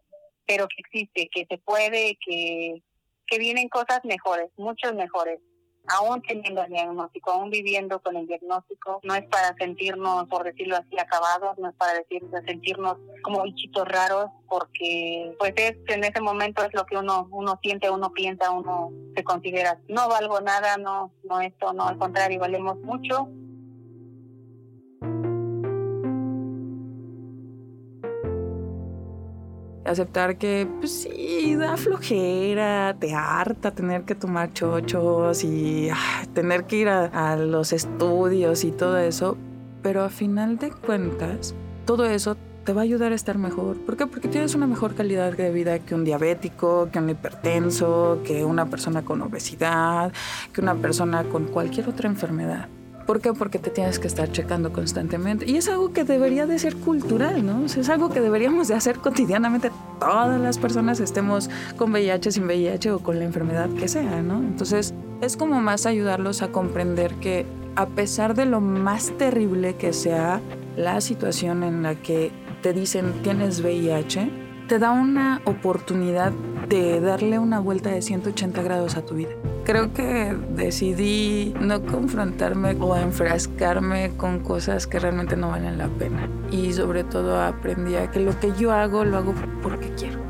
pero 0.48 0.68
que 0.68 0.76
existe, 0.78 1.28
que 1.32 1.44
se 1.50 1.58
puede, 1.58 2.16
que 2.24 2.82
que 3.26 3.38
vienen 3.38 3.68
cosas 3.68 4.00
mejores, 4.04 4.50
muchos 4.56 4.94
mejores. 4.94 5.40
Aún 5.88 6.22
teniendo 6.22 6.62
el 6.62 6.70
diagnóstico, 6.70 7.30
aún 7.30 7.50
viviendo 7.50 8.00
con 8.00 8.16
el 8.16 8.26
diagnóstico, 8.26 9.00
no 9.02 9.14
es 9.14 9.24
para 9.26 9.54
sentirnos, 9.56 10.28
por 10.28 10.44
decirlo 10.44 10.76
así, 10.76 10.98
acabados, 10.98 11.58
no 11.58 11.68
es 11.68 11.74
para 11.76 11.94
decir, 11.94 12.22
sentirnos 12.46 12.96
como 13.22 13.42
bichitos 13.42 13.86
raros, 13.86 14.30
porque 14.48 15.34
pues 15.38 15.52
es 15.56 15.76
en 15.88 16.04
ese 16.04 16.20
momento 16.20 16.64
es 16.64 16.74
lo 16.74 16.86
que 16.86 16.96
uno 16.96 17.28
uno 17.30 17.58
siente, 17.62 17.90
uno 17.90 18.10
piensa, 18.12 18.50
uno 18.50 18.90
se 19.14 19.24
considera, 19.24 19.78
no 19.88 20.08
valgo 20.08 20.40
nada, 20.40 20.76
no, 20.76 21.12
no 21.24 21.40
esto, 21.40 21.72
no, 21.72 21.88
al 21.88 21.98
contrario, 21.98 22.40
valemos 22.40 22.78
mucho 22.80 23.28
aceptar 29.86 30.36
que, 30.36 30.68
pues 30.78 31.02
sí, 31.02 31.54
da 31.56 31.76
flojera, 31.76 32.96
te 32.98 33.14
harta 33.14 33.70
tener 33.70 34.02
que 34.04 34.14
tomar 34.14 34.52
chochos 34.52 35.44
y 35.44 35.88
ah, 35.90 36.24
tener 36.34 36.64
que 36.64 36.76
ir 36.76 36.88
a, 36.88 37.36
los 37.36 37.72
estudios 37.72 38.64
y 38.64 38.72
todo 38.72 38.98
eso, 38.98 39.36
pero 39.82 40.02
a 40.02 40.08
final 40.08 40.58
de 40.58 40.70
cuentas, 40.70 41.54
todo 41.84 42.06
eso 42.06 42.36
te 42.64 42.72
va 42.72 42.80
a 42.80 42.84
ayudar 42.84 43.12
a 43.12 43.14
estar 43.14 43.38
mejor. 43.38 43.76
¿Por 43.78 43.96
qué? 43.96 44.06
Porque 44.06 44.28
tienes 44.28 44.54
una 44.54 44.66
mejor 44.66 44.94
calidad 44.94 45.32
de 45.32 45.52
vida 45.52 45.78
que 45.78 45.94
un 45.94 46.04
diabético, 46.04 46.88
que 46.92 46.98
un 46.98 47.10
hipertenso, 47.10 48.20
que 48.24 48.44
una 48.44 48.66
persona 48.66 49.02
con 49.02 49.22
obesidad, 49.22 50.12
que 50.52 50.60
una 50.60 50.74
persona 50.74 51.24
con 51.24 51.44
cualquier 51.44 51.88
otra 51.88 52.08
enfermedad. 52.08 52.68
¿Por 53.06 53.20
qué? 53.20 53.32
Porque 53.32 53.60
te 53.60 53.70
tienes 53.70 54.00
que 54.00 54.08
estar 54.08 54.30
checando 54.32 54.72
constantemente. 54.72 55.48
Y 55.48 55.56
es 55.56 55.68
algo 55.68 55.92
que 55.92 56.02
debería 56.02 56.46
de 56.46 56.58
ser 56.58 56.74
cultural, 56.76 57.46
¿no? 57.46 57.64
es 57.64 57.88
algo 57.88 58.10
que 58.10 58.20
deberíamos 58.20 58.68
de 58.68 58.74
hacer 58.74 58.98
cotidianamente 58.98 59.70
todas 60.00 60.40
las 60.40 60.58
personas, 60.58 60.98
estemos 60.98 61.48
con 61.76 61.92
VIH, 61.92 62.32
sin 62.32 62.44
VIH 62.46 62.90
o 62.90 62.98
con 62.98 63.18
la 63.18 63.24
enfermedad 63.24 63.68
que 63.70 63.86
sea, 63.86 64.22
¿no? 64.22 64.38
Entonces, 64.38 64.92
es 65.20 65.36
como 65.36 65.60
más 65.60 65.86
ayudarlos 65.86 66.42
a 66.42 66.48
comprender 66.48 67.14
que 67.14 67.46
a 67.76 67.86
pesar 67.86 68.34
de 68.34 68.46
lo 68.46 68.60
más 68.60 69.12
terrible 69.18 69.76
que 69.76 69.92
sea 69.92 70.40
la 70.76 71.00
situación 71.00 71.62
en 71.62 71.82
la 71.82 71.94
que 71.94 72.32
te 72.62 72.72
dicen 72.72 73.12
tienes 73.22 73.60
VIH, 73.60 74.30
te 74.66 74.78
da 74.78 74.90
una 74.90 75.42
oportunidad 75.44 76.32
de 76.68 77.00
darle 77.00 77.38
una 77.38 77.60
vuelta 77.60 77.90
de 77.90 78.02
180 78.02 78.62
grados 78.62 78.96
a 78.96 79.02
tu 79.02 79.14
vida. 79.14 79.30
Creo 79.66 79.92
que 79.92 80.32
decidí 80.50 81.52
no 81.60 81.84
confrontarme 81.84 82.76
o 82.78 82.96
enfrascarme 82.96 84.12
con 84.16 84.38
cosas 84.38 84.86
que 84.86 85.00
realmente 85.00 85.36
no 85.36 85.48
valen 85.48 85.76
la 85.76 85.88
pena. 85.88 86.28
Y 86.52 86.72
sobre 86.72 87.02
todo 87.02 87.40
aprendí 87.40 87.96
a 87.96 88.08
que 88.08 88.20
lo 88.20 88.38
que 88.38 88.52
yo 88.56 88.70
hago 88.70 89.04
lo 89.04 89.16
hago 89.16 89.34
porque 89.64 89.90
quiero. 89.98 90.20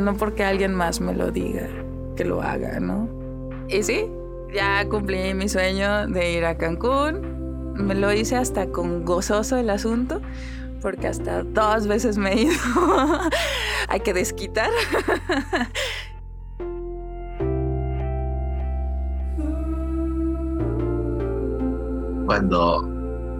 No 0.00 0.16
porque 0.16 0.42
alguien 0.42 0.74
más 0.74 1.00
me 1.00 1.14
lo 1.14 1.30
diga 1.30 1.68
que 2.16 2.24
lo 2.24 2.42
haga, 2.42 2.80
¿no? 2.80 3.08
Y 3.68 3.84
sí, 3.84 4.10
ya 4.52 4.84
cumplí 4.88 5.32
mi 5.32 5.48
sueño 5.48 6.08
de 6.08 6.32
ir 6.32 6.44
a 6.44 6.56
Cancún. 6.56 7.74
Me 7.76 7.94
lo 7.94 8.12
hice 8.12 8.34
hasta 8.34 8.66
con 8.66 9.04
gozoso 9.04 9.58
el 9.58 9.70
asunto 9.70 10.20
porque 10.80 11.06
hasta 11.06 11.44
dos 11.44 11.86
veces 11.86 12.18
me 12.18 12.32
he 12.32 12.42
ido. 12.42 12.54
Hay 13.88 14.00
que 14.00 14.12
desquitar. 14.12 14.70
Cuando 22.26 22.88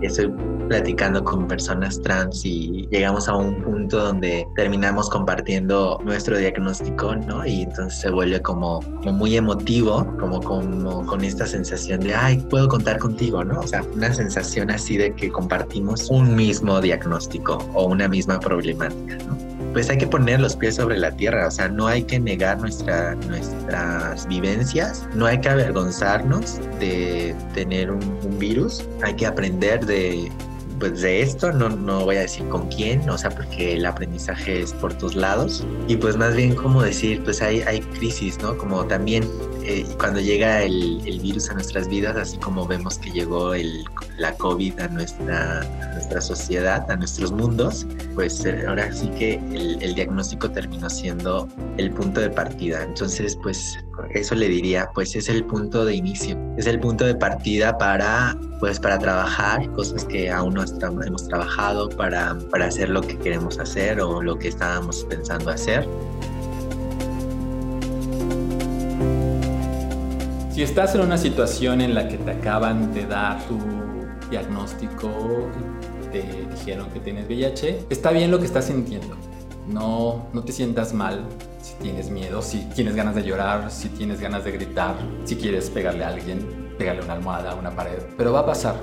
estoy 0.02 0.32
platicando 0.68 1.22
con 1.22 1.46
personas 1.46 2.00
trans 2.00 2.44
y 2.44 2.88
llegamos 2.90 3.28
a 3.28 3.36
un 3.36 3.62
punto 3.62 3.98
donde 3.98 4.46
terminamos 4.56 5.08
compartiendo 5.10 6.00
nuestro 6.04 6.38
diagnóstico, 6.38 7.14
¿no? 7.14 7.44
Y 7.46 7.62
entonces 7.62 8.00
se 8.00 8.10
vuelve 8.10 8.40
como, 8.40 8.80
muy 8.80 9.36
emotivo, 9.36 10.06
como, 10.18 10.40
como 10.40 11.06
con 11.06 11.22
esta 11.24 11.46
sensación 11.46 12.00
de, 12.00 12.14
ay, 12.14 12.38
puedo 12.50 12.68
contar 12.68 12.98
contigo, 12.98 13.44
¿no? 13.44 13.60
O 13.60 13.66
sea, 13.66 13.84
una 13.94 14.12
sensación 14.12 14.70
así 14.70 14.96
de 14.96 15.14
que 15.14 15.30
compartimos 15.30 16.08
un 16.10 16.34
mismo 16.34 16.80
diagnóstico 16.80 17.58
o 17.74 17.86
una 17.86 18.08
misma 18.08 18.40
problemática, 18.40 19.16
¿no? 19.26 19.41
Pues 19.72 19.90
hay 19.90 19.98
que 19.98 20.06
poner 20.06 20.40
los 20.40 20.56
pies 20.56 20.76
sobre 20.76 20.98
la 20.98 21.10
tierra, 21.10 21.48
o 21.48 21.50
sea, 21.50 21.68
no 21.68 21.86
hay 21.86 22.02
que 22.02 22.18
negar 22.18 22.60
nuestra, 22.60 23.14
nuestras 23.14 24.26
vivencias, 24.28 25.06
no 25.14 25.26
hay 25.26 25.40
que 25.40 25.48
avergonzarnos 25.48 26.60
de 26.78 27.34
tener 27.54 27.90
un, 27.90 28.02
un 28.22 28.38
virus, 28.38 28.84
hay 29.02 29.14
que 29.14 29.26
aprender 29.26 29.84
de, 29.86 30.30
pues 30.82 31.00
de 31.00 31.22
esto, 31.22 31.52
no, 31.52 31.68
no 31.68 32.04
voy 32.04 32.16
a 32.16 32.22
decir 32.22 32.48
con 32.48 32.66
quién, 32.66 33.08
o 33.08 33.16
sea, 33.16 33.30
porque 33.30 33.74
el 33.76 33.86
aprendizaje 33.86 34.62
es 34.62 34.72
por 34.72 34.92
tus 34.92 35.14
lados. 35.14 35.64
Y 35.86 35.96
pues 35.96 36.16
más 36.16 36.34
bien 36.34 36.56
como 36.56 36.82
decir, 36.82 37.22
pues 37.22 37.40
hay, 37.40 37.60
hay 37.60 37.78
crisis, 37.80 38.36
¿no? 38.42 38.58
Como 38.58 38.84
también 38.86 39.22
eh, 39.64 39.86
cuando 39.98 40.20
llega 40.20 40.62
el, 40.62 41.00
el, 41.06 41.20
virus 41.20 41.50
a 41.50 41.54
nuestras 41.54 41.88
vidas, 41.88 42.16
así 42.16 42.36
como 42.38 42.66
vemos 42.66 42.98
que 42.98 43.10
llegó 43.10 43.54
el, 43.54 43.84
la 44.18 44.34
COVID 44.34 44.78
a 44.80 44.88
nuestra, 44.88 45.60
a 45.60 45.94
nuestra 45.94 46.20
sociedad, 46.20 46.90
a 46.90 46.96
nuestros 46.96 47.32
mundos, 47.32 47.86
pues 48.14 48.44
eh, 48.44 48.64
ahora 48.66 48.92
sí 48.92 49.08
que 49.18 49.34
el, 49.34 49.82
el 49.82 49.94
diagnóstico 49.94 50.50
terminó 50.50 50.90
siendo 50.90 51.48
el 51.76 51.90
punto 51.90 52.20
de 52.20 52.30
partida. 52.30 52.82
Entonces, 52.82 53.36
pues 53.42 53.78
eso 54.14 54.34
le 54.34 54.48
diría, 54.48 54.90
pues 54.94 55.14
es 55.16 55.28
el 55.28 55.44
punto 55.44 55.84
de 55.84 55.94
inicio, 55.94 56.36
es 56.56 56.66
el 56.66 56.80
punto 56.80 57.04
de 57.04 57.14
partida 57.14 57.76
para, 57.78 58.36
pues 58.60 58.80
para 58.80 58.98
trabajar 58.98 59.70
cosas 59.72 60.04
que 60.04 60.30
aún 60.30 60.54
no 60.54 60.62
hemos 61.04 61.28
trabajado, 61.28 61.88
para, 61.90 62.36
para 62.50 62.66
hacer 62.66 62.88
lo 62.88 63.00
que 63.00 63.18
queremos 63.18 63.58
hacer 63.58 64.00
o 64.00 64.22
lo 64.22 64.38
que 64.38 64.48
estábamos 64.48 65.04
pensando 65.04 65.50
hacer. 65.50 65.86
Si 70.52 70.62
estás 70.62 70.94
en 70.94 71.00
una 71.00 71.16
situación 71.16 71.80
en 71.80 71.94
la 71.94 72.08
que 72.08 72.18
te 72.18 72.30
acaban 72.30 72.92
de 72.92 73.06
dar 73.06 73.42
tu 73.44 73.58
diagnóstico, 74.28 75.08
te 76.12 76.46
dijeron 76.50 76.90
que 76.90 77.00
tienes 77.00 77.26
VIH, 77.26 77.86
está 77.88 78.10
bien 78.10 78.30
lo 78.30 78.38
que 78.38 78.44
estás 78.44 78.66
sintiendo. 78.66 79.16
No, 79.66 80.26
no 80.34 80.44
te 80.44 80.52
sientas 80.52 80.92
mal, 80.92 81.24
si 81.62 81.72
tienes 81.82 82.10
miedo, 82.10 82.42
si 82.42 82.58
tienes 82.74 82.94
ganas 82.94 83.14
de 83.14 83.22
llorar, 83.22 83.70
si 83.70 83.88
tienes 83.88 84.20
ganas 84.20 84.44
de 84.44 84.52
gritar, 84.52 84.94
si 85.24 85.36
quieres 85.36 85.70
pegarle 85.70 86.04
a 86.04 86.08
alguien. 86.08 86.74
pegarle 86.76 87.02
una 87.02 87.14
almohada 87.14 87.54
una 87.54 87.70
pared, 87.70 88.02
pero 88.18 88.34
va 88.34 88.40
a 88.40 88.46
pasar, 88.46 88.76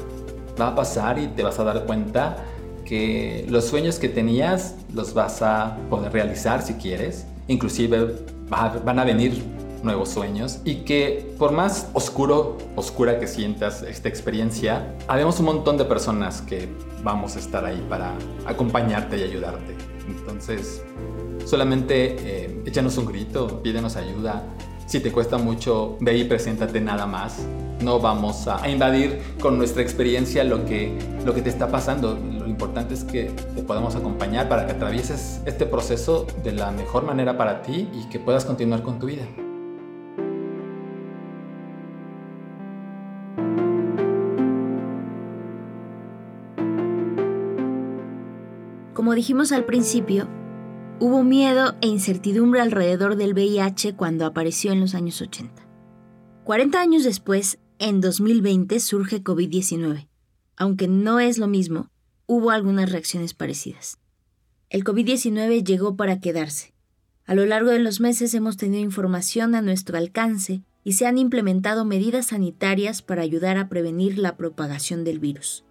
va 0.59 0.69
a 0.69 0.75
pasar 0.75 1.19
y 1.19 1.27
te 1.27 1.43
vas 1.43 1.59
a 1.59 1.63
dar 1.63 1.85
cuenta 1.85 2.37
que 2.83 3.45
los 3.47 3.65
sueños 3.65 3.99
que 3.99 4.09
tenías 4.09 4.75
los 4.91 5.13
vas 5.13 5.43
a 5.43 5.77
poder 5.87 6.11
realizar 6.13 6.63
si 6.63 6.73
quieres, 6.73 7.27
inclusive 7.47 8.15
van 8.49 8.97
a 8.97 9.03
venir 9.03 9.58
nuevos 9.83 10.09
sueños 10.09 10.59
y 10.65 10.77
que 10.77 11.33
por 11.37 11.51
más 11.51 11.89
oscuro, 11.93 12.57
oscura 12.75 13.19
que 13.19 13.27
sientas 13.27 13.81
esta 13.83 14.09
experiencia, 14.09 14.95
habemos 15.07 15.39
un 15.39 15.45
montón 15.45 15.77
de 15.77 15.85
personas 15.85 16.41
que 16.41 16.69
vamos 17.03 17.35
a 17.35 17.39
estar 17.39 17.65
ahí 17.65 17.85
para 17.89 18.13
acompañarte 18.45 19.17
y 19.17 19.23
ayudarte. 19.23 19.75
Entonces, 20.07 20.83
solamente 21.45 22.15
eh, 22.19 22.63
échanos 22.65 22.97
un 22.97 23.05
grito, 23.05 23.61
pídenos 23.61 23.95
ayuda. 23.95 24.43
Si 24.85 24.99
te 24.99 25.11
cuesta 25.11 25.37
mucho, 25.37 25.97
ve 25.99 26.17
y 26.17 26.23
preséntate 26.23 26.81
nada 26.81 27.05
más. 27.05 27.45
No 27.81 27.99
vamos 27.99 28.47
a, 28.47 28.67
invadir 28.67 29.21
con 29.39 29.57
nuestra 29.57 29.81
experiencia 29.81 30.43
lo 30.43 30.65
que, 30.65 30.97
lo 31.23 31.33
que 31.33 31.41
te 31.41 31.49
está 31.49 31.69
pasando. 31.69 32.15
Lo 32.15 32.47
importante 32.47 32.93
es 32.95 33.03
que 33.03 33.25
te 33.55 33.61
podamos 33.61 33.95
acompañar 33.95 34.49
para 34.49 34.65
que 34.65 34.73
atravieses 34.73 35.41
este 35.45 35.65
proceso 35.65 36.25
de 36.43 36.51
la 36.51 36.71
mejor 36.71 37.03
manera 37.03 37.37
para 37.37 37.61
ti 37.61 37.87
y 37.93 38.09
que 38.09 38.19
puedas 38.19 38.45
continuar 38.45 38.81
con 38.81 38.99
tu 38.99 39.05
vida. 39.05 39.23
Como 49.09 49.15
dijimos 49.15 49.51
al 49.51 49.65
principio, 49.65 50.27
hubo 50.99 51.23
miedo 51.23 51.73
e 51.81 51.87
incertidumbre 51.87 52.61
alrededor 52.61 53.15
del 53.15 53.33
VIH 53.33 53.95
cuando 53.95 54.27
apareció 54.27 54.71
en 54.71 54.79
los 54.79 54.93
años 54.93 55.19
80. 55.19 55.67
40 56.43 56.79
años 56.79 57.03
después, 57.03 57.57
en 57.79 58.01
2020, 58.01 58.79
surge 58.79 59.23
COVID-19. 59.23 60.07
Aunque 60.57 60.87
no 60.87 61.19
es 61.19 61.39
lo 61.39 61.47
mismo, 61.47 61.89
hubo 62.27 62.51
algunas 62.51 62.91
reacciones 62.91 63.33
parecidas. 63.33 63.97
El 64.69 64.83
COVID-19 64.83 65.63
llegó 65.63 65.95
para 65.95 66.19
quedarse. 66.19 66.75
A 67.25 67.33
lo 67.33 67.47
largo 67.47 67.71
de 67.71 67.79
los 67.79 67.99
meses 68.01 68.35
hemos 68.35 68.57
tenido 68.57 68.83
información 68.83 69.55
a 69.55 69.63
nuestro 69.63 69.97
alcance 69.97 70.61
y 70.83 70.93
se 70.93 71.07
han 71.07 71.17
implementado 71.17 71.83
medidas 71.83 72.27
sanitarias 72.27 73.01
para 73.01 73.23
ayudar 73.23 73.57
a 73.57 73.69
prevenir 73.69 74.19
la 74.19 74.37
propagación 74.37 75.03
del 75.03 75.17
virus. 75.17 75.65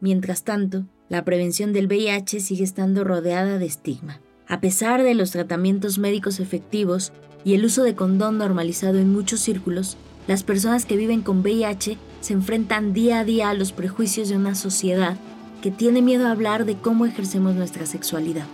Mientras 0.00 0.44
tanto, 0.44 0.86
la 1.08 1.24
prevención 1.24 1.72
del 1.72 1.86
VIH 1.86 2.40
sigue 2.40 2.64
estando 2.64 3.02
rodeada 3.02 3.58
de 3.58 3.66
estigma. 3.66 4.20
A 4.46 4.60
pesar 4.60 5.02
de 5.02 5.14
los 5.14 5.30
tratamientos 5.30 5.98
médicos 5.98 6.40
efectivos 6.40 7.12
y 7.44 7.54
el 7.54 7.64
uso 7.64 7.82
de 7.82 7.94
condón 7.94 8.38
normalizado 8.38 8.98
en 8.98 9.12
muchos 9.12 9.40
círculos, 9.40 9.96
las 10.26 10.42
personas 10.42 10.84
que 10.84 10.96
viven 10.96 11.22
con 11.22 11.40
VIH 11.40 11.96
se 12.20 12.32
enfrentan 12.34 12.92
día 12.92 13.20
a 13.20 13.24
día 13.24 13.50
a 13.50 13.54
los 13.54 13.72
prejuicios 13.72 14.28
de 14.28 14.36
una 14.36 14.54
sociedad 14.54 15.16
que 15.62 15.70
tiene 15.70 16.02
miedo 16.02 16.26
a 16.26 16.32
hablar 16.32 16.66
de 16.66 16.76
cómo 16.76 17.06
ejercemos 17.06 17.54
nuestra 17.54 17.86
sexualidad. 17.86 18.46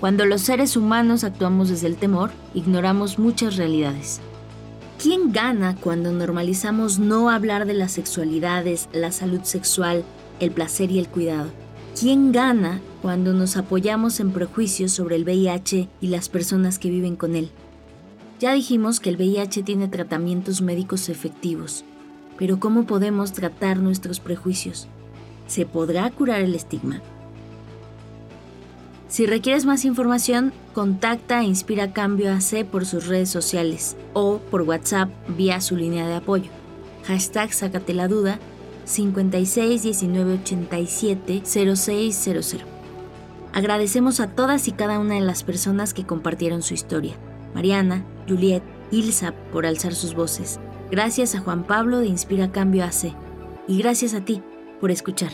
Cuando 0.00 0.26
los 0.26 0.42
seres 0.42 0.76
humanos 0.76 1.24
actuamos 1.24 1.70
desde 1.70 1.86
el 1.86 1.96
temor, 1.96 2.30
ignoramos 2.54 3.18
muchas 3.18 3.56
realidades. 3.56 4.20
¿Quién 5.02 5.32
gana 5.32 5.76
cuando 5.76 6.12
normalizamos 6.12 6.98
no 6.98 7.30
hablar 7.30 7.66
de 7.66 7.74
las 7.74 7.92
sexualidades, 7.92 8.88
la 8.92 9.12
salud 9.12 9.40
sexual, 9.44 10.04
el 10.40 10.50
placer 10.50 10.90
y 10.90 10.98
el 10.98 11.08
cuidado? 11.08 11.50
¿Quién 12.00 12.32
gana 12.32 12.80
cuando 13.02 13.34
nos 13.34 13.58
apoyamos 13.58 14.20
en 14.20 14.32
prejuicios 14.32 14.90
sobre 14.90 15.16
el 15.16 15.24
VIH 15.24 15.86
y 16.00 16.06
las 16.06 16.30
personas 16.30 16.78
que 16.78 16.88
viven 16.88 17.14
con 17.14 17.36
él? 17.36 17.50
Ya 18.38 18.54
dijimos 18.54 19.00
que 19.00 19.10
el 19.10 19.16
VIH 19.16 19.62
tiene 19.64 19.86
tratamientos 19.86 20.62
médicos 20.62 21.10
efectivos, 21.10 21.84
pero 22.38 22.58
¿cómo 22.58 22.86
podemos 22.86 23.34
tratar 23.34 23.80
nuestros 23.80 24.18
prejuicios? 24.18 24.88
¿Se 25.46 25.66
podrá 25.66 26.10
curar 26.10 26.40
el 26.40 26.54
estigma? 26.54 27.02
Si 29.08 29.26
requieres 29.26 29.66
más 29.66 29.84
información, 29.84 30.54
contacta 30.72 31.40
a 31.40 31.44
Inspira 31.44 31.92
Cambio 31.92 32.32
AC 32.32 32.64
por 32.64 32.86
sus 32.86 33.08
redes 33.08 33.28
sociales 33.28 33.94
o 34.14 34.38
por 34.38 34.62
WhatsApp 34.62 35.10
vía 35.36 35.60
su 35.60 35.76
línea 35.76 36.08
de 36.08 36.14
apoyo. 36.14 36.50
Hashtag 37.04 37.52
56 38.90 39.82
19 39.82 40.34
87 40.42 41.42
0600. 41.44 42.56
Agradecemos 43.52 44.20
a 44.20 44.28
todas 44.28 44.68
y 44.68 44.72
cada 44.72 44.98
una 44.98 45.14
de 45.14 45.20
las 45.20 45.44
personas 45.44 45.94
que 45.94 46.04
compartieron 46.04 46.62
su 46.62 46.74
historia. 46.74 47.14
Mariana, 47.54 48.04
Juliet, 48.28 48.62
Ilsa 48.90 49.32
por 49.52 49.66
alzar 49.66 49.94
sus 49.94 50.14
voces. 50.14 50.58
Gracias 50.90 51.34
a 51.34 51.40
Juan 51.40 51.64
Pablo 51.64 52.00
de 52.00 52.06
Inspira 52.06 52.50
Cambio 52.50 52.84
AC. 52.84 53.14
Y 53.68 53.78
gracias 53.78 54.14
a 54.14 54.24
ti 54.24 54.42
por 54.80 54.90
escuchar. 54.90 55.30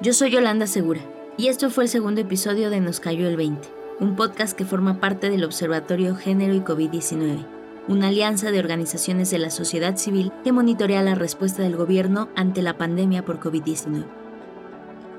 Yo 0.00 0.12
soy 0.12 0.30
Yolanda 0.30 0.68
Segura 0.68 1.00
y 1.36 1.48
esto 1.48 1.70
fue 1.70 1.84
el 1.84 1.90
segundo 1.90 2.20
episodio 2.20 2.70
de 2.70 2.80
Nos 2.80 3.00
Cayó 3.00 3.28
el 3.28 3.36
20, 3.36 3.68
un 3.98 4.14
podcast 4.14 4.56
que 4.56 4.64
forma 4.64 5.00
parte 5.00 5.28
del 5.28 5.44
Observatorio 5.44 6.14
Género 6.14 6.54
y 6.54 6.60
COVID-19 6.60 7.57
una 7.88 8.08
alianza 8.08 8.50
de 8.50 8.58
organizaciones 8.58 9.30
de 9.30 9.38
la 9.38 9.50
sociedad 9.50 9.96
civil 9.96 10.32
que 10.44 10.52
monitorea 10.52 11.02
la 11.02 11.14
respuesta 11.14 11.62
del 11.62 11.76
gobierno 11.76 12.28
ante 12.36 12.60
la 12.62 12.78
pandemia 12.78 13.24
por 13.24 13.40
COVID-19. 13.40 14.04